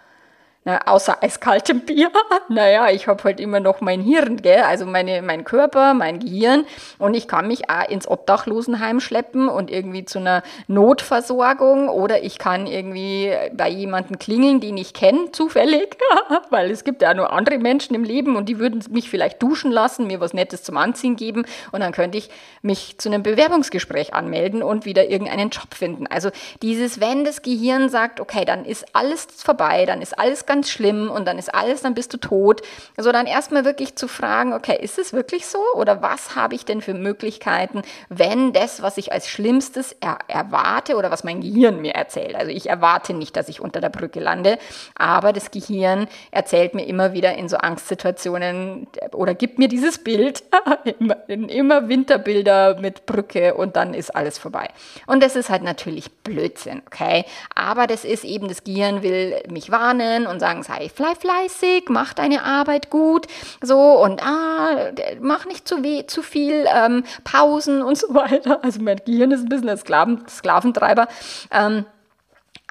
Na, 0.64 0.81
außer 0.87 1.20
eiskaltem 1.25 1.81
Bier. 1.81 2.12
naja, 2.48 2.88
ich 2.90 3.09
habe 3.09 3.25
halt 3.25 3.40
immer 3.40 3.59
noch 3.59 3.81
mein 3.81 4.01
Hirn, 4.01 4.37
gell? 4.37 4.62
also 4.62 4.87
meine, 4.87 5.20
mein 5.20 5.42
Körper, 5.42 5.92
mein 5.92 6.20
Gehirn 6.20 6.66
und 6.98 7.14
ich 7.14 7.27
kann 7.27 7.48
mich 7.48 7.68
auch 7.68 7.88
ins 7.88 8.07
Obdachlosenheim 8.07 9.01
schleppen 9.01 9.48
und 9.48 9.72
irgendwie 9.72 10.05
zu 10.05 10.20
einer 10.20 10.44
Notversorgung 10.68 11.88
oder 11.88 12.22
ich 12.22 12.38
kann 12.38 12.68
irgendwie 12.68 13.33
bei 13.55 13.68
jemandem 13.68 14.20
klingeln, 14.20 14.61
den 14.61 14.77
ich 14.77 14.94
kenne, 14.94 15.33
zufällig, 15.33 15.96
weil 16.51 16.70
es 16.70 16.85
gibt 16.85 17.03
ja 17.03 17.12
nur 17.12 17.33
andere 17.33 17.59
Menschen 17.59 17.96
im 17.96 18.05
Leben 18.05 18.37
und 18.37 18.48
die 18.48 18.61
würden 18.61 18.85
mich 18.90 19.11
vielleicht 19.11 19.42
duschen 19.42 19.72
lassen, 19.72 20.07
mir 20.07 20.20
was 20.20 20.33
Nettes 20.33 20.62
zum 20.62 20.77
Anziehen 20.77 21.16
geben 21.16 21.44
und 21.72 21.81
dann 21.81 21.90
könnte 21.90 22.18
ich 22.18 22.31
mich 22.62 22.98
zu 22.98 23.09
einem 23.09 23.25
Bewerbungsgespräch 23.25 24.14
anmelden 24.14 24.62
und 24.62 24.85
wieder 24.85 25.09
irgendeinen 25.09 25.51
Job 25.51 25.75
finden. 25.75 26.07
Also 26.07 26.31
dieses, 26.62 27.01
wenn 27.01 27.25
das 27.25 27.42
Gehirn 27.42 27.88
sagt, 27.88 28.20
okay, 28.20 28.44
dann 28.44 28.64
ist 28.64 28.94
alles 28.94 29.27
vorbei, 29.38 29.87
dann 29.87 30.01
ist 30.01 30.16
alles 30.16 30.46
ganz 30.52 30.70
schlimm 30.70 31.10
und 31.10 31.26
dann 31.26 31.38
ist 31.38 31.54
alles, 31.54 31.80
dann 31.80 31.94
bist 31.94 32.12
du 32.12 32.18
tot. 32.18 32.60
Also 32.98 33.10
dann 33.10 33.26
erstmal 33.26 33.64
wirklich 33.64 33.96
zu 33.96 34.06
fragen, 34.06 34.52
okay, 34.52 34.78
ist 34.78 34.98
es 34.98 35.14
wirklich 35.14 35.46
so 35.46 35.60
oder 35.74 36.02
was 36.02 36.36
habe 36.36 36.54
ich 36.54 36.66
denn 36.66 36.82
für 36.82 36.92
Möglichkeiten, 36.92 37.80
wenn 38.10 38.52
das, 38.52 38.82
was 38.82 38.98
ich 38.98 39.12
als 39.12 39.28
Schlimmstes 39.28 39.96
er 40.00 40.18
erwarte 40.28 40.96
oder 40.96 41.10
was 41.10 41.24
mein 41.24 41.40
Gehirn 41.40 41.80
mir 41.80 41.94
erzählt. 41.94 42.34
Also 42.34 42.50
ich 42.50 42.68
erwarte 42.68 43.14
nicht, 43.14 43.34
dass 43.34 43.48
ich 43.48 43.62
unter 43.62 43.80
der 43.80 43.88
Brücke 43.88 44.20
lande, 44.20 44.58
aber 44.94 45.32
das 45.32 45.50
Gehirn 45.50 46.06
erzählt 46.32 46.74
mir 46.74 46.86
immer 46.86 47.14
wieder 47.14 47.34
in 47.34 47.48
so 47.48 47.56
Angstsituationen 47.56 48.88
oder 49.12 49.34
gibt 49.34 49.58
mir 49.58 49.68
dieses 49.68 50.04
Bild, 50.04 50.42
immer 51.28 51.88
Winterbilder 51.88 52.78
mit 52.78 53.06
Brücke 53.06 53.54
und 53.54 53.76
dann 53.76 53.94
ist 53.94 54.14
alles 54.14 54.36
vorbei. 54.36 54.68
Und 55.06 55.22
das 55.22 55.34
ist 55.34 55.48
halt 55.48 55.62
natürlich 55.62 56.12
Blödsinn, 56.12 56.82
okay? 56.84 57.24
Aber 57.54 57.86
das 57.86 58.04
ist 58.04 58.24
eben, 58.24 58.48
das 58.48 58.64
Gehirn 58.64 59.02
will 59.02 59.42
mich 59.48 59.70
warnen 59.70 60.26
und 60.26 60.41
sagen, 60.42 60.64
sei 60.64 60.90
fleißig, 60.90 61.85
mach 61.88 62.14
deine 62.14 62.42
Arbeit 62.42 62.90
gut, 62.90 63.28
so 63.61 63.78
und 63.78 64.20
ah, 64.20 64.90
mach 65.20 65.46
nicht 65.46 65.68
zu, 65.68 65.85
weh, 65.85 66.05
zu 66.07 66.22
viel 66.22 66.66
ähm, 66.74 67.05
Pausen 67.22 67.81
und 67.81 67.96
so 67.96 68.12
weiter. 68.14 68.62
Also 68.64 68.83
mein 68.83 69.00
Gehirn 69.05 69.31
ist 69.31 69.42
ein 69.42 69.48
bisschen 69.48 69.68
ein 69.68 69.78
Sklaven, 69.78 70.24
Sklaventreiber. 70.28 71.07
Ähm, 71.52 71.87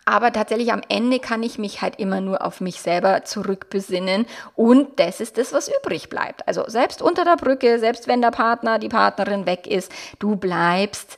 aber 0.04 0.34
tatsächlich 0.34 0.74
am 0.74 0.82
Ende 0.90 1.20
kann 1.20 1.44
ich 1.44 1.58
mich 1.60 1.82
halt 1.82 1.98
immer 1.98 2.20
nur 2.20 2.44
auf 2.44 2.60
mich 2.60 2.82
selber 2.82 3.24
zurückbesinnen 3.24 4.26
und 4.56 5.00
das 5.00 5.22
ist 5.22 5.38
das, 5.38 5.54
was 5.54 5.70
übrig 5.70 6.10
bleibt. 6.10 6.48
Also 6.48 6.66
selbst 6.68 7.02
unter 7.02 7.24
der 7.24 7.38
Brücke, 7.38 7.80
selbst 7.80 8.08
wenn 8.08 8.22
der 8.22 8.32
Partner, 8.32 8.80
die 8.80 8.90
Partnerin 8.90 9.46
weg 9.46 9.68
ist, 9.68 9.92
du 10.20 10.36
bleibst 10.36 11.18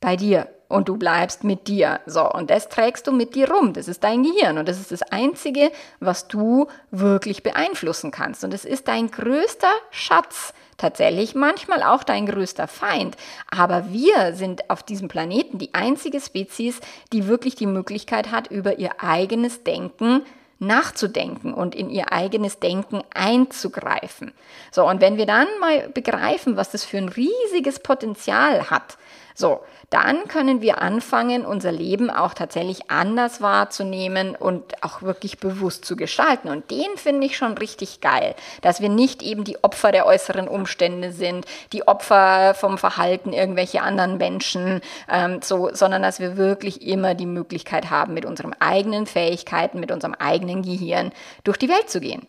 bei 0.00 0.16
dir 0.16 0.48
und 0.68 0.88
du 0.88 0.96
bleibst 0.96 1.44
mit 1.44 1.68
dir. 1.68 2.00
So, 2.06 2.30
und 2.30 2.50
das 2.50 2.68
trägst 2.68 3.06
du 3.06 3.12
mit 3.12 3.34
dir 3.34 3.50
rum. 3.50 3.72
Das 3.72 3.88
ist 3.88 4.04
dein 4.04 4.22
Gehirn 4.22 4.58
und 4.58 4.68
das 4.68 4.80
ist 4.80 4.92
das 4.92 5.02
Einzige, 5.02 5.70
was 6.00 6.28
du 6.28 6.66
wirklich 6.90 7.42
beeinflussen 7.42 8.10
kannst. 8.10 8.44
Und 8.44 8.52
es 8.52 8.64
ist 8.64 8.88
dein 8.88 9.10
größter 9.10 9.72
Schatz, 9.90 10.52
tatsächlich 10.76 11.34
manchmal 11.34 11.82
auch 11.82 12.04
dein 12.04 12.26
größter 12.26 12.68
Feind. 12.68 13.16
Aber 13.50 13.92
wir 13.92 14.34
sind 14.34 14.68
auf 14.70 14.82
diesem 14.82 15.08
Planeten 15.08 15.58
die 15.58 15.74
einzige 15.74 16.20
Spezies, 16.20 16.80
die 17.12 17.26
wirklich 17.26 17.54
die 17.54 17.66
Möglichkeit 17.66 18.30
hat, 18.30 18.50
über 18.50 18.78
ihr 18.78 19.02
eigenes 19.02 19.64
Denken 19.64 20.22
nachzudenken 20.58 21.52
und 21.52 21.74
in 21.74 21.90
ihr 21.90 22.12
eigenes 22.12 22.58
Denken 22.60 23.02
einzugreifen. 23.14 24.32
So, 24.72 24.88
und 24.88 25.00
wenn 25.00 25.18
wir 25.18 25.26
dann 25.26 25.46
mal 25.60 25.88
begreifen, 25.90 26.56
was 26.56 26.70
das 26.70 26.84
für 26.84 26.96
ein 26.96 27.10
riesiges 27.10 27.80
Potenzial 27.80 28.70
hat, 28.70 28.96
so, 29.38 29.60
dann 29.90 30.28
können 30.28 30.62
wir 30.62 30.80
anfangen, 30.80 31.44
unser 31.44 31.70
Leben 31.70 32.08
auch 32.08 32.32
tatsächlich 32.32 32.90
anders 32.90 33.42
wahrzunehmen 33.42 34.34
und 34.34 34.82
auch 34.82 35.02
wirklich 35.02 35.38
bewusst 35.40 35.84
zu 35.84 35.94
gestalten. 35.94 36.48
Und 36.48 36.70
den 36.70 36.96
finde 36.96 37.26
ich 37.26 37.36
schon 37.36 37.58
richtig 37.58 38.00
geil, 38.00 38.34
dass 38.62 38.80
wir 38.80 38.88
nicht 38.88 39.22
eben 39.22 39.44
die 39.44 39.62
Opfer 39.62 39.92
der 39.92 40.06
äußeren 40.06 40.48
Umstände 40.48 41.12
sind, 41.12 41.44
die 41.74 41.86
Opfer 41.86 42.54
vom 42.54 42.78
Verhalten 42.78 43.34
irgendwelcher 43.34 43.82
anderen 43.82 44.16
Menschen, 44.16 44.80
ähm, 45.12 45.40
so, 45.42 45.68
sondern 45.70 46.00
dass 46.00 46.18
wir 46.18 46.38
wirklich 46.38 46.80
immer 46.80 47.14
die 47.14 47.26
Möglichkeit 47.26 47.90
haben, 47.90 48.14
mit 48.14 48.24
unseren 48.24 48.54
eigenen 48.58 49.04
Fähigkeiten, 49.04 49.80
mit 49.80 49.92
unserem 49.92 50.14
eigenen 50.14 50.62
Gehirn 50.62 51.12
durch 51.44 51.58
die 51.58 51.68
Welt 51.68 51.90
zu 51.90 52.00
gehen. 52.00 52.26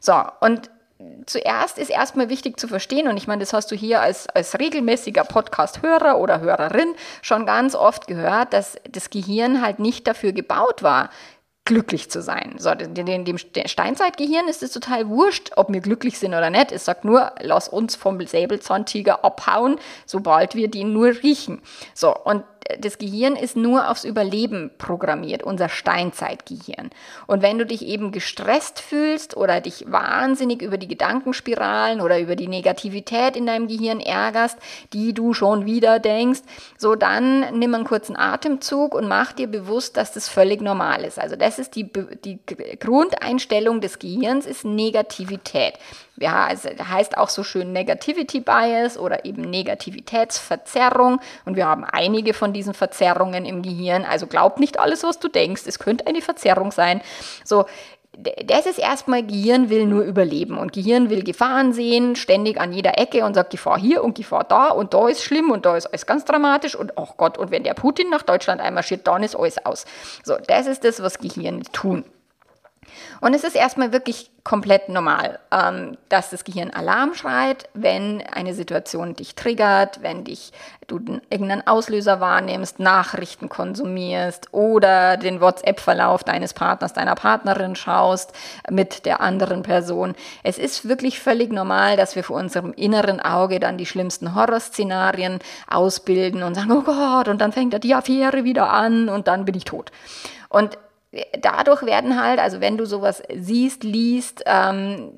So, 0.00 0.14
und 0.40 0.70
zuerst 1.26 1.78
ist 1.78 1.90
erstmal 1.90 2.28
wichtig 2.28 2.58
zu 2.58 2.68
verstehen, 2.68 3.08
und 3.08 3.16
ich 3.16 3.26
meine, 3.26 3.40
das 3.40 3.52
hast 3.52 3.70
du 3.70 3.76
hier 3.76 4.00
als, 4.00 4.28
als 4.28 4.58
regelmäßiger 4.58 5.24
Podcast-Hörer 5.24 6.18
oder 6.18 6.40
Hörerin 6.40 6.94
schon 7.22 7.46
ganz 7.46 7.74
oft 7.74 8.06
gehört, 8.06 8.52
dass 8.52 8.76
das 8.90 9.10
Gehirn 9.10 9.60
halt 9.62 9.78
nicht 9.78 10.06
dafür 10.06 10.32
gebaut 10.32 10.82
war, 10.82 11.10
glücklich 11.66 12.10
zu 12.10 12.22
sein. 12.22 12.54
So, 12.58 12.74
dem, 12.74 13.24
dem 13.24 13.38
Steinzeitgehirn 13.38 14.48
ist 14.48 14.62
es 14.62 14.72
total 14.72 15.08
wurscht, 15.08 15.50
ob 15.56 15.70
wir 15.70 15.80
glücklich 15.80 16.18
sind 16.18 16.32
oder 16.32 16.48
nicht. 16.48 16.72
Es 16.72 16.84
sagt 16.84 17.04
nur, 17.04 17.32
lass 17.40 17.68
uns 17.68 17.96
vom 17.96 18.24
Säbelzahntiger 18.24 19.24
abhauen, 19.24 19.78
sobald 20.06 20.54
wir 20.54 20.70
den 20.70 20.92
nur 20.92 21.08
riechen. 21.08 21.60
So, 21.92 22.16
und 22.16 22.44
das 22.78 22.98
Gehirn 22.98 23.36
ist 23.36 23.56
nur 23.56 23.90
aufs 23.90 24.04
Überleben 24.04 24.70
programmiert, 24.78 25.42
unser 25.42 25.68
Steinzeitgehirn. 25.68 26.90
Und 27.26 27.42
wenn 27.42 27.58
du 27.58 27.66
dich 27.66 27.86
eben 27.86 28.12
gestresst 28.12 28.80
fühlst 28.80 29.36
oder 29.36 29.60
dich 29.60 29.84
wahnsinnig 29.88 30.62
über 30.62 30.78
die 30.78 30.88
Gedankenspiralen 30.88 32.00
oder 32.00 32.18
über 32.18 32.36
die 32.36 32.48
Negativität 32.48 33.36
in 33.36 33.46
deinem 33.46 33.68
Gehirn 33.68 34.00
ärgerst, 34.00 34.58
die 34.92 35.12
du 35.12 35.34
schon 35.34 35.66
wieder 35.66 35.98
denkst, 35.98 36.40
so 36.78 36.94
dann 36.94 37.58
nimm 37.58 37.74
einen 37.74 37.84
kurzen 37.84 38.16
Atemzug 38.16 38.94
und 38.94 39.08
mach 39.08 39.32
dir 39.32 39.46
bewusst, 39.46 39.96
dass 39.96 40.12
das 40.12 40.28
völlig 40.28 40.60
normal 40.60 41.04
ist. 41.04 41.18
Also 41.18 41.36
das 41.36 41.58
ist 41.58 41.76
die, 41.76 41.90
die 42.24 42.38
Grundeinstellung 42.80 43.80
des 43.80 43.98
Gehirns, 43.98 44.46
ist 44.46 44.64
Negativität. 44.64 45.74
Ja, 46.18 46.46
also 46.46 46.68
heißt 46.68 47.18
auch 47.18 47.28
so 47.28 47.42
schön 47.42 47.72
Negativity 47.72 48.40
Bias 48.40 48.96
oder 48.98 49.24
eben 49.24 49.42
Negativitätsverzerrung. 49.42 51.20
Und 51.44 51.56
wir 51.56 51.66
haben 51.66 51.84
einige 51.84 52.32
von 52.32 52.52
diesen 52.52 52.72
Verzerrungen 52.72 53.44
im 53.44 53.62
Gehirn. 53.62 54.04
Also 54.04 54.26
glaub 54.26 54.58
nicht 54.58 54.80
alles, 54.80 55.02
was 55.02 55.18
du 55.18 55.28
denkst. 55.28 55.62
Es 55.66 55.78
könnte 55.78 56.06
eine 56.06 56.22
Verzerrung 56.22 56.72
sein. 56.72 57.02
So, 57.44 57.66
das 58.16 58.64
ist 58.64 58.78
erstmal, 58.78 59.22
Gehirn 59.22 59.68
will 59.68 59.86
nur 59.86 60.02
überleben 60.02 60.56
und 60.56 60.72
Gehirn 60.72 61.10
will 61.10 61.22
Gefahren 61.22 61.72
sehen, 61.72 62.16
ständig 62.16 62.58
an 62.58 62.72
jeder 62.72 62.98
Ecke 62.98 63.24
und 63.24 63.34
sagt 63.34 63.50
Gefahr 63.50 63.78
hier 63.78 64.02
und 64.02 64.16
Gefahr 64.16 64.44
da 64.44 64.68
und 64.68 64.94
da 64.94 65.08
ist 65.08 65.22
schlimm 65.22 65.50
und 65.50 65.66
da 65.66 65.76
ist 65.76 65.86
alles 65.86 66.06
ganz 66.06 66.24
dramatisch 66.24 66.74
und 66.74 66.96
ach 66.96 67.18
Gott, 67.18 67.36
und 67.36 67.50
wenn 67.50 67.62
der 67.62 67.74
Putin 67.74 68.08
nach 68.08 68.22
Deutschland 68.22 68.60
einmarschiert, 68.62 69.06
dann 69.06 69.22
ist 69.22 69.36
alles 69.36 69.64
aus. 69.66 69.84
So, 70.24 70.36
das 70.46 70.66
ist 70.66 70.84
das, 70.84 71.02
was 71.02 71.18
Gehirn 71.18 71.62
tun. 71.72 72.04
Und 73.20 73.34
es 73.34 73.44
ist 73.44 73.56
erstmal 73.56 73.92
wirklich 73.92 74.30
komplett 74.44 74.88
normal, 74.88 75.40
ähm, 75.50 75.96
dass 76.08 76.30
das 76.30 76.44
Gehirn 76.44 76.70
Alarm 76.70 77.14
schreit, 77.14 77.68
wenn 77.74 78.22
eine 78.32 78.54
Situation 78.54 79.14
dich 79.14 79.34
triggert, 79.34 80.02
wenn 80.02 80.22
dich 80.22 80.52
du 80.86 81.00
irgendeinen 81.30 81.66
Auslöser 81.66 82.20
wahrnimmst, 82.20 82.78
Nachrichten 82.78 83.48
konsumierst 83.48 84.52
oder 84.52 85.16
den 85.16 85.40
WhatsApp-Verlauf 85.40 86.22
deines 86.22 86.54
Partners, 86.54 86.92
deiner 86.92 87.16
Partnerin 87.16 87.74
schaust 87.74 88.32
mit 88.70 89.04
der 89.04 89.20
anderen 89.20 89.62
Person. 89.62 90.14
Es 90.44 90.58
ist 90.58 90.88
wirklich 90.88 91.18
völlig 91.18 91.52
normal, 91.52 91.96
dass 91.96 92.14
wir 92.14 92.22
vor 92.22 92.36
unserem 92.36 92.72
inneren 92.72 93.20
Auge 93.20 93.58
dann 93.58 93.78
die 93.78 93.86
schlimmsten 93.86 94.36
Horrorszenarien 94.36 95.40
ausbilden 95.68 96.44
und 96.44 96.54
sagen, 96.54 96.70
oh 96.70 96.82
Gott, 96.82 97.26
und 97.26 97.40
dann 97.40 97.50
fängt 97.50 97.82
die 97.82 97.94
Affäre 97.94 98.44
wieder 98.44 98.70
an 98.70 99.08
und 99.08 99.26
dann 99.26 99.44
bin 99.44 99.56
ich 99.56 99.64
tot. 99.64 99.90
Und 100.48 100.78
dadurch 101.40 101.82
werden 101.82 102.20
halt, 102.20 102.40
also 102.40 102.60
wenn 102.60 102.76
du 102.76 102.84
sowas 102.84 103.22
siehst, 103.34 103.84
liest, 103.84 104.42
ähm, 104.46 105.12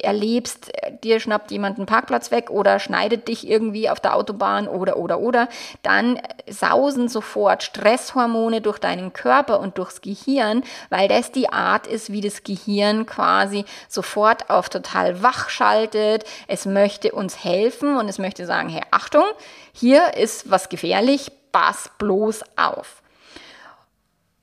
erlebst, 0.00 0.70
dir 1.02 1.20
schnappt 1.20 1.50
jemand 1.50 1.78
einen 1.78 1.86
Parkplatz 1.86 2.30
weg 2.30 2.50
oder 2.50 2.78
schneidet 2.78 3.28
dich 3.28 3.48
irgendwie 3.48 3.88
auf 3.88 3.98
der 3.98 4.14
Autobahn 4.14 4.68
oder 4.68 4.96
oder 4.96 5.20
oder, 5.20 5.48
dann 5.82 6.20
sausen 6.48 7.08
sofort 7.08 7.62
Stresshormone 7.62 8.60
durch 8.60 8.78
deinen 8.78 9.12
Körper 9.12 9.60
und 9.60 9.78
durchs 9.78 10.00
Gehirn, 10.00 10.62
weil 10.90 11.08
das 11.08 11.32
die 11.32 11.48
Art 11.48 11.86
ist, 11.86 12.12
wie 12.12 12.20
das 12.20 12.42
Gehirn 12.44 13.06
quasi 13.06 13.64
sofort 13.88 14.50
auf 14.50 14.68
total 14.68 15.22
wach 15.22 15.48
schaltet. 15.48 16.24
Es 16.46 16.66
möchte 16.66 17.12
uns 17.12 17.42
helfen 17.42 17.96
und 17.96 18.08
es 18.08 18.18
möchte 18.18 18.46
sagen, 18.46 18.68
hey, 18.68 18.82
Achtung, 18.90 19.24
hier 19.72 20.14
ist 20.14 20.50
was 20.50 20.68
gefährlich, 20.68 21.32
pass 21.52 21.90
bloß 21.98 22.42
auf. 22.56 23.02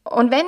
Und 0.04 0.32
wenn 0.32 0.46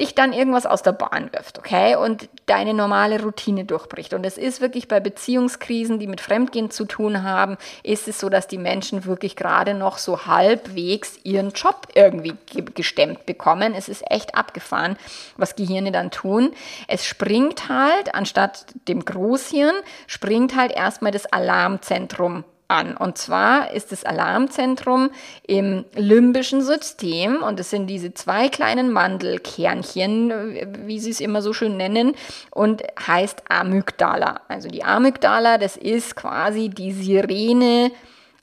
dich 0.00 0.14
dann 0.14 0.32
irgendwas 0.32 0.66
aus 0.66 0.82
der 0.82 0.92
Bahn 0.92 1.30
wirft, 1.32 1.58
okay? 1.58 1.96
Und 1.96 2.28
deine 2.46 2.74
normale 2.74 3.22
Routine 3.22 3.64
durchbricht. 3.64 4.14
Und 4.14 4.24
es 4.24 4.38
ist 4.38 4.60
wirklich 4.60 4.88
bei 4.88 5.00
Beziehungskrisen, 5.00 5.98
die 5.98 6.06
mit 6.06 6.20
Fremdgehen 6.20 6.70
zu 6.70 6.84
tun 6.84 7.22
haben, 7.22 7.56
ist 7.82 8.08
es 8.08 8.18
so, 8.20 8.28
dass 8.28 8.48
die 8.48 8.58
Menschen 8.58 9.04
wirklich 9.04 9.36
gerade 9.36 9.74
noch 9.74 9.98
so 9.98 10.26
halbwegs 10.26 11.18
ihren 11.24 11.50
Job 11.50 11.88
irgendwie 11.94 12.34
gestemmt 12.74 13.26
bekommen. 13.26 13.74
Es 13.74 13.88
ist 13.88 14.02
echt 14.10 14.34
abgefahren, 14.34 14.96
was 15.36 15.56
Gehirne 15.56 15.92
dann 15.92 16.10
tun. 16.10 16.52
Es 16.86 17.04
springt 17.04 17.68
halt, 17.68 18.14
anstatt 18.14 18.66
dem 18.88 19.04
Großhirn, 19.04 19.74
springt 20.06 20.56
halt 20.56 20.72
erstmal 20.72 21.12
das 21.12 21.26
Alarmzentrum 21.26 22.44
an. 22.68 22.96
Und 22.96 23.18
zwar 23.18 23.72
ist 23.72 23.92
das 23.92 24.04
Alarmzentrum 24.04 25.10
im 25.46 25.86
limbischen 25.94 26.62
System 26.62 27.42
und 27.42 27.58
es 27.58 27.70
sind 27.70 27.86
diese 27.86 28.12
zwei 28.14 28.48
kleinen 28.48 28.92
Mandelkernchen, 28.92 30.86
wie 30.86 31.00
sie 31.00 31.10
es 31.10 31.20
immer 31.20 31.42
so 31.42 31.54
schön 31.54 31.76
nennen, 31.78 32.14
und 32.50 32.82
heißt 33.06 33.50
Amygdala. 33.50 34.42
Also 34.48 34.68
die 34.68 34.84
Amygdala, 34.84 35.56
das 35.58 35.76
ist 35.76 36.14
quasi 36.14 36.68
die 36.68 36.92
Sirene 36.92 37.90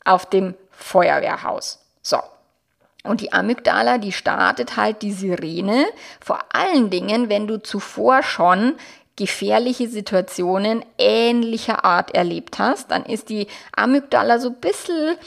auf 0.03 0.25
dem 0.25 0.55
Feuerwehrhaus. 0.71 1.79
So. 2.01 2.19
Und 3.03 3.21
die 3.21 3.31
Amygdala, 3.31 3.99
die 3.99 4.11
startet 4.11 4.77
halt 4.77 5.03
die 5.03 5.11
Sirene, 5.11 5.85
vor 6.19 6.39
allen 6.49 6.89
Dingen, 6.89 7.29
wenn 7.29 7.45
du 7.45 7.61
zuvor 7.61 8.23
schon 8.23 8.73
gefährliche 9.15 9.87
Situationen 9.87 10.83
ähnlicher 10.97 11.85
Art 11.85 12.13
erlebt 12.13 12.59
hast, 12.59 12.91
dann 12.91 13.05
ist 13.05 13.29
die 13.29 13.47
Amygdala 13.75 14.39
so 14.39 14.49
ein 14.49 14.55
bisschen, 14.55 15.17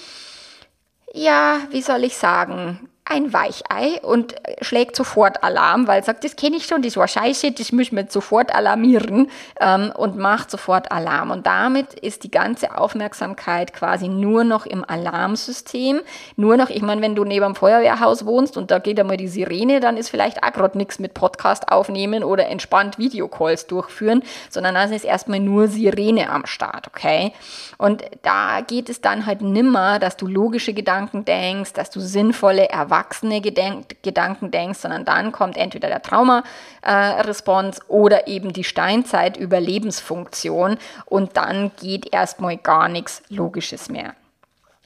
ja, 1.14 1.60
wie 1.70 1.82
soll 1.82 2.04
ich 2.04 2.16
sagen, 2.16 2.90
ein 3.10 3.32
Weichei 3.32 4.00
und 4.02 4.34
schlägt 4.60 4.94
sofort 4.94 5.42
Alarm, 5.42 5.86
weil 5.86 6.04
sagt, 6.04 6.24
das 6.24 6.36
kenne 6.36 6.56
ich 6.56 6.66
schon, 6.66 6.82
das 6.82 6.96
war 6.96 7.08
scheiße, 7.08 7.52
das 7.52 7.72
müssen 7.72 7.96
wir 7.96 8.06
sofort 8.08 8.54
alarmieren 8.54 9.30
ähm, 9.60 9.92
und 9.96 10.16
macht 10.16 10.50
sofort 10.50 10.92
Alarm. 10.92 11.30
Und 11.30 11.46
damit 11.46 11.94
ist 11.94 12.24
die 12.24 12.30
ganze 12.30 12.76
Aufmerksamkeit 12.76 13.72
quasi 13.72 14.08
nur 14.08 14.44
noch 14.44 14.66
im 14.66 14.84
Alarmsystem. 14.84 16.00
Nur 16.36 16.56
noch, 16.56 16.68
ich 16.68 16.82
meine, 16.82 17.00
wenn 17.00 17.14
du 17.14 17.24
neben 17.24 17.46
dem 17.46 17.54
Feuerwehrhaus 17.54 18.26
wohnst 18.26 18.56
und 18.56 18.70
da 18.70 18.78
geht 18.78 19.00
einmal 19.00 19.16
die 19.16 19.28
Sirene, 19.28 19.80
dann 19.80 19.96
ist 19.96 20.10
vielleicht 20.10 20.42
auch 20.42 20.52
gerade 20.52 20.76
nichts 20.76 20.98
mit 20.98 21.14
Podcast 21.14 21.68
aufnehmen 21.72 22.22
oder 22.22 22.48
entspannt 22.48 22.98
Videocalls 22.98 23.66
durchführen, 23.66 24.22
sondern 24.50 24.74
dann 24.74 24.92
ist 24.92 25.04
erstmal 25.04 25.40
nur 25.40 25.68
Sirene 25.68 26.28
am 26.28 26.44
Start, 26.44 26.86
okay? 26.88 27.32
Und 27.78 28.04
da 28.22 28.60
geht 28.60 28.90
es 28.90 29.00
dann 29.00 29.24
halt 29.24 29.40
nimmer, 29.40 29.98
dass 29.98 30.16
du 30.16 30.26
logische 30.26 30.74
Gedanken 30.74 31.24
denkst, 31.24 31.72
dass 31.72 31.90
du 31.90 32.00
sinnvolle 32.00 32.68
Erwartungen 32.68 32.97
erwachsene 32.98 33.40
Gedenk 33.40 34.02
Gedanken 34.02 34.50
denkst, 34.50 34.80
sondern 34.80 35.04
dann 35.04 35.30
kommt 35.32 35.56
entweder 35.56 35.88
der 35.88 36.02
Trauma-Response 36.02 37.80
äh, 37.80 37.84
oder 37.88 38.26
eben 38.26 38.52
die 38.52 38.64
Steinzeit-Überlebensfunktion 38.64 40.78
und 41.06 41.36
dann 41.36 41.70
geht 41.80 42.12
erstmal 42.12 42.56
gar 42.56 42.88
nichts 42.88 43.22
Logisches 43.28 43.88
mehr. 43.88 44.16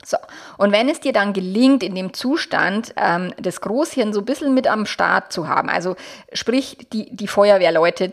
So, 0.05 0.17
und 0.59 0.73
wenn 0.73 0.89
es 0.89 0.99
dir 0.99 1.13
dann 1.13 1.33
gelingt, 1.33 1.85
in 1.85 1.95
dem 1.95 2.13
Zustand 2.13 2.93
ähm, 2.97 3.33
das 3.41 3.61
Großhirn 3.61 4.13
so 4.13 4.19
ein 4.21 4.25
bisschen 4.25 4.53
mit 4.53 4.67
am 4.67 4.85
Start 4.85 5.33
zu 5.33 5.47
haben, 5.47 5.69
also 5.69 5.95
sprich 6.33 6.77
die, 6.93 7.15
die 7.15 7.29
Feuerwehrleute, 7.29 8.13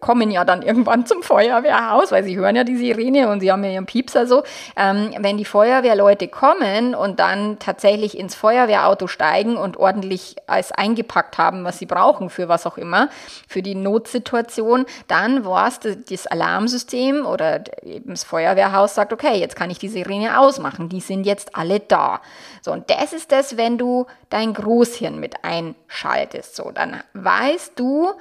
kommen 0.00 0.30
ja 0.30 0.44
dann 0.44 0.62
irgendwann 0.62 1.06
zum 1.06 1.22
Feuerwehrhaus, 1.22 2.12
weil 2.12 2.22
sie 2.22 2.36
hören 2.36 2.54
ja 2.54 2.62
die 2.62 2.76
Sirene 2.76 3.28
und 3.28 3.40
sie 3.40 3.50
haben 3.50 3.64
ja 3.64 3.70
ihren 3.70 3.86
Piepser 3.86 4.26
so. 4.26 4.44
Ähm, 4.76 5.12
wenn 5.18 5.36
die 5.36 5.44
Feuerwehrleute 5.44 6.28
kommen 6.28 6.94
und 6.94 7.18
dann 7.18 7.58
tatsächlich 7.58 8.16
ins 8.16 8.34
Feuerwehrauto 8.34 9.08
steigen 9.08 9.56
und 9.56 9.76
ordentlich 9.76 10.36
alles 10.46 10.70
eingepackt 10.70 11.38
haben, 11.38 11.64
was 11.64 11.78
sie 11.78 11.86
brauchen 11.86 12.30
für 12.30 12.48
was 12.48 12.66
auch 12.66 12.78
immer, 12.78 13.08
für 13.48 13.62
die 13.62 13.74
Notsituation, 13.74 14.86
dann 15.08 15.44
war 15.44 15.68
es 15.68 15.80
das 15.80 16.26
Alarmsystem 16.26 17.26
oder 17.26 17.64
eben 17.82 18.10
das 18.10 18.24
Feuerwehrhaus 18.24 18.94
sagt, 18.94 19.12
okay, 19.12 19.38
jetzt 19.38 19.56
kann 19.56 19.70
ich 19.70 19.78
die 19.78 19.88
Sirene 19.88 20.38
ausmachen, 20.38 20.88
die 20.88 21.00
sind 21.00 21.24
jetzt 21.24 21.56
alle 21.56 21.80
da. 21.80 22.20
So, 22.62 22.72
und 22.72 22.88
das 22.90 23.12
ist 23.12 23.32
das, 23.32 23.56
wenn 23.56 23.78
du 23.78 24.06
dein 24.30 24.54
Großhirn 24.54 25.18
mit 25.18 25.44
einschaltest. 25.44 26.56
So, 26.56 26.70
dann 26.70 27.02
weißt 27.14 27.72
du, 27.76 28.12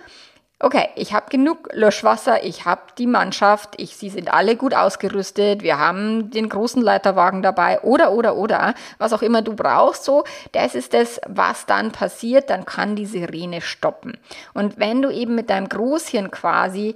okay, 0.65 0.89
ich 0.95 1.13
habe 1.13 1.27
genug 1.29 1.69
Löschwasser, 1.73 2.43
ich 2.43 2.65
habe 2.65 2.81
die 2.97 3.05
Mannschaft, 3.05 3.75
ich, 3.77 3.97
sie 3.97 4.09
sind 4.09 4.33
alle 4.33 4.55
gut 4.55 4.73
ausgerüstet, 4.73 5.61
wir 5.61 5.77
haben 5.77 6.31
den 6.31 6.49
großen 6.49 6.81
Leiterwagen 6.81 7.43
dabei 7.43 7.81
oder, 7.81 8.13
oder, 8.13 8.35
oder, 8.35 8.73
was 8.97 9.13
auch 9.13 9.21
immer 9.21 9.43
du 9.43 9.55
brauchst, 9.55 10.03
so, 10.05 10.23
das 10.53 10.73
ist 10.73 10.95
das, 10.95 11.21
was 11.27 11.67
dann 11.67 11.91
passiert, 11.91 12.49
dann 12.49 12.65
kann 12.65 12.95
die 12.95 13.05
Sirene 13.05 13.61
stoppen. 13.61 14.17
Und 14.55 14.79
wenn 14.79 15.03
du 15.03 15.11
eben 15.11 15.35
mit 15.35 15.51
deinem 15.51 15.69
Großhirn 15.69 16.31
quasi 16.31 16.95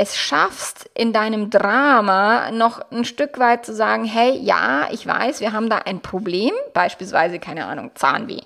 es 0.00 0.16
schaffst, 0.16 0.88
in 0.94 1.12
deinem 1.12 1.50
Drama 1.50 2.52
noch 2.52 2.80
ein 2.92 3.04
Stück 3.04 3.40
weit 3.40 3.66
zu 3.66 3.74
sagen, 3.74 4.04
hey, 4.04 4.38
ja, 4.40 4.86
ich 4.92 5.04
weiß, 5.04 5.40
wir 5.40 5.52
haben 5.52 5.68
da 5.68 5.78
ein 5.78 5.98
Problem, 5.98 6.52
beispielsweise, 6.72 7.40
keine 7.40 7.66
Ahnung, 7.66 7.90
Zahnweh. 7.96 8.42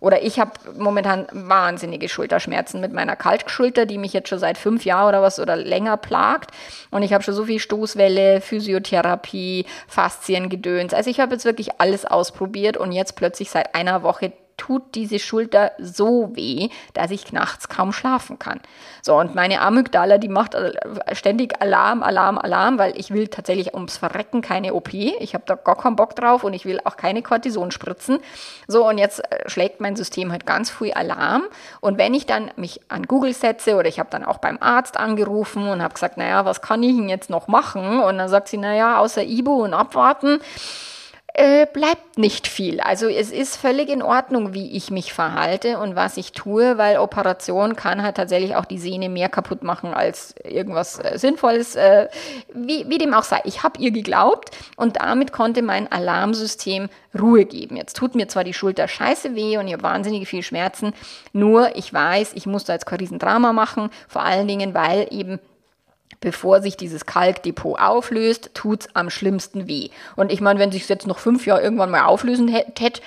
Oder 0.00 0.22
ich 0.22 0.40
habe 0.40 0.52
momentan 0.78 1.26
wahnsinnige 1.30 2.08
Schulterschmerzen 2.08 2.80
mit 2.80 2.94
meiner 2.94 3.16
Kaltschulter, 3.16 3.84
die 3.84 3.98
mich 3.98 4.14
jetzt 4.14 4.30
schon 4.30 4.38
seit 4.38 4.56
fünf 4.56 4.86
Jahren 4.86 5.10
oder 5.10 5.20
was 5.20 5.38
oder 5.38 5.56
länger 5.56 5.98
plagt. 5.98 6.52
Und 6.90 7.02
ich 7.02 7.12
habe 7.12 7.22
schon 7.22 7.34
so 7.34 7.44
viel 7.44 7.58
Stoßwelle, 7.58 8.40
Physiotherapie, 8.40 9.66
Fasziengedöns. 9.86 10.94
Also 10.94 11.10
ich 11.10 11.20
habe 11.20 11.34
jetzt 11.34 11.44
wirklich 11.44 11.82
alles 11.82 12.06
ausprobiert 12.06 12.78
und 12.78 12.92
jetzt 12.92 13.14
plötzlich 13.14 13.50
seit 13.50 13.74
einer 13.74 14.02
Woche 14.02 14.32
tut 14.56 14.94
diese 14.94 15.18
Schulter 15.18 15.72
so 15.78 16.30
weh, 16.34 16.68
dass 16.92 17.10
ich 17.10 17.32
nachts 17.32 17.68
kaum 17.68 17.92
schlafen 17.92 18.38
kann. 18.38 18.60
So, 19.02 19.16
und 19.16 19.34
meine 19.34 19.60
Amygdala, 19.60 20.18
die 20.18 20.28
macht 20.28 20.54
äh, 20.54 20.72
ständig 21.12 21.60
Alarm, 21.60 22.02
Alarm, 22.02 22.38
Alarm, 22.38 22.78
weil 22.78 22.98
ich 22.98 23.10
will 23.10 23.28
tatsächlich 23.28 23.74
ums 23.74 23.96
Verrecken 23.96 24.40
keine 24.40 24.74
OP. 24.74 24.94
Ich 24.94 25.34
habe 25.34 25.44
da 25.46 25.54
gar 25.54 25.76
keinen 25.76 25.96
Bock 25.96 26.16
drauf 26.16 26.44
und 26.44 26.54
ich 26.54 26.64
will 26.64 26.80
auch 26.84 26.96
keine 26.96 27.22
Cortison 27.22 27.70
spritzen. 27.70 28.18
So, 28.66 28.88
und 28.88 28.98
jetzt 28.98 29.20
äh, 29.20 29.48
schlägt 29.48 29.80
mein 29.80 29.96
System 29.96 30.32
halt 30.32 30.46
ganz 30.46 30.70
früh 30.70 30.90
Alarm. 30.92 31.44
Und 31.80 31.98
wenn 31.98 32.14
ich 32.14 32.26
dann 32.26 32.50
mich 32.56 32.80
an 32.88 33.04
Google 33.04 33.34
setze 33.34 33.76
oder 33.76 33.88
ich 33.88 33.98
habe 33.98 34.10
dann 34.10 34.24
auch 34.24 34.38
beim 34.38 34.58
Arzt 34.60 34.96
angerufen 34.96 35.68
und 35.68 35.82
habe 35.82 35.94
gesagt, 35.94 36.16
naja, 36.16 36.44
was 36.44 36.62
kann 36.62 36.82
ich 36.82 36.96
denn 36.96 37.08
jetzt 37.08 37.30
noch 37.30 37.48
machen? 37.48 38.00
Und 38.00 38.18
dann 38.18 38.28
sagt 38.28 38.48
sie, 38.48 38.56
naja, 38.56 38.98
außer 38.98 39.22
Ibu 39.22 39.64
und 39.64 39.74
abwarten 39.74 40.40
äh, 41.36 41.66
bleibt 41.66 42.16
nicht 42.16 42.46
viel. 42.46 42.80
Also 42.80 43.08
es 43.08 43.32
ist 43.32 43.56
völlig 43.56 43.88
in 43.88 44.02
Ordnung, 44.02 44.54
wie 44.54 44.76
ich 44.76 44.92
mich 44.92 45.12
verhalte 45.12 45.78
und 45.80 45.96
was 45.96 46.16
ich 46.16 46.30
tue, 46.30 46.78
weil 46.78 46.96
Operation 46.96 47.74
kann 47.74 48.04
halt 48.04 48.16
tatsächlich 48.16 48.54
auch 48.54 48.64
die 48.64 48.78
Sehne 48.78 49.08
mehr 49.08 49.28
kaputt 49.28 49.64
machen 49.64 49.94
als 49.94 50.36
irgendwas 50.44 51.00
äh, 51.00 51.18
Sinnvolles, 51.18 51.74
äh, 51.74 52.08
wie, 52.54 52.88
wie 52.88 52.98
dem 52.98 53.12
auch 53.14 53.24
sei. 53.24 53.40
Ich 53.44 53.64
habe 53.64 53.80
ihr 53.80 53.90
geglaubt 53.90 54.50
und 54.76 55.00
damit 55.00 55.32
konnte 55.32 55.62
mein 55.62 55.90
Alarmsystem 55.90 56.88
Ruhe 57.20 57.46
geben. 57.46 57.76
Jetzt 57.76 57.96
tut 57.96 58.14
mir 58.14 58.28
zwar 58.28 58.44
die 58.44 58.54
Schulter 58.54 58.86
scheiße 58.86 59.34
weh 59.34 59.58
und 59.58 59.66
ich 59.66 59.72
habe 59.72 59.82
wahnsinnige 59.82 60.26
viel 60.26 60.42
Schmerzen, 60.42 60.94
nur 61.32 61.74
ich 61.74 61.92
weiß, 61.92 62.34
ich 62.34 62.46
muss 62.46 62.62
da 62.62 62.74
jetzt 62.74 62.86
kein 62.86 63.00
Riesendrama 63.00 63.52
machen, 63.52 63.90
vor 64.06 64.22
allen 64.22 64.46
Dingen, 64.46 64.72
weil 64.72 65.08
eben 65.10 65.40
bevor 66.24 66.60
sich 66.60 66.76
dieses 66.76 67.06
Kalkdepot 67.06 67.78
auflöst, 67.78 68.50
tut's 68.54 68.88
am 68.94 69.10
schlimmsten 69.10 69.68
weh. 69.68 69.90
Und 70.16 70.32
ich 70.32 70.40
meine, 70.40 70.58
wenn 70.58 70.72
sich 70.72 70.88
jetzt 70.88 71.06
noch 71.06 71.18
fünf 71.18 71.46
Jahre 71.46 71.62
irgendwann 71.62 71.90
mal 71.90 72.06
auflösen 72.06 72.48
hätte, 72.48 73.00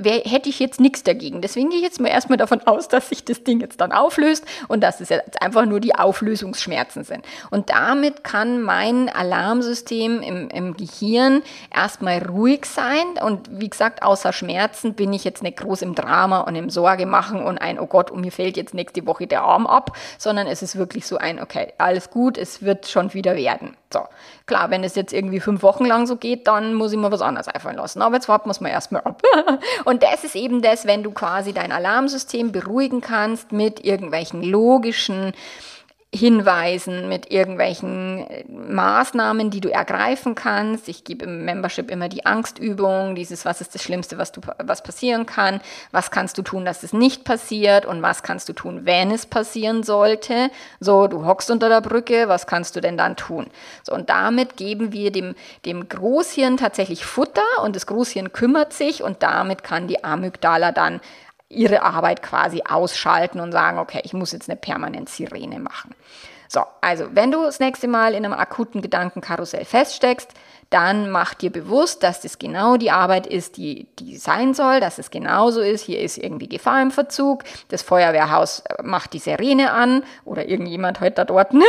hätte 0.00 0.48
ich 0.48 0.58
jetzt 0.58 0.80
nichts 0.80 1.02
dagegen. 1.02 1.40
Deswegen 1.42 1.68
gehe 1.68 1.78
ich 1.78 1.84
jetzt 1.84 2.00
mal 2.00 2.08
erstmal 2.08 2.38
davon 2.38 2.60
aus, 2.66 2.88
dass 2.92 3.08
sich 3.08 3.24
das 3.24 3.44
Ding 3.44 3.60
jetzt 3.60 3.80
dann 3.80 3.92
auflöst 3.92 4.44
und 4.68 4.82
dass 4.82 5.00
es 5.00 5.08
jetzt 5.08 5.42
einfach 5.42 5.66
nur 5.66 5.80
die 5.80 5.94
Auflösungsschmerzen 5.94 7.04
sind. 7.04 7.24
Und 7.50 7.70
damit 7.70 8.24
kann 8.24 8.62
mein 8.62 9.08
Alarmsystem 9.08 10.22
im, 10.22 10.48
im 10.48 10.76
Gehirn 10.76 11.42
erstmal 11.74 12.18
ruhig 12.18 12.64
sein. 12.64 13.22
Und 13.22 13.60
wie 13.60 13.68
gesagt, 13.68 14.02
außer 14.02 14.32
Schmerzen 14.32 14.94
bin 14.94 15.12
ich 15.12 15.24
jetzt 15.24 15.42
nicht 15.42 15.58
groß 15.58 15.82
im 15.82 15.94
Drama 15.94 16.40
und 16.40 16.54
im 16.54 16.70
Sorge 16.70 17.06
machen 17.06 17.42
und 17.42 17.58
ein, 17.58 17.78
oh 17.78 17.86
Gott, 17.86 18.10
und 18.10 18.20
mir 18.20 18.32
fällt 18.32 18.56
jetzt 18.56 18.74
nächste 18.74 19.06
Woche 19.06 19.26
der 19.26 19.42
Arm 19.42 19.66
ab, 19.66 19.96
sondern 20.18 20.46
es 20.46 20.62
ist 20.62 20.76
wirklich 20.76 21.06
so 21.06 21.18
ein, 21.18 21.40
okay, 21.40 21.72
alles 21.78 22.10
gut, 22.10 22.38
es 22.38 22.61
wird 22.62 22.86
schon 22.88 23.14
wieder 23.14 23.36
werden. 23.36 23.76
So, 23.92 24.00
klar, 24.46 24.70
wenn 24.70 24.84
es 24.84 24.94
jetzt 24.94 25.12
irgendwie 25.12 25.40
fünf 25.40 25.62
Wochen 25.62 25.84
lang 25.84 26.06
so 26.06 26.16
geht, 26.16 26.46
dann 26.46 26.74
muss 26.74 26.92
ich 26.92 26.98
mir 26.98 27.12
was 27.12 27.22
anderes 27.22 27.48
einfallen 27.48 27.76
lassen. 27.76 28.02
Aber 28.02 28.14
jetzt 28.16 28.28
warten 28.28 28.48
wir 28.48 28.52
es 28.52 28.60
mal 28.60 28.70
erstmal 28.70 29.02
ab. 29.02 29.22
Und 29.84 30.02
das 30.02 30.24
ist 30.24 30.34
eben 30.34 30.62
das, 30.62 30.86
wenn 30.86 31.02
du 31.02 31.10
quasi 31.10 31.52
dein 31.52 31.72
Alarmsystem 31.72 32.52
beruhigen 32.52 33.00
kannst 33.00 33.52
mit 33.52 33.84
irgendwelchen 33.84 34.42
logischen 34.42 35.32
Hinweisen, 36.14 37.08
mit 37.08 37.30
irgendwelchen 37.30 38.26
äh, 38.28 38.44
Maßnahmen, 38.46 39.48
die 39.48 39.62
du 39.62 39.70
ergreifen 39.70 40.34
kannst. 40.34 40.88
Ich 40.88 41.04
gebe 41.04 41.24
im 41.24 41.46
Membership 41.46 41.90
immer 41.90 42.10
die 42.10 42.26
Angstübung, 42.26 43.14
dieses, 43.14 43.46
was 43.46 43.62
ist 43.62 43.74
das 43.74 43.82
Schlimmste, 43.82 44.18
was, 44.18 44.30
du, 44.30 44.42
was 44.58 44.82
passieren 44.82 45.24
kann, 45.24 45.62
was 45.90 46.10
kannst 46.10 46.36
du 46.36 46.42
tun, 46.42 46.66
dass 46.66 46.82
es 46.82 46.92
nicht 46.92 47.24
passiert 47.24 47.86
und 47.86 48.02
was 48.02 48.22
kannst 48.22 48.46
du 48.50 48.52
tun, 48.52 48.82
wenn 48.84 49.10
es 49.10 49.24
passieren 49.24 49.84
sollte. 49.84 50.50
So, 50.80 51.06
du 51.06 51.24
hockst 51.24 51.50
unter 51.50 51.70
der 51.70 51.80
Brücke, 51.80 52.28
was 52.28 52.46
kannst 52.46 52.76
du 52.76 52.82
denn 52.82 52.98
dann 52.98 53.16
tun? 53.16 53.46
So, 53.82 53.94
und 53.94 54.10
damit 54.10 54.58
geben 54.58 54.92
wir 54.92 55.12
dem, 55.12 55.34
dem 55.64 55.88
Großhirn 55.88 56.58
tatsächlich 56.58 57.06
Futter 57.06 57.40
und 57.62 57.74
das 57.74 57.86
Großhirn 57.86 58.32
kümmert 58.32 58.74
sich 58.74 59.02
und 59.02 59.22
damit 59.22 59.64
kann 59.64 59.88
die 59.88 60.04
Amygdala 60.04 60.72
dann 60.72 61.00
ihre 61.52 61.82
Arbeit 61.82 62.22
quasi 62.22 62.62
ausschalten 62.68 63.40
und 63.40 63.52
sagen, 63.52 63.78
okay, 63.78 64.00
ich 64.04 64.12
muss 64.12 64.32
jetzt 64.32 64.48
eine 64.48 64.56
permanent 64.56 65.08
Sirene 65.08 65.60
machen. 65.60 65.94
So, 66.48 66.60
also 66.82 67.06
wenn 67.14 67.30
du 67.30 67.44
das 67.44 67.60
nächste 67.60 67.88
Mal 67.88 68.12
in 68.12 68.26
einem 68.26 68.34
akuten 68.34 68.82
Gedankenkarussell 68.82 69.64
feststeckst, 69.64 70.32
dann 70.68 71.10
mach 71.10 71.32
dir 71.32 71.50
bewusst, 71.50 72.02
dass 72.02 72.20
das 72.20 72.38
genau 72.38 72.76
die 72.76 72.90
Arbeit 72.90 73.26
ist, 73.26 73.56
die, 73.56 73.86
die 73.98 74.18
sein 74.18 74.52
soll, 74.52 74.80
dass 74.80 74.98
es 74.98 75.10
genauso 75.10 75.60
ist. 75.60 75.82
Hier 75.82 76.00
ist 76.00 76.18
irgendwie 76.18 76.48
Gefahr 76.48 76.82
im 76.82 76.90
Verzug. 76.90 77.44
Das 77.68 77.80
Feuerwehrhaus 77.80 78.60
äh, 78.60 78.82
macht 78.82 79.14
die 79.14 79.18
Sirene 79.18 79.72
an 79.72 80.02
oder 80.26 80.46
irgendjemand 80.46 81.00
heute 81.00 81.16
da 81.16 81.24
dort. 81.24 81.52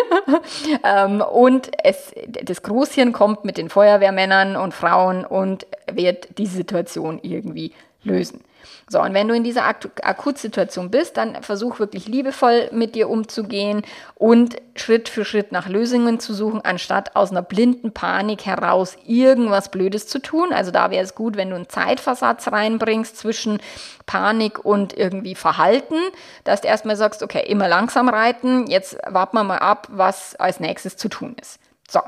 Ähm, 0.84 1.22
und 1.22 1.72
es, 1.84 2.14
das 2.28 2.62
Großhirn 2.64 3.14
kommt 3.14 3.46
mit 3.46 3.58
den 3.58 3.70
Feuerwehrmännern 3.70 4.56
und 4.56 4.74
Frauen 4.74 5.26
und 5.26 5.66
wird 5.92 6.38
die 6.38 6.46
Situation 6.46 7.20
irgendwie 7.22 7.74
lösen. 8.04 8.44
So, 8.90 9.02
und 9.02 9.14
wenn 9.14 9.28
du 9.28 9.36
in 9.36 9.44
dieser 9.44 9.66
Ak 9.66 9.90
Akutsituation 10.02 10.92
bist, 10.92 11.18
dann 11.18 11.42
versuch 11.44 11.80
wirklich 11.80 12.08
liebevoll 12.08 12.70
mit 12.72 12.96
dir 12.96 13.10
umzugehen 13.10 13.84
und 14.16 14.56
Schritt 14.76 15.10
für 15.10 15.26
Schritt 15.26 15.52
nach 15.52 15.68
Lösungen 15.68 16.20
zu 16.20 16.34
suchen, 16.34 16.62
anstatt 16.64 17.16
aus 17.16 17.32
einer 17.32 17.42
blinden 17.42 17.94
Panik 17.94 18.46
heraus 18.46 18.98
irgendwas 19.06 19.70
Blödes 19.70 20.08
zu 20.08 20.20
tun. 20.20 20.52
Also 20.54 20.72
da 20.72 20.92
wäre 20.92 21.04
es 21.04 21.16
gut, 21.16 21.36
wenn 21.36 21.50
du 21.50 21.56
einen 21.56 21.70
Zeitversatz 21.70 22.48
reinbringst 22.48 23.18
zwischen 23.18 23.60
Panik 24.06 24.64
und 24.64 24.98
irgendwie 24.98 25.36
Verhalten, 25.36 25.96
dass 26.44 26.62
du 26.62 26.68
erstmal 26.68 26.96
sagst, 26.96 27.24
okay, 27.24 27.44
immer 27.48 27.68
langsam 27.68 28.10
reiten, 28.10 28.68
jetzt 28.68 28.98
warten 29.08 29.38
wir 29.38 29.44
mal 29.44 29.60
ab, 29.60 29.88
was 29.92 30.36
als 30.36 30.60
nächstes 30.60 30.98
zu 30.98 31.10
tun 31.10 31.36
ist. 31.40 31.60
So. 31.90 32.02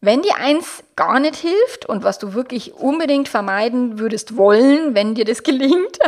Wenn 0.00 0.22
dir 0.22 0.34
eins 0.36 0.82
gar 0.94 1.20
nicht 1.20 1.36
hilft 1.36 1.86
und 1.86 2.04
was 2.04 2.18
du 2.18 2.34
wirklich 2.34 2.74
unbedingt 2.74 3.28
vermeiden 3.28 3.98
würdest 3.98 4.36
wollen, 4.36 4.94
wenn 4.94 5.14
dir 5.14 5.24
das 5.24 5.42
gelingt, 5.52 5.98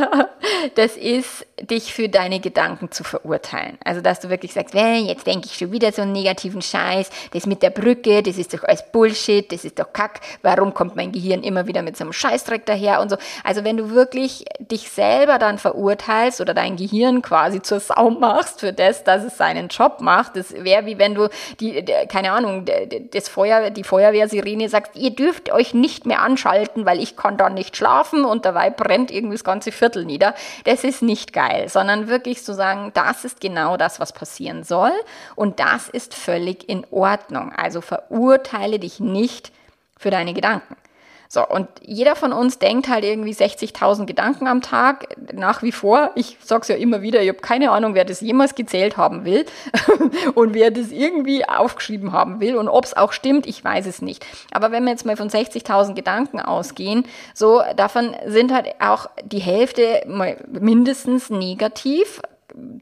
das 0.75 0.97
ist, 0.97 1.47
dich 1.61 1.95
für 1.95 2.09
deine 2.09 2.41
Gedanken 2.41 2.91
zu 2.91 3.05
verurteilen. 3.05 3.79
Also, 3.85 4.01
dass 4.01 4.21
du 4.21 4.29
wirklich 4.29 4.53
sagst, 4.53 4.75
well, 4.75 5.07
jetzt 5.07 5.27
denke 5.27 5.47
ich 5.47 5.57
schon 5.57 5.73
wieder 5.73 5.93
so 5.93 6.03
einen 6.03 6.13
negativen 6.13 6.61
Scheiß, 6.61 7.09
das 7.33 7.47
mit 7.47 7.63
der 7.63 7.71
Brücke, 7.71 8.23
das 8.23 8.37
ist 8.37 8.53
doch 8.53 8.65
alles 8.65 8.85
Bullshit, 8.91 9.51
das 9.51 9.65
ist 9.65 9.79
doch 9.79 9.93
Kack, 9.93 10.21
warum 10.43 10.75
kommt 10.75 10.97
mein 10.97 11.13
Gehirn 11.13 11.43
immer 11.43 11.67
wieder 11.67 11.83
mit 11.83 11.97
so 11.97 12.05
einem 12.05 12.13
Scheißdreck 12.13 12.67
daher 12.67 13.01
und 13.01 13.11
so. 13.11 13.17
Also, 13.43 13.65
wenn 13.65 13.77
du 13.77 13.91
wirklich 13.91 14.45
dich 14.59 14.91
selber 14.91 15.39
dann 15.39 15.59
verurteilst 15.59 16.41
oder 16.41 16.55
dein 16.55 16.77
Gehirn 16.77 17.23
quasi 17.23 17.63
zur 17.63 17.81
Sau 17.81 18.11
machst 18.11 18.61
für 18.61 18.73
das, 18.73 19.05
dass 19.05 19.25
es 19.25 19.39
seinen 19.39 19.69
Job 19.69 20.01
macht, 20.01 20.37
das 20.37 20.53
wäre 20.53 20.87
wie 20.87 20.99
wenn 20.99 21.15
du 21.15 21.29
die, 21.61 21.85
keine 22.09 22.33
Ahnung, 22.33 22.67
das 23.13 23.29
Feuer, 23.29 23.71
die 23.71 23.85
Feuerwehrsirene 23.85 24.69
sagst, 24.75 24.97
ihr 24.97 25.11
dürft 25.11 25.53
euch 25.53 25.73
nicht 25.73 26.05
mehr 26.05 26.21
anschalten, 26.21 26.85
weil 26.85 27.01
ich 27.01 27.17
kann 27.17 27.37
dann 27.37 27.55
nicht 27.55 27.77
schlafen 27.77 28.25
und 28.25 28.45
dabei 28.45 28.71
brennt 28.71 29.11
irgendwie 29.11 29.37
das 29.37 29.45
ganze 29.45 29.73
Viertel 29.73 30.05
nieder. 30.05 30.35
Das 30.65 30.85
ist 30.85 31.01
nicht 31.01 31.33
geil, 31.33 31.69
sondern 31.69 32.09
wirklich 32.09 32.45
zu 32.45 32.55
sagen, 32.55 32.91
das 32.95 33.25
ist 33.25 33.41
genau 33.41 33.77
das, 33.77 34.01
was 34.01 34.13
passieren 34.13 34.65
soll 34.65 34.93
und 35.37 35.61
das 35.61 35.89
ist 35.89 36.15
völlig 36.15 36.69
in 36.69 36.87
Ordnung. 36.91 37.53
Also 37.57 37.81
verurteile 37.81 38.79
dich 38.79 39.01
nicht 39.01 39.53
für 39.97 40.11
deine 40.11 40.35
Gedanken. 40.35 40.77
So, 41.29 41.47
und 41.47 41.69
jeder 41.83 42.17
von 42.17 42.33
uns 42.33 42.59
denkt 42.59 42.89
halt 42.89 43.05
irgendwie 43.05 43.33
60.000 43.33 44.07
Gedanken 44.07 44.47
am 44.47 44.63
Tag, 44.63 45.17
nach 45.33 45.63
wie 45.63 45.73
vor. 45.73 46.11
Ich 46.15 46.37
sag's 46.43 46.69
ja 46.69 46.77
immer 46.77 47.03
wieder, 47.03 47.23
ich 47.23 47.29
habe 47.29 47.39
keine 47.39 47.71
Ahnung, 47.71 47.95
wer 47.95 48.05
das 48.05 48.21
jemals 48.21 48.55
gezählt 48.55 48.97
haben 48.97 49.25
will 49.25 49.45
und 50.35 50.55
wer 50.55 50.71
das 50.71 50.91
irgendwie 50.91 51.49
aufgeschrieben 51.49 52.13
haben 52.13 52.41
will 52.41 52.57
und 52.57 52.69
ob 52.69 52.85
es 52.85 52.97
auch 52.97 53.13
stimmt, 53.13 53.47
ich 53.47 53.65
weiß 53.65 53.87
es 53.87 54.03
nicht. 54.03 54.25
Aber 54.53 54.71
wenn 54.71 54.85
wir 54.85 54.91
jetzt 54.91 55.07
mal 55.07 55.17
von 55.17 55.29
60.000 55.29 55.95
Gedanken 55.95 56.41
ausgehen, 56.41 57.05
so 57.35 57.63
davon 57.77 58.15
sind 58.27 58.53
halt 58.53 58.75
auch 58.81 59.09
die 59.25 59.41
Hälfte 59.41 60.03
mindestens 60.49 61.31
negativ, 61.31 62.21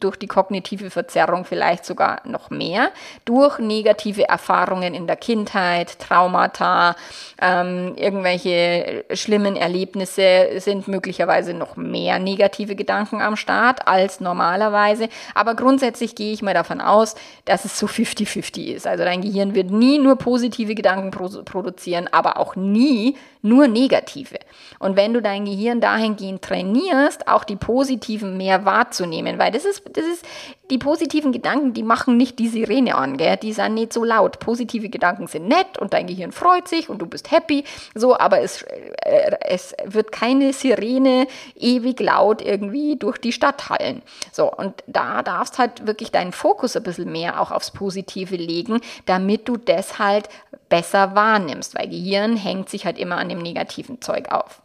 durch 0.03 0.17
die 0.17 0.27
kognitive 0.27 0.91
Verzerrung 0.91 1.45
vielleicht 1.45 1.85
sogar 1.85 2.21
noch 2.27 2.51
mehr, 2.51 2.91
durch 3.25 3.59
negative 3.59 4.29
Erfahrungen 4.29 4.95
in 4.95 5.07
der 5.07 5.17
Kindheit, 5.17 5.99
Traumata, 5.99 6.97
ähm, 7.41 7.95
irgendwelche 7.97 9.05
schlimmen 9.15 9.57
Erlebnisse 9.57 10.49
sind 10.59 10.89
möglicherweise 10.89 11.55
noch 11.55 11.77
mehr 11.77 12.19
negative 12.19 12.75
Gedanken 12.75 13.21
am 13.21 13.37
Start 13.37 13.87
als 13.87 14.21
normalerweise. 14.21 15.09
Aber 15.35 15.55
grundsätzlich 15.55 16.15
gehe 16.15 16.33
ich 16.33 16.43
mal 16.43 16.55
davon 16.55 16.81
aus, 16.81 17.15
dass 17.45 17.65
es 17.65 17.79
so 17.79 17.87
50-50 17.87 18.75
ist. 18.75 18.87
Also 18.87 19.05
dein 19.05 19.23
Gehirn 19.23 19.55
wird 19.55 19.71
nie 19.71 19.99
nur 19.99 20.17
positive 20.17 20.75
Gedanken 20.75 21.11
produzieren, 21.11 22.09
aber 22.11 22.39
auch 22.39 22.57
nie 22.57 23.17
nur 23.43 23.67
negative. 23.67 24.39
Und 24.79 24.97
wenn 24.97 25.13
du 25.13 25.21
dein 25.21 25.45
Gehirn 25.45 25.81
dahingehend 25.81 26.43
trainierst, 26.43 27.27
auch 27.27 27.45
die 27.45 27.57
positiven 27.57 28.37
mehr 28.37 28.65
wahrzunehmen, 28.65 29.39
weil 29.39 29.51
das 29.51 29.65
ist, 29.65 29.92
das 29.93 30.05
ist, 30.05 30.25
die 30.71 30.79
positiven 30.79 31.33
Gedanken, 31.33 31.75
die 31.75 31.83
machen 31.83 32.17
nicht 32.17 32.39
die 32.39 32.49
Sirene 32.49 32.95
an, 32.95 33.17
gell? 33.17 33.37
die 33.37 33.53
sind 33.53 33.75
nicht 33.75 33.93
so 33.93 34.05
laut. 34.05 34.39
Positive 34.39 34.89
Gedanken 34.89 35.27
sind 35.27 35.49
nett 35.49 35.79
und 35.79 35.93
dein 35.93 36.07
Gehirn 36.07 36.33
freut 36.33 36.69
sich 36.69 36.89
und 36.89 36.99
du 36.99 37.07
bist 37.07 37.31
happy, 37.31 37.65
so, 37.95 38.17
aber 38.19 38.41
es, 38.41 38.63
äh, 38.63 39.37
es 39.43 39.75
wird 39.85 40.13
keine 40.13 40.53
Sirene 40.53 41.27
ewig 41.57 42.01
laut 42.01 42.41
irgendwie 42.41 42.97
durch 42.97 43.19
die 43.19 43.33
Stadt 43.33 43.69
hallen. 43.69 44.03
So, 44.33 44.51
und 44.51 44.83
da 44.87 45.23
darfst 45.23 45.59
halt 45.59 45.87
wirklich 45.87 46.11
deinen 46.11 46.33
Fokus 46.33 46.77
ein 46.77 46.83
bisschen 46.83 47.13
mehr 47.13 47.41
auch 47.41 47.51
aufs 47.51 47.71
Positive 47.71 48.37
legen, 48.37 48.81
damit 49.07 49.49
du 49.49 49.57
das 49.57 49.99
halt 49.99 50.29
besser 50.69 51.15
wahrnimmst, 51.15 51.79
weil 51.79 51.89
Gehirn 51.89 52.37
hängt 52.37 52.71
sich 52.71 52.87
halt 52.87 52.99
immer 52.99 53.19
an 53.19 53.29
dem 53.29 53.41
negativen 53.41 54.01
Zeug 54.01 54.33
auf. 54.33 54.62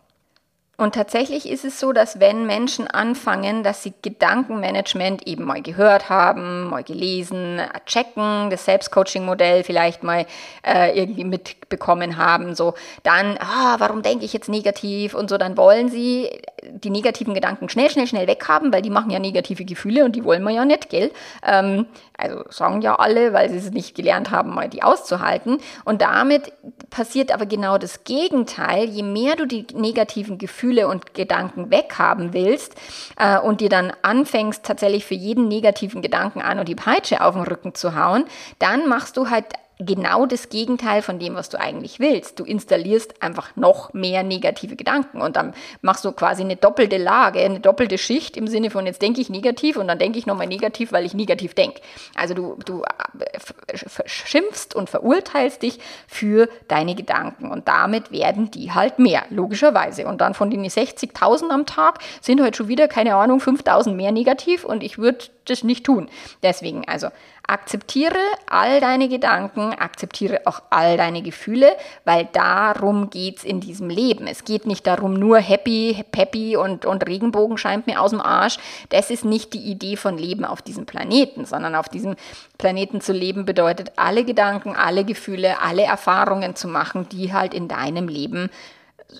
Und 0.79 0.93
tatsächlich 0.93 1.49
ist 1.49 1.65
es 1.65 1.79
so, 1.79 1.91
dass 1.91 2.19
wenn 2.19 2.45
Menschen 2.45 2.85
anfangen, 2.85 3.63
dass 3.63 3.81
sie 3.81 3.93
Gedankenmanagement 4.03 5.25
eben 5.25 5.43
mal 5.43 5.63
gehört 5.63 6.09
haben, 6.09 6.69
mal 6.69 6.83
gelesen, 6.83 7.59
checken, 7.87 8.51
das 8.51 8.65
Selbstcoaching-Modell 8.65 9.63
vielleicht 9.63 10.03
mal 10.03 10.27
äh, 10.63 10.95
irgendwie 10.95 11.23
mitbekommen 11.23 12.17
haben, 12.17 12.53
so 12.53 12.75
dann, 13.01 13.39
ah, 13.39 13.77
warum 13.79 14.03
denke 14.03 14.25
ich 14.25 14.33
jetzt 14.33 14.49
negativ 14.49 15.15
und 15.15 15.31
so, 15.31 15.39
dann 15.39 15.57
wollen 15.57 15.89
sie 15.89 16.29
die 16.63 16.91
negativen 16.91 17.33
Gedanken 17.33 17.69
schnell, 17.69 17.89
schnell, 17.89 18.05
schnell 18.05 18.27
weghaben, 18.27 18.71
weil 18.71 18.83
die 18.83 18.91
machen 18.91 19.09
ja 19.09 19.17
negative 19.17 19.65
Gefühle 19.65 20.05
und 20.05 20.15
die 20.15 20.23
wollen 20.23 20.43
wir 20.43 20.51
ja 20.51 20.65
nicht, 20.65 20.89
gell? 20.89 21.11
Ähm, 21.43 21.87
also 22.17 22.43
sagen 22.49 22.81
ja 22.81 22.95
alle, 22.95 23.31
weil 23.33 23.49
sie 23.49 23.57
es 23.57 23.71
nicht 23.71 23.95
gelernt 23.95 24.31
haben, 24.31 24.53
mal 24.53 24.69
die 24.69 24.81
auszuhalten. 24.81 25.59
Und 25.85 26.01
damit 26.01 26.51
passiert 26.89 27.31
aber 27.31 27.45
genau 27.45 27.77
das 27.77 28.03
Gegenteil. 28.03 28.89
Je 28.89 29.03
mehr 29.03 29.35
du 29.35 29.45
die 29.45 29.67
negativen 29.73 30.37
Gefühle 30.39 30.66
und 30.87 31.13
Gedanken 31.13 31.71
weghaben 31.71 32.33
willst 32.33 32.75
äh, 33.17 33.39
und 33.39 33.61
dir 33.61 33.69
dann 33.69 33.93
anfängst, 34.01 34.63
tatsächlich 34.63 35.05
für 35.05 35.15
jeden 35.15 35.47
negativen 35.47 36.01
Gedanken 36.01 36.41
an 36.41 36.59
und 36.59 36.67
die 36.67 36.75
Peitsche 36.75 37.21
auf 37.21 37.35
den 37.35 37.43
Rücken 37.43 37.75
zu 37.75 37.95
hauen, 37.95 38.25
dann 38.59 38.87
machst 38.87 39.17
du 39.17 39.29
halt 39.29 39.45
genau 39.79 40.25
das 40.25 40.49
Gegenteil 40.49 41.01
von 41.01 41.19
dem, 41.19 41.35
was 41.35 41.49
du 41.49 41.59
eigentlich 41.59 41.99
willst. 41.99 42.39
Du 42.39 42.43
installierst 42.43 43.21
einfach 43.21 43.55
noch 43.55 43.93
mehr 43.93 44.23
negative 44.23 44.75
Gedanken 44.75 45.21
und 45.21 45.35
dann 45.35 45.53
machst 45.81 46.03
du 46.03 46.11
quasi 46.11 46.41
eine 46.41 46.55
doppelte 46.55 46.97
Lage, 46.97 47.39
eine 47.39 47.59
doppelte 47.59 47.97
Schicht 47.97 48.37
im 48.37 48.47
Sinne 48.47 48.71
von 48.71 48.85
jetzt 48.87 49.01
denke 49.01 49.21
ich 49.21 49.29
negativ 49.29 49.77
und 49.77 49.87
dann 49.87 49.99
denke 49.99 50.17
ich 50.17 50.25
nochmal 50.25 50.47
negativ, 50.47 50.91
weil 50.91 51.05
ich 51.05 51.13
negativ 51.13 51.53
denke. 51.53 51.81
Also 52.15 52.33
du, 52.33 52.57
du 52.65 52.83
äh, 52.83 53.77
schimpfst 54.05 54.73
und 54.73 54.89
verurteilst 54.89 55.61
dich 55.61 55.79
für 56.07 56.49
deine 56.67 56.95
Gedanken 56.95 57.51
und 57.51 57.67
damit 57.67 58.11
werden 58.11 58.49
die 58.49 58.71
halt 58.71 58.97
mehr, 58.97 59.25
logischerweise. 59.29 60.07
Und 60.07 60.21
dann 60.21 60.33
von 60.33 60.49
den 60.49 60.65
60.000 60.65 61.49
am 61.49 61.65
Tag 61.65 61.99
sind 62.21 62.41
heute 62.41 62.57
schon 62.57 62.67
wieder, 62.67 62.87
keine 62.87 63.15
Ahnung, 63.15 63.39
5.000 63.39 63.93
mehr 63.93 64.11
negativ 64.11 64.63
und 64.63 64.83
ich 64.83 64.97
würde 64.97 65.25
das 65.45 65.63
nicht 65.63 65.85
tun. 65.85 66.09
Deswegen 66.43 66.87
also 66.87 67.07
Akzeptiere 67.49 68.19
all 68.47 68.81
deine 68.81 69.07
Gedanken, 69.07 69.73
akzeptiere 69.73 70.41
auch 70.43 70.63
all 70.69 70.97
deine 70.97 71.21
Gefühle, 71.21 71.77
weil 72.03 72.27
darum 72.33 73.09
geht's 73.09 73.45
in 73.45 73.61
diesem 73.61 73.89
Leben. 73.89 74.27
Es 74.27 74.43
geht 74.43 74.65
nicht 74.65 74.85
darum, 74.85 75.13
nur 75.13 75.37
happy, 75.37 76.03
peppy 76.11 76.57
und, 76.57 76.85
und 76.85 77.07
Regenbogen 77.07 77.57
scheint 77.57 77.87
mir 77.87 78.01
aus 78.01 78.11
dem 78.11 78.19
Arsch. 78.19 78.57
Das 78.89 79.09
ist 79.09 79.23
nicht 79.23 79.53
die 79.53 79.63
Idee 79.63 79.95
von 79.95 80.17
Leben 80.17 80.43
auf 80.43 80.61
diesem 80.61 80.85
Planeten, 80.85 81.45
sondern 81.45 81.75
auf 81.75 81.87
diesem 81.87 82.17
Planeten 82.57 82.99
zu 82.99 83.13
leben 83.13 83.45
bedeutet, 83.45 83.93
alle 83.95 84.25
Gedanken, 84.25 84.75
alle 84.75 85.05
Gefühle, 85.05 85.61
alle 85.61 85.83
Erfahrungen 85.83 86.57
zu 86.57 86.67
machen, 86.67 87.07
die 87.07 87.31
halt 87.31 87.53
in 87.53 87.69
deinem 87.69 88.09
Leben 88.09 88.49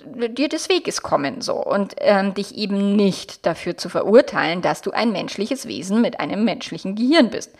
dir 0.05 0.49
des 0.49 0.67
Weges 0.67 1.01
kommen 1.01 1.39
so 1.39 1.53
und 1.53 1.95
ähm, 1.99 2.33
dich 2.33 2.57
eben 2.57 2.97
nicht 2.97 3.45
dafür 3.45 3.77
zu 3.77 3.87
verurteilen, 3.87 4.61
dass 4.61 4.81
du 4.81 4.91
ein 4.91 5.13
menschliches 5.13 5.65
Wesen 5.65 6.01
mit 6.01 6.19
einem 6.19 6.43
menschlichen 6.43 6.95
Gehirn 6.95 7.29
bist. 7.29 7.53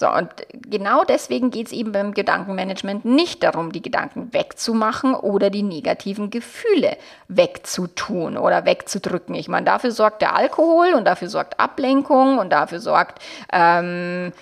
So, 0.00 0.10
und 0.10 0.30
genau 0.50 1.04
deswegen 1.04 1.50
geht 1.50 1.66
es 1.66 1.74
eben 1.74 1.92
beim 1.92 2.14
Gedankenmanagement 2.14 3.04
nicht 3.04 3.42
darum, 3.42 3.70
die 3.70 3.82
Gedanken 3.82 4.32
wegzumachen 4.32 5.14
oder 5.14 5.50
die 5.50 5.62
negativen 5.62 6.30
Gefühle 6.30 6.96
wegzutun 7.28 8.38
oder 8.38 8.64
wegzudrücken. 8.64 9.34
Ich 9.34 9.48
meine, 9.48 9.66
dafür 9.66 9.90
sorgt 9.90 10.22
der 10.22 10.34
Alkohol 10.34 10.94
und 10.94 11.04
dafür 11.04 11.28
sorgt 11.28 11.60
Ablenkung 11.60 12.38
und 12.38 12.48
dafür 12.48 12.80
sorgt 12.80 13.22
ähm, 13.52 14.32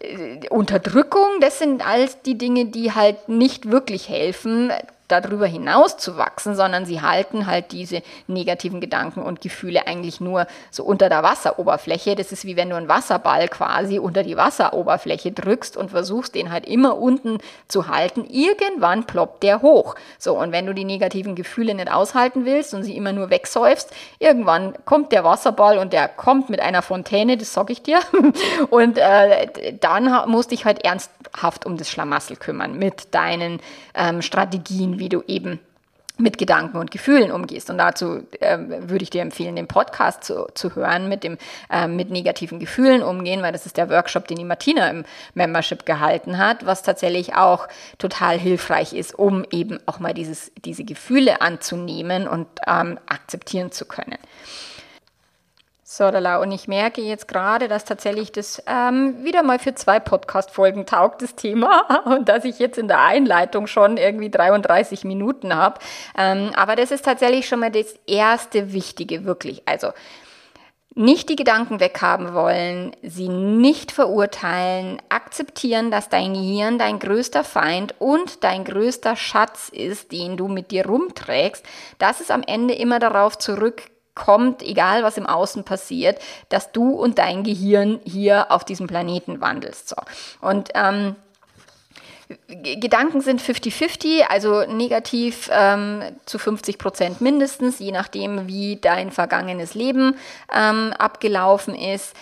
äh, 0.00 0.46
Unterdrückung. 0.50 1.40
Das 1.40 1.58
sind 1.58 1.88
alles 1.88 2.20
die 2.20 2.36
Dinge, 2.36 2.66
die 2.66 2.92
halt 2.92 3.30
nicht 3.30 3.70
wirklich 3.70 4.10
helfen, 4.10 4.70
darüber 5.08 5.46
hinaus 5.46 5.96
zu 5.96 6.16
wachsen, 6.16 6.54
sondern 6.54 6.84
sie 6.86 7.00
halten 7.00 7.46
halt 7.46 7.72
diese 7.72 8.02
negativen 8.26 8.80
Gedanken 8.80 9.22
und 9.22 9.40
Gefühle 9.40 9.86
eigentlich 9.86 10.20
nur 10.20 10.46
so 10.70 10.84
unter 10.84 11.08
der 11.08 11.22
Wasseroberfläche. 11.22 12.14
Das 12.14 12.32
ist 12.32 12.44
wie 12.44 12.56
wenn 12.56 12.70
du 12.70 12.76
einen 12.76 12.88
Wasserball 12.88 13.48
quasi 13.48 13.98
unter 13.98 14.22
die 14.22 14.36
Wasseroberfläche 14.36 15.32
drückst 15.32 15.76
und 15.76 15.90
versuchst, 15.90 16.34
den 16.34 16.52
halt 16.52 16.66
immer 16.66 16.98
unten 16.98 17.38
zu 17.66 17.88
halten. 17.88 18.26
Irgendwann 18.28 19.04
ploppt 19.04 19.42
der 19.42 19.62
hoch. 19.62 19.94
So, 20.18 20.38
und 20.38 20.52
wenn 20.52 20.66
du 20.66 20.74
die 20.74 20.84
negativen 20.84 21.34
Gefühle 21.34 21.74
nicht 21.74 21.90
aushalten 21.90 22.44
willst 22.44 22.74
und 22.74 22.82
sie 22.82 22.96
immer 22.96 23.12
nur 23.12 23.30
wegsäufst, 23.30 23.90
irgendwann 24.18 24.74
kommt 24.84 25.12
der 25.12 25.24
Wasserball 25.24 25.78
und 25.78 25.92
der 25.92 26.08
kommt 26.08 26.50
mit 26.50 26.60
einer 26.60 26.82
Fontäne, 26.82 27.36
das 27.36 27.52
sag 27.54 27.70
ich 27.70 27.82
dir. 27.82 28.00
Und 28.70 28.98
äh, 28.98 29.74
dann 29.80 30.28
musst 30.30 30.50
du 30.50 30.56
dich 30.56 30.64
halt 30.64 30.84
ernsthaft 30.84 31.66
um 31.66 31.76
das 31.76 31.90
Schlamassel 31.90 32.36
kümmern 32.36 32.78
mit 32.78 33.14
deinen 33.14 33.60
ähm, 33.94 34.22
Strategien, 34.22 34.97
wie 34.98 35.08
du 35.08 35.22
eben 35.26 35.60
mit 36.18 36.36
Gedanken 36.36 36.78
und 36.78 36.90
Gefühlen 36.90 37.30
umgehst. 37.30 37.70
Und 37.70 37.78
dazu 37.78 38.26
äh, 38.40 38.58
würde 38.58 39.04
ich 39.04 39.10
dir 39.10 39.22
empfehlen, 39.22 39.56
den 39.56 39.68
Podcast 39.68 40.24
zu, 40.24 40.48
zu 40.54 40.74
hören, 40.74 41.08
mit 41.08 41.22
dem 41.22 41.38
äh, 41.70 41.86
mit 41.86 42.10
negativen 42.10 42.58
Gefühlen 42.58 43.02
umgehen, 43.02 43.40
weil 43.42 43.52
das 43.52 43.66
ist 43.66 43.76
der 43.76 43.88
Workshop, 43.88 44.26
den 44.26 44.38
die 44.38 44.44
Martina 44.44 44.90
im 44.90 45.04
Membership 45.34 45.86
gehalten 45.86 46.38
hat, 46.38 46.66
was 46.66 46.82
tatsächlich 46.82 47.34
auch 47.34 47.68
total 47.98 48.36
hilfreich 48.36 48.92
ist, 48.92 49.16
um 49.16 49.44
eben 49.52 49.78
auch 49.86 50.00
mal 50.00 50.12
dieses, 50.12 50.50
diese 50.64 50.84
Gefühle 50.84 51.40
anzunehmen 51.40 52.26
und 52.26 52.48
ähm, 52.66 52.98
akzeptieren 53.06 53.70
zu 53.70 53.84
können. 53.84 54.18
Sodala. 55.90 56.36
Und 56.36 56.52
ich 56.52 56.68
merke 56.68 57.00
jetzt 57.00 57.28
gerade, 57.28 57.66
dass 57.66 57.86
tatsächlich 57.86 58.30
das 58.30 58.62
ähm, 58.66 59.24
wieder 59.24 59.42
mal 59.42 59.58
für 59.58 59.74
zwei 59.74 59.98
Podcast-Folgen 59.98 60.84
taugt, 60.84 61.22
das 61.22 61.34
Thema. 61.34 62.02
Und 62.04 62.28
dass 62.28 62.44
ich 62.44 62.58
jetzt 62.58 62.76
in 62.76 62.88
der 62.88 63.00
Einleitung 63.00 63.66
schon 63.66 63.96
irgendwie 63.96 64.30
33 64.30 65.04
Minuten 65.04 65.56
habe. 65.56 65.80
Ähm, 66.16 66.50
aber 66.54 66.76
das 66.76 66.90
ist 66.90 67.06
tatsächlich 67.06 67.48
schon 67.48 67.60
mal 67.60 67.70
das 67.70 67.94
erste 68.06 68.74
Wichtige, 68.74 69.24
wirklich. 69.24 69.62
Also, 69.64 69.92
nicht 70.94 71.30
die 71.30 71.36
Gedanken 71.36 71.80
weghaben 71.80 72.34
wollen, 72.34 72.94
sie 73.02 73.28
nicht 73.28 73.90
verurteilen, 73.90 75.00
akzeptieren, 75.08 75.90
dass 75.90 76.10
dein 76.10 76.34
Gehirn 76.34 76.78
dein 76.78 76.98
größter 76.98 77.44
Feind 77.44 77.94
und 77.98 78.44
dein 78.44 78.64
größter 78.64 79.16
Schatz 79.16 79.70
ist, 79.70 80.12
den 80.12 80.36
du 80.36 80.48
mit 80.48 80.70
dir 80.70 80.86
rumträgst, 80.86 81.64
dass 81.98 82.20
es 82.20 82.30
am 82.30 82.42
Ende 82.42 82.74
immer 82.74 82.98
darauf 82.98 83.38
zurückgeht, 83.38 83.92
kommt, 84.18 84.62
egal 84.62 85.02
was 85.02 85.16
im 85.16 85.26
Außen 85.26 85.64
passiert, 85.64 86.20
dass 86.50 86.72
du 86.72 86.90
und 86.90 87.18
dein 87.18 87.44
Gehirn 87.44 88.00
hier 88.04 88.50
auf 88.50 88.64
diesem 88.64 88.86
Planeten 88.86 89.40
wandelst. 89.40 89.88
So. 89.88 89.96
Und 90.42 90.70
ähm, 90.74 91.16
Gedanken 92.48 93.22
sind 93.22 93.40
50-50, 93.40 94.22
also 94.28 94.64
negativ 94.66 95.48
ähm, 95.50 96.02
zu 96.26 96.38
50 96.38 96.76
Prozent 96.76 97.20
mindestens, 97.22 97.78
je 97.78 97.92
nachdem, 97.92 98.46
wie 98.46 98.76
dein 98.76 99.10
vergangenes 99.10 99.74
Leben 99.74 100.14
ähm, 100.52 100.92
abgelaufen 100.98 101.74
ist. 101.74 102.14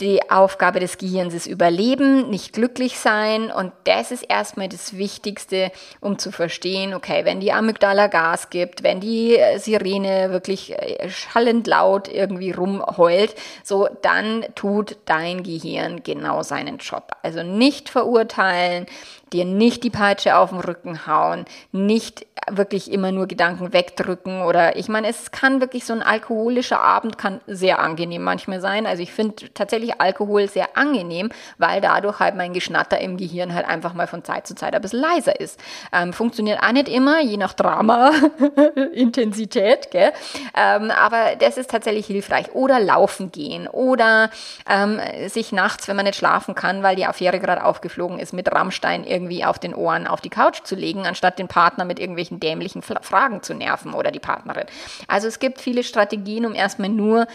Die 0.00 0.30
Aufgabe 0.30 0.78
des 0.78 0.98
Gehirns 0.98 1.32
ist 1.32 1.46
Überleben, 1.46 2.28
nicht 2.28 2.52
glücklich 2.52 2.98
sein. 2.98 3.50
Und 3.50 3.72
das 3.84 4.10
ist 4.10 4.24
erstmal 4.24 4.68
das 4.68 4.98
Wichtigste, 4.98 5.72
um 6.00 6.18
zu 6.18 6.32
verstehen, 6.32 6.92
okay, 6.92 7.24
wenn 7.24 7.40
die 7.40 7.52
Amygdala 7.52 8.08
Gas 8.08 8.50
gibt, 8.50 8.82
wenn 8.82 9.00
die 9.00 9.38
Sirene 9.56 10.30
wirklich 10.30 10.72
äh, 10.72 11.08
schallend 11.08 11.66
laut 11.66 12.08
irgendwie 12.08 12.50
rumheult, 12.50 13.34
so 13.64 13.88
dann 14.02 14.44
tut 14.54 14.98
dein 15.06 15.42
Gehirn 15.42 16.02
genau 16.02 16.42
seinen 16.42 16.76
Job. 16.76 17.12
Also 17.22 17.42
nicht 17.42 17.88
verurteilen, 17.88 18.84
dir 19.32 19.44
nicht 19.44 19.84
die 19.84 19.90
Peitsche 19.90 20.36
auf 20.36 20.50
den 20.50 20.58
Rücken 20.60 21.06
hauen, 21.06 21.44
nicht 21.72 22.26
wirklich 22.48 22.92
immer 22.92 23.10
nur 23.12 23.26
Gedanken 23.26 23.72
wegdrücken 23.72 24.42
oder 24.42 24.76
ich 24.76 24.88
meine, 24.88 25.08
es 25.08 25.32
kann 25.32 25.60
wirklich 25.60 25.84
so 25.84 25.94
ein 25.94 26.02
alkoholischer 26.02 26.80
Abend 26.80 27.18
kann 27.18 27.40
sehr 27.46 27.78
angenehm 27.80 28.22
manchmal 28.22 28.60
sein. 28.60 28.86
Also 28.86 29.02
ich 29.02 29.12
finde 29.12 29.52
tatsächlich 29.52 30.00
Alkohol 30.00 30.48
sehr 30.48 30.76
angenehm, 30.76 31.30
weil 31.58 31.80
dadurch 31.80 32.20
halt 32.20 32.36
mein 32.36 32.52
Geschnatter 32.52 33.00
im 33.00 33.16
Gehirn 33.16 33.52
halt 33.54 33.66
einfach 33.66 33.94
mal 33.94 34.06
von 34.06 34.22
Zeit 34.22 34.46
zu 34.46 34.54
Zeit 34.54 34.76
ein 34.76 34.82
bisschen 34.82 35.00
leiser 35.00 35.40
ist. 35.40 35.58
Ähm, 35.92 36.12
funktioniert 36.12 36.62
auch 36.62 36.70
nicht 36.72 36.88
immer, 36.88 37.20
je 37.20 37.36
nach 37.36 37.54
Drama-Intensität, 37.54 39.90
gell? 39.90 40.12
Ähm, 40.56 40.92
aber 40.92 41.34
das 41.38 41.58
ist 41.58 41.70
tatsächlich 41.70 42.06
hilfreich. 42.06 42.54
Oder 42.54 42.78
laufen 42.78 43.32
gehen 43.32 43.66
oder 43.66 44.30
ähm, 44.70 45.00
sich 45.26 45.50
nachts, 45.52 45.88
wenn 45.88 45.96
man 45.96 46.04
nicht 46.04 46.18
schlafen 46.18 46.54
kann, 46.54 46.84
weil 46.84 46.96
die 46.96 47.06
Affäre 47.06 47.40
gerade 47.40 47.64
aufgeflogen 47.64 48.20
ist, 48.20 48.32
mit 48.32 48.52
Rammstein 48.52 49.04
irgendwie 49.16 49.44
auf 49.44 49.58
den 49.58 49.74
Ohren 49.74 50.06
auf 50.06 50.20
die 50.20 50.28
Couch 50.28 50.60
zu 50.64 50.74
legen, 50.74 51.06
anstatt 51.06 51.38
den 51.38 51.48
Partner 51.48 51.84
mit 51.84 51.98
irgendwelchen 51.98 52.38
dämlichen 52.38 52.82
Fragen 52.82 53.42
zu 53.42 53.54
nerven 53.54 53.94
oder 53.94 54.10
die 54.10 54.20
Partnerin. 54.20 54.66
Also 55.08 55.26
es 55.26 55.38
gibt 55.38 55.60
viele 55.60 55.82
Strategien, 55.82 56.44
um 56.44 56.54
erstmal 56.54 56.90
nur 56.90 57.26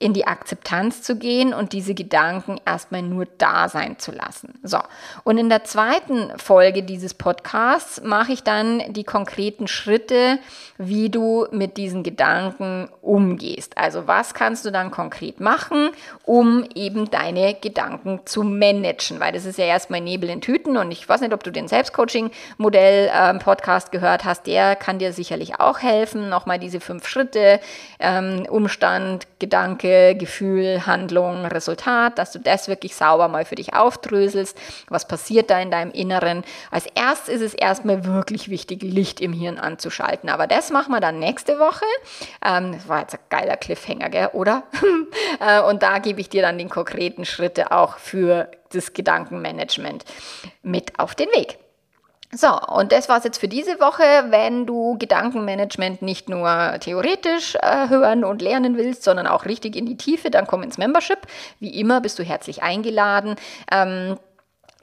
in 0.00 0.12
die 0.12 0.26
Akzeptanz 0.26 1.02
zu 1.02 1.16
gehen 1.16 1.54
und 1.54 1.72
diese 1.72 1.94
Gedanken 1.94 2.60
erstmal 2.66 3.02
nur 3.02 3.26
da 3.38 3.68
sein 3.68 3.96
zu 3.98 4.10
lassen. 4.10 4.58
So, 4.62 4.80
und 5.22 5.38
in 5.38 5.48
der 5.48 5.62
zweiten 5.64 6.36
Folge 6.36 6.82
dieses 6.82 7.14
Podcasts 7.14 8.02
mache 8.02 8.32
ich 8.32 8.42
dann 8.42 8.82
die 8.92 9.04
konkreten 9.04 9.68
Schritte, 9.68 10.40
wie 10.78 11.10
du 11.10 11.46
mit 11.52 11.76
diesen 11.76 12.02
Gedanken 12.02 12.88
umgehst. 13.02 13.78
Also 13.78 14.08
was 14.08 14.34
kannst 14.34 14.66
du 14.66 14.72
dann 14.72 14.90
konkret 14.90 15.38
machen, 15.38 15.90
um 16.24 16.66
eben 16.74 17.08
deine 17.10 17.54
Gedanken 17.54 18.22
zu 18.24 18.42
managen, 18.42 19.20
weil 19.20 19.30
das 19.32 19.46
ist 19.46 19.58
ja 19.58 19.66
erstmal 19.66 20.00
Nebel 20.00 20.28
in 20.28 20.40
Tüten 20.40 20.76
und 20.76 20.90
ich 20.90 21.08
weiß 21.08 21.20
nicht, 21.20 21.32
ob 21.32 21.44
du 21.44 21.52
den 21.52 21.68
Selbstcoaching-Modell-Podcast 21.68 23.88
ähm, 23.88 23.92
gehört 23.92 24.24
hast, 24.24 24.48
der 24.48 24.74
kann 24.74 24.98
dir 24.98 25.12
sicherlich 25.12 25.60
auch 25.60 25.78
helfen, 25.78 26.28
nochmal 26.28 26.58
diese 26.58 26.80
fünf 26.80 27.06
Schritte, 27.06 27.60
ähm, 28.00 28.44
Umstand, 28.50 29.28
Gedanke, 29.38 29.83
Gefühl, 29.84 30.86
Handlung, 30.86 31.44
Resultat, 31.44 32.18
dass 32.18 32.32
du 32.32 32.38
das 32.38 32.68
wirklich 32.68 32.94
sauber 32.94 33.28
mal 33.28 33.44
für 33.44 33.54
dich 33.54 33.74
aufdröselst. 33.74 34.56
Was 34.88 35.06
passiert 35.06 35.50
da 35.50 35.60
in 35.60 35.70
deinem 35.70 35.92
Inneren? 35.92 36.42
Als 36.70 36.86
erstes 36.94 37.34
ist 37.34 37.40
es 37.42 37.54
erstmal 37.54 38.04
wirklich 38.04 38.48
wichtig, 38.48 38.82
Licht 38.82 39.20
im 39.20 39.32
Hirn 39.32 39.58
anzuschalten. 39.58 40.28
Aber 40.30 40.46
das 40.46 40.70
machen 40.70 40.92
wir 40.92 41.00
dann 41.00 41.18
nächste 41.18 41.58
Woche. 41.58 41.84
Ähm, 42.44 42.72
das 42.72 42.88
war 42.88 43.00
jetzt 43.00 43.14
ein 43.14 43.20
geiler 43.28 43.56
Cliffhanger, 43.56 44.08
gell? 44.08 44.30
oder? 44.32 44.62
Äh, 45.40 45.60
und 45.62 45.82
da 45.82 45.98
gebe 45.98 46.20
ich 46.20 46.28
dir 46.28 46.42
dann 46.42 46.58
die 46.58 46.66
konkreten 46.66 47.24
Schritte 47.24 47.72
auch 47.72 47.98
für 47.98 48.48
das 48.72 48.92
Gedankenmanagement 48.92 50.04
mit 50.62 50.98
auf 50.98 51.14
den 51.14 51.28
Weg. 51.28 51.58
So, 52.36 52.58
und 52.60 52.90
das 52.90 53.08
war's 53.08 53.24
jetzt 53.24 53.38
für 53.38 53.48
diese 53.48 53.78
Woche. 53.80 54.02
Wenn 54.30 54.66
du 54.66 54.96
Gedankenmanagement 54.98 56.02
nicht 56.02 56.28
nur 56.28 56.76
theoretisch 56.80 57.54
äh, 57.56 57.88
hören 57.88 58.24
und 58.24 58.42
lernen 58.42 58.76
willst, 58.76 59.04
sondern 59.04 59.26
auch 59.26 59.44
richtig 59.44 59.76
in 59.76 59.86
die 59.86 59.96
Tiefe, 59.96 60.30
dann 60.30 60.46
komm 60.46 60.62
ins 60.62 60.76
Membership. 60.76 61.18
Wie 61.60 61.78
immer 61.78 62.00
bist 62.00 62.18
du 62.18 62.24
herzlich 62.24 62.62
eingeladen. 62.62 63.36
Ähm, 63.70 64.16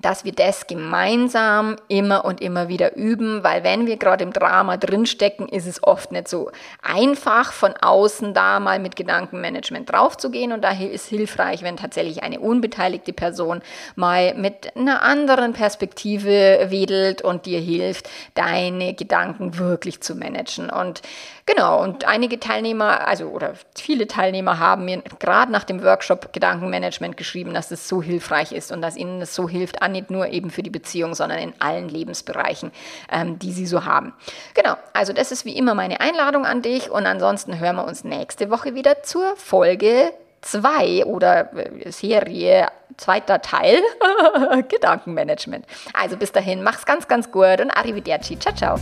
dass 0.02 0.26
wir 0.26 0.32
das 0.32 0.68
gemeinsam 0.68 1.78
immer 1.88 2.26
und 2.26 2.42
immer 2.42 2.68
wieder 2.68 2.96
üben, 2.96 3.44
weil 3.44 3.64
wenn 3.64 3.88
wir 3.88 3.98
gerade 3.98 4.24
im 4.24 4.34
Drama 4.34 4.78
drinstecken, 4.78 5.48
ist 5.48 5.68
es 5.68 5.84
oft 5.84 6.12
nicht 6.12 6.28
so 6.28 6.52
einfach 6.82 7.54
von 7.54 7.74
außen 7.80 8.34
da 8.34 8.60
mal 8.60 8.80
mit 8.80 8.96
Gedankenmanagement 8.96 9.92
draufzugehen. 9.92 10.52
Und 10.52 10.64
daher 10.64 10.92
ist 10.92 11.08
hilfreich, 11.08 11.62
wenn 11.64 11.78
tatsächlich 11.78 12.24
eine 12.24 12.40
unbeteiligte 12.40 13.14
Person 13.14 13.62
mal 13.96 14.34
mit 14.34 14.76
einer 14.76 15.02
anderen 15.02 15.54
Perspektive 15.54 16.68
wedelt 16.70 17.22
und 17.22 17.46
dir 17.46 17.60
hilft, 17.60 18.10
deine 18.34 18.94
Gedanken 18.94 19.58
wirklich 19.58 20.02
zu 20.02 20.16
managen. 20.16 20.70
Und 20.70 21.02
Genau, 21.46 21.82
und 21.82 22.08
einige 22.08 22.40
Teilnehmer, 22.40 23.08
also 23.08 23.26
oder 23.26 23.54
viele 23.76 24.08
Teilnehmer 24.08 24.60
haben 24.60 24.86
mir 24.86 25.02
gerade 25.20 25.52
nach 25.52 25.64
dem 25.64 25.84
Workshop 25.84 26.34
Gedankenmanagement 26.34 27.18
geschrieben, 27.18 27.54
dass 27.54 27.72
es 27.72 27.88
so 27.88 28.02
hilfreich 28.02 28.52
ist 28.52 28.72
und 28.72 28.82
dass 28.82 28.96
ihnen 28.96 29.20
das 29.20 29.34
so 29.34 29.50
hilft, 29.50 29.82
nicht 29.90 30.12
nur 30.12 30.28
eben 30.28 30.52
für 30.52 30.64
die 30.64 30.70
Beziehung, 30.70 31.16
sondern 31.16 31.40
in 31.40 31.54
allen 31.60 31.90
Lebensbereichen, 31.90 32.72
ähm, 33.12 33.40
die 33.40 33.52
sie 33.52 33.66
so 33.66 33.86
haben. 33.86 34.14
Genau, 34.54 34.76
also 34.94 35.14
das 35.14 35.32
ist 35.32 35.46
wie 35.46 35.58
immer 35.58 35.74
meine 35.74 36.00
Einladung 36.00 36.46
an 36.46 36.62
dich 36.62 36.90
und 36.90 37.06
ansonsten 37.06 37.60
hören 37.60 37.76
wir 37.76 37.86
uns 37.86 38.04
nächste 38.04 38.50
Woche 38.50 38.76
wieder 38.76 39.04
zur 39.04 39.36
Folge 39.36 40.12
2 40.42 41.06
oder 41.06 41.52
äh, 41.56 41.92
Serie 41.92 42.68
zweiter 42.98 43.42
Teil 43.42 43.80
Gedankenmanagement. 44.70 45.66
Also 45.94 46.18
bis 46.18 46.32
dahin, 46.32 46.64
mach's 46.64 46.86
ganz, 46.86 47.08
ganz 47.08 47.32
gut 47.32 47.62
und 47.62 47.72
arrivederci. 47.72 48.38
Ciao, 48.38 48.54
ciao. 48.54 48.80